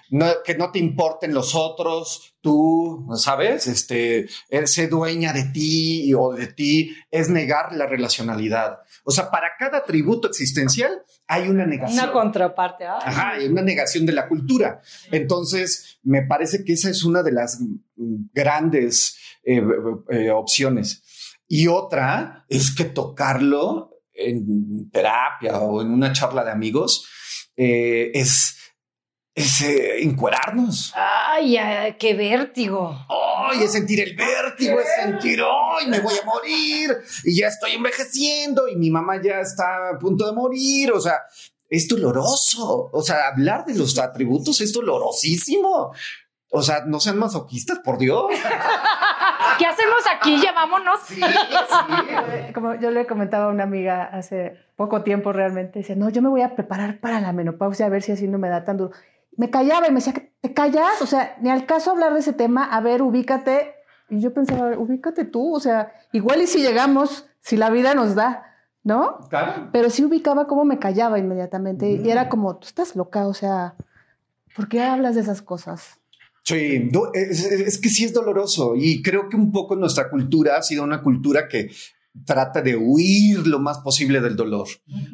que 0.44 0.56
no 0.56 0.72
te 0.72 0.80
importen 0.80 1.34
los 1.34 1.54
otros, 1.56 2.36
tú, 2.42 3.08
¿sabes? 3.16 3.68
Este, 3.68 4.28
ser 4.66 4.90
dueña 4.90 5.32
de 5.32 5.44
ti 5.46 6.14
o 6.14 6.34
de 6.34 6.48
ti 6.48 6.96
es 7.12 7.30
negar 7.30 7.74
la 7.74 7.86
relacionalidad. 7.86 8.80
O 9.04 9.12
sea, 9.12 9.30
para 9.30 9.50
cada 9.60 9.80
atributo 9.80 10.28
existencial 10.28 11.04
hay 11.28 11.48
una 11.50 11.66
negación. 11.66 12.04
Una 12.04 12.12
contraparte. 12.12 12.86
Ajá, 12.86 13.34
hay 13.34 13.48
una 13.48 13.62
negación 13.62 14.06
de 14.06 14.14
la 14.14 14.28
cultura. 14.28 14.82
Entonces, 15.12 16.00
me 16.04 16.24
parece 16.24 16.64
que 16.64 16.74
esa 16.74 16.90
es 16.90 17.04
una 17.04 17.22
de 17.22 17.32
las 17.32 17.60
grandes 17.96 19.18
eh, 19.44 19.62
eh, 20.10 20.32
opciones. 20.32 21.04
Y 21.48 21.68
otra 21.68 22.46
es 22.50 22.76
que 22.76 22.86
tocarlo 22.86 23.92
en 24.14 24.90
terapia 24.92 25.60
o 25.60 25.82
en 25.82 25.92
una 25.92 26.12
charla 26.12 26.44
de 26.44 26.52
amigos 26.52 27.08
eh, 27.56 28.12
es, 28.14 28.58
es 29.34 29.62
eh, 29.62 30.04
encuerarnos. 30.04 30.94
Ay, 30.96 31.58
qué 32.00 32.14
vértigo. 32.16 33.06
Ay, 33.10 33.64
es 33.64 33.72
sentir 33.72 34.02
el 34.02 34.16
vértigo, 34.16 34.80
es 34.80 34.88
sentir, 35.02 35.42
ay, 35.42 35.88
me 35.88 36.00
voy 36.00 36.16
a 36.22 36.26
morir 36.26 36.98
y 37.24 37.40
ya 37.40 37.48
estoy 37.48 37.74
envejeciendo 37.74 38.68
y 38.68 38.76
mi 38.76 38.90
mamá 38.90 39.22
ya 39.22 39.40
está 39.40 39.90
a 39.94 40.00
punto 40.00 40.26
de 40.26 40.34
morir. 40.34 40.92
O 40.92 41.00
sea, 41.00 41.22
es 41.70 41.88
doloroso. 41.88 42.90
O 42.92 43.02
sea, 43.02 43.28
hablar 43.28 43.66
de 43.66 43.76
los 43.76 43.98
atributos 43.98 44.60
es 44.62 44.74
dolorosísimo. 44.74 45.94
O 46.50 46.64
sea, 46.64 46.86
no 46.86 47.00
sean 47.00 47.18
masoquistas, 47.18 47.80
por 47.80 47.98
Dios. 47.98 48.26
¿Qué 49.58 49.66
hacemos 49.66 50.00
aquí? 50.14 50.40
Llamámonos. 50.42 51.00
Sí, 51.06 51.22
sí. 51.22 52.54
Como 52.54 52.76
yo 52.76 52.92
le 52.92 53.06
comentaba 53.06 53.46
a 53.46 53.50
una 53.50 53.64
amiga 53.64 54.04
hace 54.04 54.58
poco 54.76 55.04
tiempo 55.04 55.34
realmente, 55.34 55.80
dice, 55.80 55.96
no, 55.96 56.10
yo 56.10 56.22
me 56.22 56.30
voy 56.30 56.42
a 56.42 56.56
preparar 56.56 57.00
para 57.00 57.20
la 57.20 57.34
menopausia 57.34 57.86
a 57.86 57.90
ver 57.90 58.02
si 58.02 58.12
así 58.12 58.28
no 58.28 58.38
me 58.38 58.50
da 58.50 58.64
tan 58.64 58.78
duro. 58.78 58.92
Me 59.36 59.50
callaba 59.50 59.88
y 59.88 59.92
me 59.92 60.02
decía, 60.02 60.14
¿te 60.42 60.54
callas? 60.54 61.02
O 61.02 61.06
sea, 61.06 61.36
ni 61.42 61.50
al 61.50 61.66
caso 61.66 61.92
hablar 61.92 62.14
de 62.14 62.20
ese 62.20 62.34
tema, 62.34 62.66
a 62.66 62.82
ver, 62.82 63.02
ubícate. 63.02 63.76
Y 64.10 64.20
yo 64.20 64.34
pensaba, 64.34 64.78
ubícate 64.78 65.26
tú, 65.26 65.56
o 65.56 65.60
sea, 65.60 65.94
igual 66.12 66.42
y 66.42 66.48
si 66.48 66.62
llegamos, 66.62 67.30
si 67.40 67.58
la 67.58 67.70
vida 67.70 67.94
nos 67.94 68.16
da, 68.16 68.56
¿no? 68.84 69.20
Claro. 69.30 69.70
Pero 69.72 69.90
sí 69.90 70.06
ubicaba 70.06 70.48
cómo 70.48 70.64
me 70.64 70.80
callaba 70.80 71.20
inmediatamente 71.20 71.90
y 71.90 72.10
era 72.10 72.30
como, 72.30 72.56
tú 72.56 72.68
estás 72.68 72.96
loca, 72.96 73.28
o 73.28 73.34
sea, 73.34 73.76
¿por 74.56 74.70
qué 74.70 74.82
hablas 74.82 75.16
de 75.16 75.22
esas 75.22 75.42
cosas? 75.42 76.00
Sí, 76.48 76.90
es, 77.14 77.44
es, 77.44 77.78
que 77.78 77.90
sí 77.90 78.06
es 78.06 78.14
doloroso 78.14 78.74
y 78.78 79.02
creo 79.02 79.28
que 79.28 79.36
un 79.36 79.52
poco 79.52 79.76
nuestra 79.76 80.10
cultura 80.10 80.56
ha 80.56 80.64
sido 80.64 80.82
una 80.82 81.02
cultura 81.02 81.46
que 81.50 81.70
trata 82.26 82.62
de 82.62 82.74
huir 82.78 83.46
lo 83.46 83.60
más 83.60 83.80
posible 83.80 84.22
del 84.22 84.38
dolor, 84.38 84.66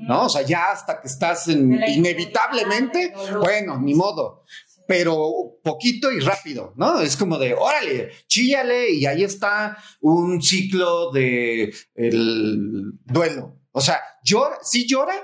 ¿no? 0.08 0.26
O 0.26 0.30
sea, 0.30 0.44
ya 0.44 0.72
hasta 0.72 1.02
que 1.02 1.08
estás 1.08 1.48
en, 1.48 1.74
inevitablemente, 1.88 3.16
bueno, 3.40 3.82
ni 3.82 3.96
modo, 3.96 4.44
pero 4.88 5.58
poquito 5.64 6.12
y 6.12 6.20
rápido, 6.20 6.76
¿no? 6.76 7.00
Es 7.00 7.18
como 7.18 7.40
de, 7.40 7.56
órale, 7.56 8.12
chíllale 8.28 8.92
y 8.92 9.08
ahí 9.08 9.24
está 9.24 9.76
un 10.02 10.40
ciclo 10.40 11.12
de 11.12 11.74
el 11.96 12.92
duelo. 13.06 13.58
O 13.72 13.82
sea, 13.82 14.00
llora, 14.24 14.58
sí 14.62 14.86
llora, 14.86 15.16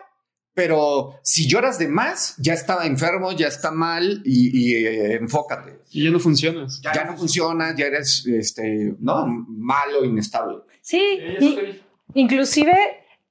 pero 0.59 1.21
si 1.23 1.47
lloras 1.47 1.79
de 1.79 1.87
más, 1.87 2.35
ya 2.37 2.51
está 2.51 2.85
enfermo, 2.85 3.31
ya 3.31 3.47
está 3.47 3.71
mal 3.71 4.21
y, 4.25 4.75
eh, 4.75 5.13
enfócate. 5.13 5.79
Y 5.89 6.03
ya 6.03 6.11
no 6.11 6.19
funcionas. 6.19 6.81
Ya, 6.81 7.05
no 7.05 7.15
funciona, 7.15 7.73
ya 7.77 7.85
eres 7.85 8.25
este, 8.27 8.93
¿no? 8.99 9.25
malo, 9.25 10.03
inestable. 10.03 10.57
Sí, 10.81 11.17
inclusive 12.13 12.75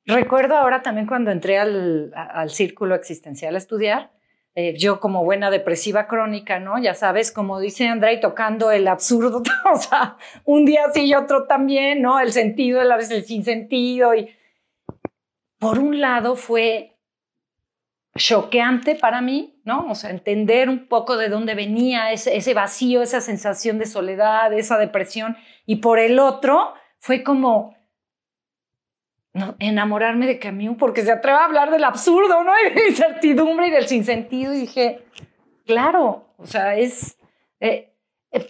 recuerdo 0.06 0.56
ahora 0.56 0.80
también 0.80 1.06
cuando 1.06 1.30
entré 1.30 1.58
al, 1.58 2.12
al 2.14 2.48
círculo 2.48 2.94
existencial 2.94 3.56
a 3.56 3.58
estudiar, 3.58 4.10
eh, 4.54 4.72
yo 4.78 4.98
como 4.98 5.22
buena 5.22 5.50
depresiva 5.50 6.06
crónica, 6.06 6.58
¿no? 6.60 6.78
Ya 6.78 6.94
sabes, 6.94 7.30
como 7.30 7.60
dice 7.60 7.88
André, 7.88 8.16
tocando 8.16 8.70
el 8.70 8.88
absurdo, 8.88 9.42
o 9.70 9.76
sea, 9.76 10.16
un 10.46 10.64
día 10.64 10.84
sí 10.94 11.04
y 11.04 11.14
otro 11.14 11.46
también, 11.46 12.00
¿no? 12.00 12.20
El 12.20 12.32
sentido, 12.32 12.80
el, 12.80 12.90
el 12.90 13.24
sinsentido 13.26 14.14
y... 14.14 14.30
Por 15.60 15.80
un 15.80 16.00
lado 16.00 16.36
fue 16.36 16.97
choqueante 18.18 18.94
para 18.94 19.20
mí, 19.20 19.60
¿no? 19.64 19.88
O 19.90 19.94
sea, 19.94 20.10
entender 20.10 20.68
un 20.68 20.88
poco 20.88 21.16
de 21.16 21.28
dónde 21.28 21.54
venía 21.54 22.12
ese, 22.12 22.36
ese, 22.36 22.54
vacío, 22.54 23.02
esa 23.02 23.20
sensación 23.20 23.78
de 23.78 23.86
soledad, 23.86 24.52
esa 24.52 24.76
depresión. 24.78 25.36
Y 25.66 25.76
por 25.76 25.98
el 25.98 26.18
otro, 26.18 26.74
fue 26.98 27.22
como 27.22 27.76
no, 29.32 29.56
enamorarme 29.58 30.26
de 30.26 30.38
Camus 30.38 30.76
porque 30.78 31.02
se 31.02 31.12
atreve 31.12 31.38
a 31.38 31.44
hablar 31.44 31.70
del 31.70 31.84
absurdo, 31.84 32.44
¿no? 32.44 32.52
Y 32.60 32.68
de 32.68 32.74
la 32.74 32.88
incertidumbre 32.88 33.68
y 33.68 33.70
del 33.70 33.86
sinsentido. 33.86 34.54
Y 34.54 34.60
dije, 34.60 35.04
claro, 35.64 36.34
o 36.36 36.46
sea, 36.46 36.76
es... 36.76 37.16
Eh, 37.60 37.94
eh, 38.32 38.46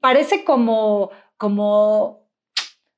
parece 0.00 0.44
como, 0.44 1.10
como 1.36 2.28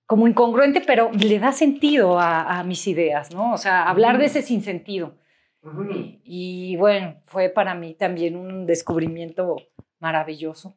como 0.07 0.27
incongruente, 0.27 0.81
pero 0.81 1.13
le 1.13 1.39
da 1.39 1.53
sentido 1.53 2.19
a, 2.19 2.59
a 2.59 2.65
mis 2.65 2.89
ideas, 2.89 3.33
¿no? 3.33 3.53
O 3.53 3.57
sea, 3.57 3.85
hablar 3.85 4.19
de 4.19 4.25
ese 4.25 4.43
sinsentido. 4.43 5.15
Y, 5.63 6.21
y, 6.25 6.77
bueno, 6.77 7.17
fue 7.25 7.49
para 7.51 7.75
mí 7.75 7.95
también 7.95 8.37
un 8.37 8.67
descubrimiento 8.67 9.57
maravilloso. 9.99 10.77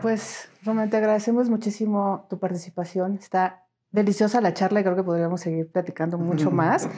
Pues, 0.00 0.48
Román, 0.64 0.90
te 0.90 0.96
agradecemos 0.96 1.48
muchísimo 1.48 2.26
tu 2.30 2.38
participación. 2.38 3.16
Está 3.16 3.66
deliciosa 3.90 4.40
la 4.40 4.54
charla 4.54 4.80
y 4.80 4.82
creo 4.84 4.96
que 4.96 5.02
podríamos 5.02 5.40
seguir 5.40 5.70
platicando 5.70 6.18
mucho 6.18 6.50
más. 6.50 6.88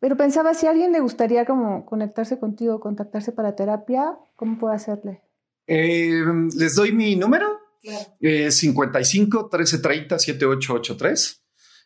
Pero 0.00 0.16
pensaba, 0.16 0.54
si 0.54 0.66
a 0.66 0.70
alguien 0.70 0.92
le 0.92 1.00
gustaría 1.00 1.44
como 1.44 1.84
conectarse 1.84 2.38
contigo, 2.38 2.80
contactarse 2.80 3.32
para 3.32 3.56
terapia, 3.56 4.18
¿cómo 4.36 4.58
puede 4.58 4.76
hacerle? 4.76 5.22
Eh, 5.66 6.22
Les 6.56 6.74
doy 6.74 6.92
mi 6.92 7.16
número. 7.16 7.46
Claro. 7.82 8.04
Eh, 8.20 8.50
55 8.50 9.38
1330 9.52 10.18
7883. 10.18 11.44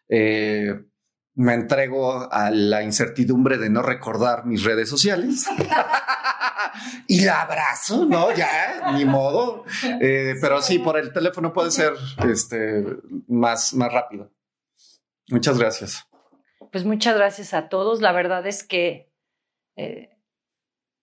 Eh, 0.09 0.85
me 1.35 1.55
entrego 1.55 2.31
a 2.31 2.51
la 2.51 2.83
incertidumbre 2.83 3.59
de 3.59 3.71
no 3.71 3.83
recordar 3.83 4.45
mis 4.45 4.65
redes 4.65 4.89
sociales. 4.89 5.47
y 7.09 7.25
la 7.25 7.43
abrazo, 7.43 8.05
¿no? 8.05 8.33
Ya, 8.35 8.93
ni 8.95 9.05
modo. 9.05 9.65
Eh, 10.01 10.35
pero 10.41 10.61
sí, 10.61 10.79
por 10.79 10.99
el 10.99 11.13
teléfono 11.13 11.53
puede 11.53 11.71
ser 11.71 11.95
este, 12.29 12.85
más, 13.29 13.75
más 13.75 13.93
rápido. 13.93 14.31
Muchas 15.29 15.59
gracias. 15.59 16.07
Pues 16.71 16.85
muchas 16.85 17.17
gracias 17.17 17.55
a 17.55 17.69
todos. 17.69 18.01
La 18.01 18.13
verdad 18.13 18.47
es 18.47 18.63
que 18.63 19.13
eh, 19.77 20.11